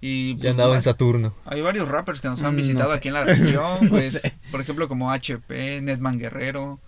Y 0.00 0.34
pues, 0.34 0.44
Ya 0.44 0.50
andaba 0.50 0.74
en 0.76 0.82
Saturno. 0.82 1.34
Hay 1.46 1.62
varios 1.62 1.88
rappers 1.88 2.20
que 2.20 2.28
nos 2.28 2.42
han 2.42 2.54
Mm, 2.54 2.56
visitado 2.56 2.84
no 2.84 2.90
sé. 2.90 2.96
aquí 2.98 3.08
en 3.08 3.14
la 3.14 3.24
región, 3.24 3.78
No 3.82 3.88
pues, 3.88 4.12
sé. 4.12 4.34
por 4.50 4.60
ejemplo 4.60 4.86
como 4.88 5.10
HP, 5.10 5.80
Netman 5.80 6.18
Guerrero, 6.18 6.78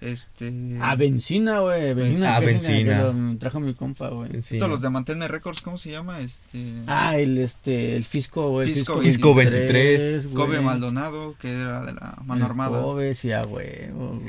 este... 0.00 0.52
Ah, 0.80 0.94
Benzina, 0.96 1.60
güey, 1.60 1.94
Benzina. 1.94 2.36
Ah, 2.36 2.38
el 2.38 2.44
que 2.46 2.52
Benzina. 2.52 3.02
lo 3.04 3.38
trajo 3.38 3.60
mi 3.60 3.74
compa, 3.74 4.08
güey. 4.08 4.42
Sí. 4.42 4.56
Estos 4.56 4.68
los 4.68 4.80
de 4.82 4.90
Manténme 4.90 5.28
Records, 5.28 5.62
¿cómo 5.62 5.78
se 5.78 5.90
llama? 5.90 6.20
Este... 6.20 6.74
Ah, 6.86 7.16
el, 7.16 7.38
este, 7.38 7.96
el 7.96 8.04
Fisco, 8.04 8.50
güey. 8.50 8.68
el 8.68 8.74
Fisco 8.74 9.00
Fisco 9.00 9.34
23, 9.34 10.26
güey. 10.26 10.34
Kobe 10.46 10.60
Maldonado, 10.60 11.34
que 11.40 11.50
era 11.52 11.84
de 11.84 11.92
la 11.94 12.16
mano 12.24 12.44
El 12.44 12.50
armada. 12.50 12.80
Kobe, 12.82 13.14
sí, 13.14 13.32
ah, 13.32 13.44
güey, 13.44 13.90
oh. 13.98 14.20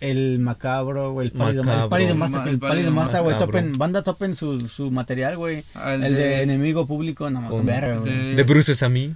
El 0.00 0.38
macabro, 0.38 1.12
güey. 1.12 1.28
El 1.28 1.32
pálido, 1.32 1.62
Macabro. 1.64 1.84
el 1.84 1.90
pálido 1.90 2.14
master, 2.14 2.38
Ma- 2.40 2.44
el 2.48 2.54
el 2.54 2.58
pálido 2.60 2.90
master, 2.90 3.22
güey. 3.22 3.72
banda 3.76 4.02
topen 4.02 4.34
su, 4.34 4.66
su 4.68 4.90
material, 4.90 5.36
güey. 5.36 5.62
Ah, 5.74 5.94
El, 5.94 6.14
de, 6.14 6.42
enemigo 6.42 6.86
público, 6.86 7.28
no 7.28 7.42
más, 7.42 7.50
de- 7.50 8.34
De 8.34 8.42
Bruces 8.44 8.82
a 8.82 8.88
mí. 8.88 9.14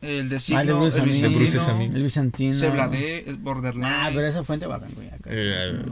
El 0.00 0.28
de 0.28 0.36
Ah, 0.36 0.40
Signo, 0.40 0.60
el 0.60 0.66
de 0.66 0.72
Bruce 0.74 0.98
el 1.00 1.04
Vicentino. 1.04 1.92
El 1.96 2.02
Borderline. 3.36 3.84
Ah, 3.86 4.10
pero 4.14 4.26
esa 4.26 4.44
fuente 4.44 4.66
bacán, 4.66 4.90
güey. 4.94 5.08
acá. 5.08 5.28
Eh, 5.32 5.82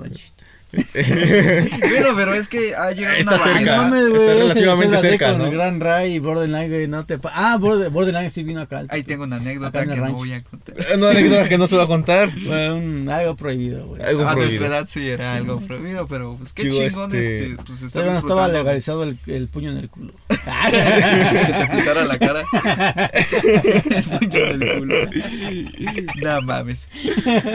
Ranchito. 0.95 2.17
Pero, 2.17 2.35
es 2.35 2.49
que 2.49 2.75
ha 2.75 2.91
llegado 2.93 3.17
Está 3.17 3.35
una 3.37 3.45
cerca. 3.45 3.59
Ay, 3.59 3.65
no 3.65 3.77
mames, 3.77 4.01
está 4.03 4.11
güey. 4.17 4.29
ese 4.29 4.35
relativamente 4.43 4.99
cerca, 5.01 5.29
con 5.31 5.39
¿no? 5.39 5.45
el 5.47 5.51
Gran 5.53 5.81
Ray 5.81 6.15
y 6.15 6.19
Borderline, 6.19 6.69
güey. 6.69 6.89
No 6.89 7.07
te 7.07 7.19
ah, 7.33 7.57
Border- 7.59 7.91
Borderline 7.91 8.31
sí 8.31 8.43
vino 8.43 8.61
acá. 8.61 8.85
Ahí 8.89 9.03
tengo 9.05 9.25
una 9.25 9.37
anécdota 9.37 9.83
en 9.83 9.91
el 9.91 9.95
que 9.97 10.01
no 10.03 10.13
voy 10.13 10.33
a 10.33 10.43
contar. 10.43 10.99
No, 10.99 11.09
anécdota 11.09 11.49
que 11.49 11.59
no 11.59 11.67
se 11.67 11.77
va 11.77 11.85
a 11.85 11.87
contar. 11.87 12.31
Fue 12.47 12.73
un- 12.73 13.09
algo 13.09 13.37
prohibido, 13.37 13.87
güey. 13.87 14.03
Algo 14.03 14.23
a 14.27 14.33
prohibido. 14.33 14.61
nuestra 14.61 14.67
edad 14.67 14.89
sí 14.89 15.09
era 15.09 15.35
algo 15.35 15.61
prohibido, 15.61 16.07
pero 16.09 16.37
pues 16.37 16.53
qué 16.53 16.63
Chivo, 16.63 16.87
chingón 16.87 17.15
este, 17.15 17.45
este, 17.53 17.63
pues 17.65 17.83
estar 17.83 17.91
Todavía 17.93 18.13
no 18.13 18.19
estaba 18.19 18.49
legalizado 18.49 19.03
el, 19.05 19.19
el 19.27 19.49
puño 19.49 19.71
en 19.71 19.79
el 19.79 19.89
culo. 19.89 20.13
que 20.29 20.37
te 20.37 21.67
pintara 21.75 22.05
la 22.05 22.19
cara. 22.19 22.43
el 23.43 24.03
puño 24.05 24.47
del 24.47 24.79
culo. 24.79 24.95
No 26.23 26.43
mames. 26.43 26.89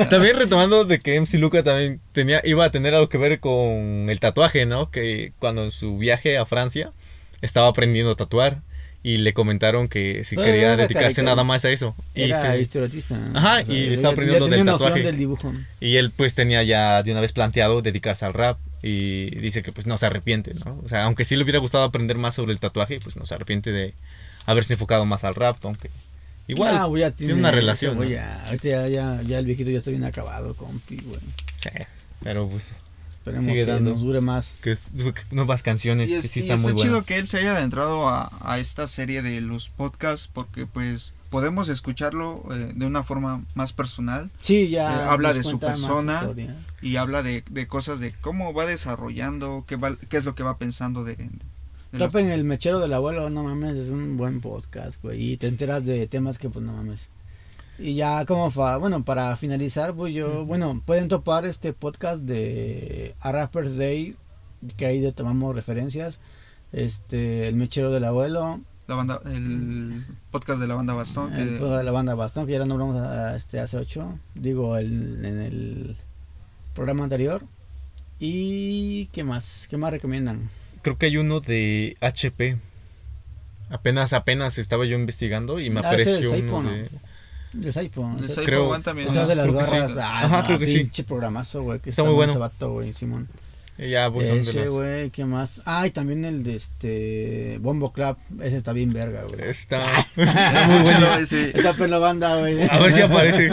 También 0.10 0.38
retomando 0.38 0.86
de 0.86 1.00
que 1.00 1.20
MC 1.20 1.36
Luca 1.36 1.64
también 1.64 2.00
tenía, 2.14 2.42
iba 2.44 2.66
a 2.66 2.72
tener 2.72 2.94
algo 3.02 3.10
que 3.10 3.18
ver 3.18 3.40
con 3.40 4.10
el 4.10 4.20
tatuaje, 4.20 4.66
¿no? 4.66 4.92
Que 4.92 5.34
cuando 5.40 5.64
en 5.66 5.72
su 5.72 5.98
viaje 5.98 6.38
a 6.38 6.46
Francia 6.46 6.92
estaba 7.42 7.68
aprendiendo 7.68 8.12
a 8.12 8.16
tatuar 8.16 8.62
y 9.04 9.18
le 9.18 9.34
comentaron 9.34 9.88
que 9.88 10.24
si 10.24 10.36
Todavía 10.36 10.54
quería 10.54 10.78
dedicarse 10.78 11.24
nada 11.24 11.44
más 11.44 11.66
a 11.66 11.72
eso. 11.72 11.96
Y, 12.14 12.24
Era 12.24 12.52
se- 12.56 12.62
historietista. 12.62 13.20
Ajá, 13.34 13.62
y 13.64 13.66
ya- 13.88 13.94
estaba 13.94 14.10
ya 14.10 14.14
aprendiendo 14.14 14.48
del 14.48 14.66
tatuaje. 14.66 15.02
del 15.02 15.18
dibujo. 15.18 15.52
y 15.80 15.96
él 15.96 16.12
pues 16.16 16.36
tenía 16.36 16.62
ya 16.64 17.02
de 17.02 17.12
una 17.12 17.22
vez 17.22 17.32
planteado 17.32 17.82
dedicarse 17.82 18.26
al 18.26 18.34
rap 18.34 18.60
y 18.84 19.32
dice 19.40 19.64
que 19.64 19.72
pues 19.72 19.88
no 19.88 19.98
se 19.98 20.06
arrepiente, 20.06 20.54
¿no? 20.66 20.80
O 20.86 20.90
sea, 20.90 21.04
aunque 21.06 21.26
sí 21.26 21.36
le 21.36 21.44
hubiera 21.44 21.58
gustado 21.60 21.84
aprender 21.84 22.18
más 22.18 22.36
sobre 22.36 22.52
el 22.54 22.60
tatuaje, 22.60 23.00
pues 23.00 23.18
no 23.18 23.26
se 23.26 23.34
arrepiente 23.34 23.72
de 23.72 23.96
haberse 24.46 24.74
enfocado 24.74 25.06
más 25.06 25.24
al 25.24 25.34
rap, 25.34 25.58
aunque 25.64 25.90
igual 26.48 26.76
Ah, 26.78 26.88
ya 26.96 27.10
tiene 27.10 27.34
una 27.34 27.50
relación. 27.50 27.98
¿no? 27.98 28.04
ya, 28.04 28.44
ya, 28.62 28.88
ya 29.24 29.40
el 29.40 29.46
viejito 29.46 29.72
ya 29.72 29.80
está 29.80 29.90
bien 29.90 30.04
acabado, 30.04 30.56
compi, 30.56 30.98
güey. 30.98 31.20
Sí, 31.58 31.70
pero 32.24 32.48
pues 32.48 32.70
Esperemos 33.22 33.46
Sigue 33.46 33.66
que 33.66 33.72
dando. 33.72 33.92
nos 33.92 34.02
dure 34.02 34.20
más. 34.20 34.52
que 34.64 34.72
es- 34.72 34.92
nuevas 35.32 35.62
canciones 35.62 36.10
Y, 36.10 36.14
que 36.14 36.20
es, 36.20 36.32
sí 36.32 36.40
y 36.40 36.42
están 36.44 36.58
está 36.58 36.70
muy 36.74 36.82
chido 36.82 36.92
buenas. 36.94 37.06
que 37.06 37.18
él 37.18 37.28
se 37.28 37.38
haya 37.38 37.56
adentrado 37.56 38.10
a, 38.10 38.32
a 38.42 38.58
esta 38.60 38.88
serie 38.88 39.22
de 39.22 39.40
los 39.42 39.70
podcasts 39.70 40.28
porque 40.34 40.66
pues 40.66 41.14
podemos 41.30 41.70
escucharlo 41.70 42.44
eh, 42.52 42.72
de 42.76 42.86
una 42.86 43.04
forma 43.04 43.44
más 43.54 43.74
personal 43.74 44.32
Sí, 44.40 44.70
ya. 44.70 44.92
Eh, 44.92 45.04
habla 45.08 45.34
de 45.34 45.44
su 45.44 45.60
persona. 45.60 46.30
y 46.82 46.96
habla 46.96 47.22
de, 47.22 47.44
de 47.50 47.68
cosas 47.68 48.00
de 48.00 48.12
cómo 48.22 48.54
va 48.54 48.66
desarrollando, 48.66 49.66
qué, 49.68 49.76
va, 49.76 49.96
qué 50.10 50.18
es 50.18 50.26
lo 50.26 50.34
que 50.36 50.42
va 50.44 50.58
pensando 50.58 51.04
de... 51.04 51.16
de 51.16 51.30
Topen 52.00 52.30
el 52.32 52.44
mechero 52.44 52.80
del 52.80 52.94
abuelo, 52.94 53.30
no 53.30 53.44
mames, 53.44 53.78
es 53.78 53.90
un 53.90 54.18
buen 54.18 54.42
podcast, 54.42 55.02
güey. 55.04 55.34
Y 55.34 55.38
te 55.38 55.48
enteras 55.48 55.86
de 55.86 56.08
temas 56.08 56.38
que, 56.40 56.50
pues, 56.50 56.66
no 56.66 56.74
mames. 56.74 57.10
Y 57.80 57.96
ya 57.96 58.26
como 58.26 58.52
fa, 58.52 58.78
bueno, 58.78 59.04
para 59.04 59.36
finalizar, 59.36 59.94
pues 59.94 60.14
yo, 60.14 60.46
bueno, 60.46 60.82
pueden 60.86 61.08
topar 61.08 61.46
este 61.46 61.74
podcast 61.74 62.22
de 62.24 63.16
A 63.22 63.32
Rapper's 63.32 63.76
Day, 63.78 64.16
que 64.78 64.86
ahí 64.86 65.00
de 65.00 65.12
tomamos 65.12 65.56
referencias. 65.56 66.20
Este, 66.74 67.48
El 67.48 67.56
Mechero 67.56 67.92
del 67.92 68.04
Abuelo, 68.06 68.60
La 68.88 68.96
banda, 68.96 69.20
el 69.26 70.04
podcast 70.30 70.60
de 70.62 70.68
la 70.68 70.76
banda 70.76 70.94
Bastón. 70.94 71.34
el 71.34 71.58
podcast 71.58 71.78
de 71.80 71.84
la 71.84 71.92
banda 71.92 72.14
Bastón, 72.16 72.46
que 72.46 72.54
ya 72.54 72.60
lo 72.60 72.66
nombramos 72.66 72.98
a- 72.98 73.36
este, 73.36 73.60
hace 73.60 73.78
ocho, 73.78 74.18
digo, 74.36 74.78
el- 74.78 75.26
en 75.26 75.40
el 75.42 75.98
programa 76.76 77.04
anterior. 77.04 77.44
¿Y 78.20 79.08
qué 79.08 79.24
más? 79.24 79.68
¿Qué 79.70 79.78
más 79.78 79.92
recomiendan? 79.92 80.50
Creo 80.84 80.98
que 80.98 81.08
hay 81.08 81.18
uno 81.18 81.40
de 81.40 81.98
HP. 82.02 82.58
Apenas, 83.70 84.14
apenas 84.14 84.58
estaba 84.58 84.86
yo 84.86 84.98
investigando 84.98 85.60
y 85.60 85.70
me 85.70 85.80
Ah, 85.80 85.94
ese 85.96 86.02
apareció 86.04 86.14
del 86.14 86.30
Saipo, 86.30 86.58
uno 86.58 86.72
¿no? 86.72 86.86
De... 87.54 87.66
De 87.68 87.72
Saipo. 87.72 88.10
el 88.18 88.24
ese- 88.26 88.36
Saipo 88.36 88.46
creo- 88.48 88.70
One 88.70 88.84
también. 88.84 89.08
Detrás 89.10 89.28
de 89.28 89.36
las 89.36 89.48
creo 89.48 89.60
que 89.60 89.66
sí. 89.66 89.72
barras. 89.72 89.98
Ah, 89.98 90.20
Ajá, 90.26 90.38
no, 90.42 90.46
creo 90.48 90.60
que 90.60 90.68
sí. 90.68 90.78
pinche 90.80 91.04
programazo, 91.04 91.64
güey. 91.64 91.80
Que 91.80 91.90
Está 91.90 92.02
está, 92.02 92.10
muy 92.10 92.16
bueno. 92.16 92.32
ese 92.34 92.40
vato, 92.40 92.72
güey, 92.74 92.94
Simón. 92.94 93.28
Ya, 93.78 94.12
pues 94.12 94.28
son 94.28 94.36
de 94.36 94.42
Ese, 94.52 94.68
güey, 94.68 95.10
¿qué 95.10 95.26
más? 95.26 95.60
Ah, 95.66 95.88
y 95.88 95.92
también 95.92 96.24
el 96.24 96.44
de 96.44 96.56
este 96.56 97.58
Bombo 97.62 97.92
Club. 97.92 98.16
Ese 98.44 98.58
está 98.58 98.74
bien 98.74 98.92
verga, 98.94 99.24
güey. 99.24 99.50
Está, 99.50 100.02
está 100.16 100.68
muy 100.70 100.82
bueno. 100.84 101.16
Ese- 101.18 101.58
Está 101.58 101.74
pelo 101.74 102.00
banda, 102.00 102.38
güey. 102.38 102.62
A 102.70 102.78
ver 102.80 102.92
si 102.92 103.02
aparece. 103.02 103.50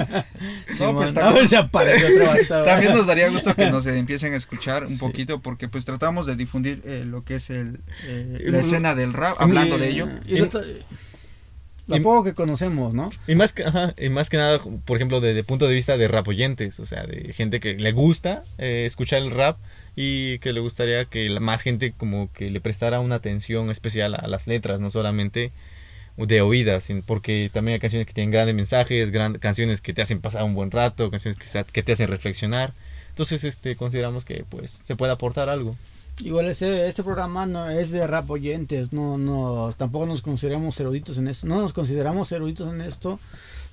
Pues, 0.66 1.16
a 1.16 1.30
ver 1.32 1.46
si 1.46 1.54
aparece 1.54 2.12
otro 2.12 2.26
vato, 2.26 2.54
güey. 2.62 2.64
También 2.66 2.94
nos 2.94 3.06
daría 3.06 3.28
gusto 3.30 3.54
que 3.54 3.70
nos 3.70 3.86
empiecen 3.86 4.34
a 4.34 4.36
escuchar 4.36 4.82
un 4.82 4.90
Sí. 4.90 4.96
poquito 4.96 5.40
porque 5.40 5.66
pues 5.68 5.86
tratamos 5.86 6.26
de 6.26 6.36
difundir 6.36 6.82
eh, 6.84 7.04
lo 7.06 7.24
que 7.24 7.36
es 7.36 7.48
el, 7.48 7.80
eh, 8.04 8.44
Y- 8.46 8.50
la 8.50 8.58
escena 8.58 8.94
del 8.94 9.14
rap, 9.14 9.36
hablando 9.40 9.78
de 9.78 9.88
ello. 9.88 10.08
Y, 10.26 10.36
lo, 10.38 10.48
lo 11.88 12.02
poco 12.02 12.24
que 12.24 12.34
conocemos, 12.34 12.92
¿no? 12.92 13.10
Y 13.26 13.34
más, 13.34 13.52
que, 13.52 13.64
ajá, 13.64 13.94
y 13.96 14.08
más 14.08 14.30
que 14.30 14.36
nada, 14.36 14.60
por 14.84 14.96
ejemplo, 14.96 15.20
desde 15.20 15.40
el 15.40 15.44
punto 15.44 15.66
de 15.66 15.74
vista 15.74 15.96
de 15.96 16.06
rap 16.06 16.28
oyentes, 16.28 16.78
o 16.80 16.86
sea, 16.86 17.04
de 17.04 17.32
gente 17.32 17.60
que 17.60 17.74
le 17.74 17.92
gusta 17.92 18.42
eh, 18.58 18.84
escuchar 18.86 19.22
el 19.22 19.30
rap 19.30 19.56
y 19.96 20.38
que 20.38 20.52
le 20.52 20.60
gustaría 20.60 21.06
que 21.06 21.28
la 21.28 21.40
más 21.40 21.62
gente 21.62 21.92
como 21.96 22.32
que 22.32 22.50
le 22.50 22.60
prestara 22.60 23.00
una 23.00 23.16
atención 23.16 23.70
especial 23.70 24.14
a 24.14 24.28
las 24.28 24.46
letras, 24.46 24.80
no 24.80 24.90
solamente 24.90 25.50
de 26.16 26.40
oídas, 26.40 26.88
porque 27.06 27.50
también 27.52 27.74
hay 27.74 27.80
canciones 27.80 28.06
que 28.06 28.12
tienen 28.12 28.30
grandes 28.30 28.54
mensajes, 28.54 29.10
gran, 29.10 29.38
canciones 29.38 29.80
que 29.80 29.94
te 29.94 30.02
hacen 30.02 30.20
pasar 30.20 30.42
un 30.44 30.54
buen 30.54 30.70
rato, 30.70 31.10
canciones 31.10 31.38
que, 31.38 31.64
que 31.72 31.82
te 31.82 31.92
hacen 31.92 32.08
reflexionar. 32.08 32.74
Entonces, 33.10 33.44
este, 33.44 33.76
consideramos 33.76 34.24
que 34.24 34.44
pues 34.48 34.80
se 34.86 34.96
puede 34.96 35.12
aportar 35.12 35.48
algo. 35.48 35.76
Igual 36.20 36.46
este, 36.46 36.88
este 36.88 37.02
programa 37.04 37.46
no 37.46 37.70
es 37.70 37.90
de 37.92 38.06
rap 38.06 38.28
oyentes, 38.30 38.92
no, 38.92 39.18
no, 39.18 39.70
tampoco 39.76 40.06
nos 40.06 40.20
consideramos 40.22 40.78
eruditos 40.80 41.16
en 41.18 41.28
esto, 41.28 41.46
no 41.46 41.60
nos 41.60 41.72
consideramos 41.72 42.32
eruditos 42.32 42.72
en 42.74 42.80
esto, 42.80 43.20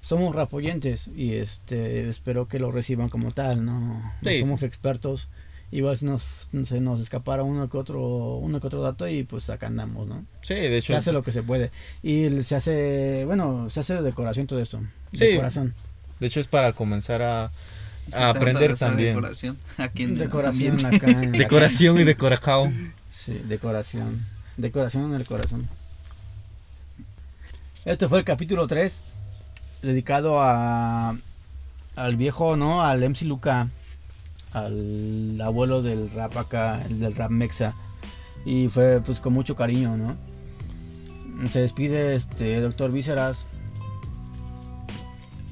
somos 0.01 0.35
rap 0.35 0.53
oyentes 0.53 1.09
y 1.15 1.33
este 1.33 2.07
espero 2.07 2.47
que 2.47 2.59
lo 2.59 2.71
reciban 2.71 3.09
como 3.09 3.31
tal, 3.31 3.65
no, 3.65 4.13
somos 4.39 4.61
expertos, 4.61 5.27
igual 5.71 5.97
si 5.97 6.05
nos, 6.05 6.21
se 6.65 6.79
nos 6.79 6.99
escapara 6.99 7.41
uno 7.41 7.67
que 7.67 7.77
otro, 7.77 8.35
uno 8.35 8.61
que 8.61 8.67
otro 8.67 8.81
dato 8.83 9.07
y 9.07 9.23
pues 9.23 9.49
acá 9.49 9.65
andamos, 9.65 10.07
¿no? 10.07 10.23
Sí, 10.43 10.53
de 10.53 10.77
hecho. 10.77 10.93
Se 10.93 10.97
hace 10.97 11.11
lo 11.11 11.23
que 11.23 11.31
se 11.31 11.41
puede 11.41 11.71
y 12.03 12.43
se 12.43 12.55
hace, 12.55 13.23
bueno, 13.25 13.71
se 13.71 13.79
hace 13.79 13.95
de 13.95 14.03
decoración 14.03 14.45
todo 14.45 14.59
esto, 14.59 14.81
Sí. 15.13 15.25
de 15.25 15.35
corazón, 15.37 15.73
De 16.19 16.27
hecho 16.27 16.39
es 16.39 16.47
para 16.47 16.73
comenzar 16.73 17.23
a, 17.23 17.49
Se 17.49 17.74
a 18.11 18.29
aprender 18.29 18.77
también. 18.77 19.15
Decoración, 19.15 19.57
aquí 19.77 20.03
en 20.03 20.15
decoración 20.15 20.85
acá, 20.85 21.07
en 21.07 21.31
Decoración 21.33 21.99
y 21.99 22.03
decoracao. 22.03 22.71
Sí, 23.11 23.41
decoración. 23.47 24.25
Decoración 24.57 25.05
en 25.05 25.15
el 25.15 25.25
corazón. 25.25 25.67
Este 27.83 28.07
fue 28.07 28.19
el 28.19 28.25
capítulo 28.25 28.67
3, 28.67 29.01
dedicado 29.81 30.41
a 30.41 31.15
al 31.95 32.15
viejo, 32.17 32.55
¿no? 32.55 32.81
Al 32.81 33.07
MC 33.09 33.23
Luca, 33.23 33.69
al 34.53 35.39
abuelo 35.41 35.81
del 35.81 36.11
rap 36.11 36.35
acá, 36.37 36.81
el 36.85 36.99
del 36.99 37.15
rap 37.15 37.31
mexa. 37.31 37.73
Y 38.45 38.67
fue 38.67 39.01
pues 39.01 39.19
con 39.19 39.33
mucho 39.33 39.55
cariño, 39.55 39.97
¿no? 39.97 40.15
Se 41.51 41.59
despide 41.59 42.15
este 42.15 42.59
doctor 42.61 42.91
Vísceras. 42.91 43.45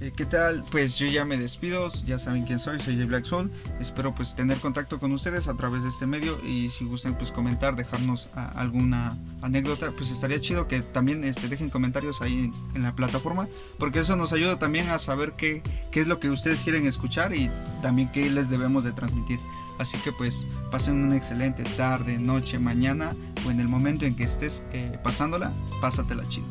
Eh, 0.03 0.11
¿Qué 0.13 0.25
tal? 0.25 0.65
Pues 0.69 0.97
yo 0.97 1.07
ya 1.07 1.23
me 1.23 1.37
despido, 1.37 1.89
ya 2.05 2.19
saben 2.19 2.43
quién 2.43 2.59
soy, 2.59 2.77
soy 2.81 2.97
de 2.97 3.05
Black 3.05 3.23
Soul. 3.23 3.49
Espero 3.79 4.13
pues 4.13 4.35
tener 4.35 4.57
contacto 4.57 4.99
con 4.99 5.13
ustedes 5.13 5.47
a 5.47 5.53
través 5.53 5.83
de 5.83 5.89
este 5.89 6.05
medio 6.05 6.37
y 6.45 6.67
si 6.67 6.83
gustan 6.83 7.17
pues 7.17 7.31
comentar, 7.31 7.77
dejarnos 7.77 8.29
ah, 8.35 8.51
alguna 8.55 9.17
anécdota, 9.41 9.93
pues 9.97 10.11
estaría 10.11 10.41
chido 10.41 10.67
que 10.67 10.81
también 10.81 11.23
este, 11.23 11.47
dejen 11.47 11.69
comentarios 11.69 12.21
ahí 12.21 12.33
en, 12.33 12.51
en 12.75 12.81
la 12.81 12.93
plataforma, 12.93 13.47
porque 13.79 13.99
eso 13.99 14.17
nos 14.17 14.33
ayuda 14.33 14.59
también 14.59 14.89
a 14.89 14.99
saber 14.99 15.33
qué, 15.37 15.61
qué 15.89 16.01
es 16.01 16.07
lo 16.07 16.19
que 16.19 16.29
ustedes 16.29 16.59
quieren 16.63 16.85
escuchar 16.85 17.33
y 17.33 17.49
también 17.81 18.11
qué 18.11 18.29
les 18.29 18.49
debemos 18.49 18.83
de 18.83 18.91
transmitir. 18.91 19.39
Así 19.79 19.97
que 19.99 20.11
pues 20.11 20.35
pasen 20.69 20.95
una 20.95 21.15
excelente 21.15 21.63
tarde, 21.77 22.17
noche, 22.17 22.59
mañana 22.59 23.13
o 23.47 23.51
en 23.51 23.61
el 23.61 23.69
momento 23.69 24.05
en 24.05 24.17
que 24.17 24.23
estés 24.23 24.63
eh, 24.73 24.99
pasándola, 25.01 25.53
pásatela 25.79 26.27
chido. 26.27 26.47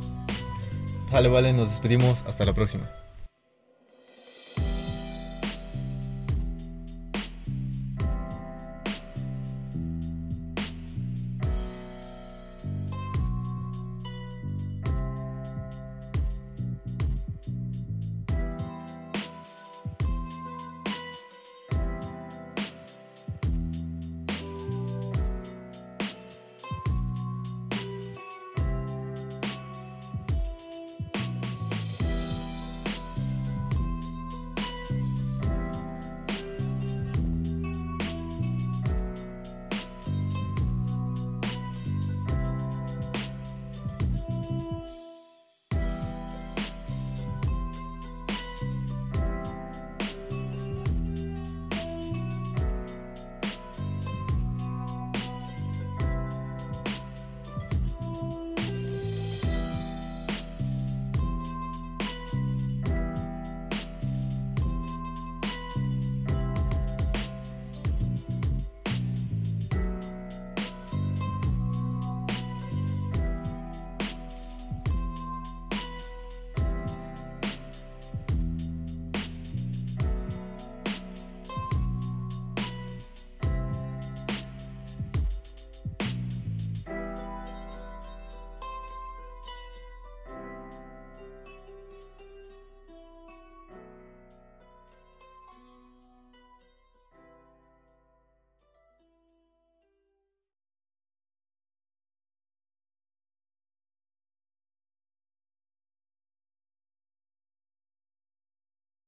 Vale, 1.11 1.29
vale, 1.29 1.53
nos 1.53 1.69
despedimos. 1.69 2.23
Hasta 2.27 2.47
la 2.47 2.55
próxima. 2.55 2.85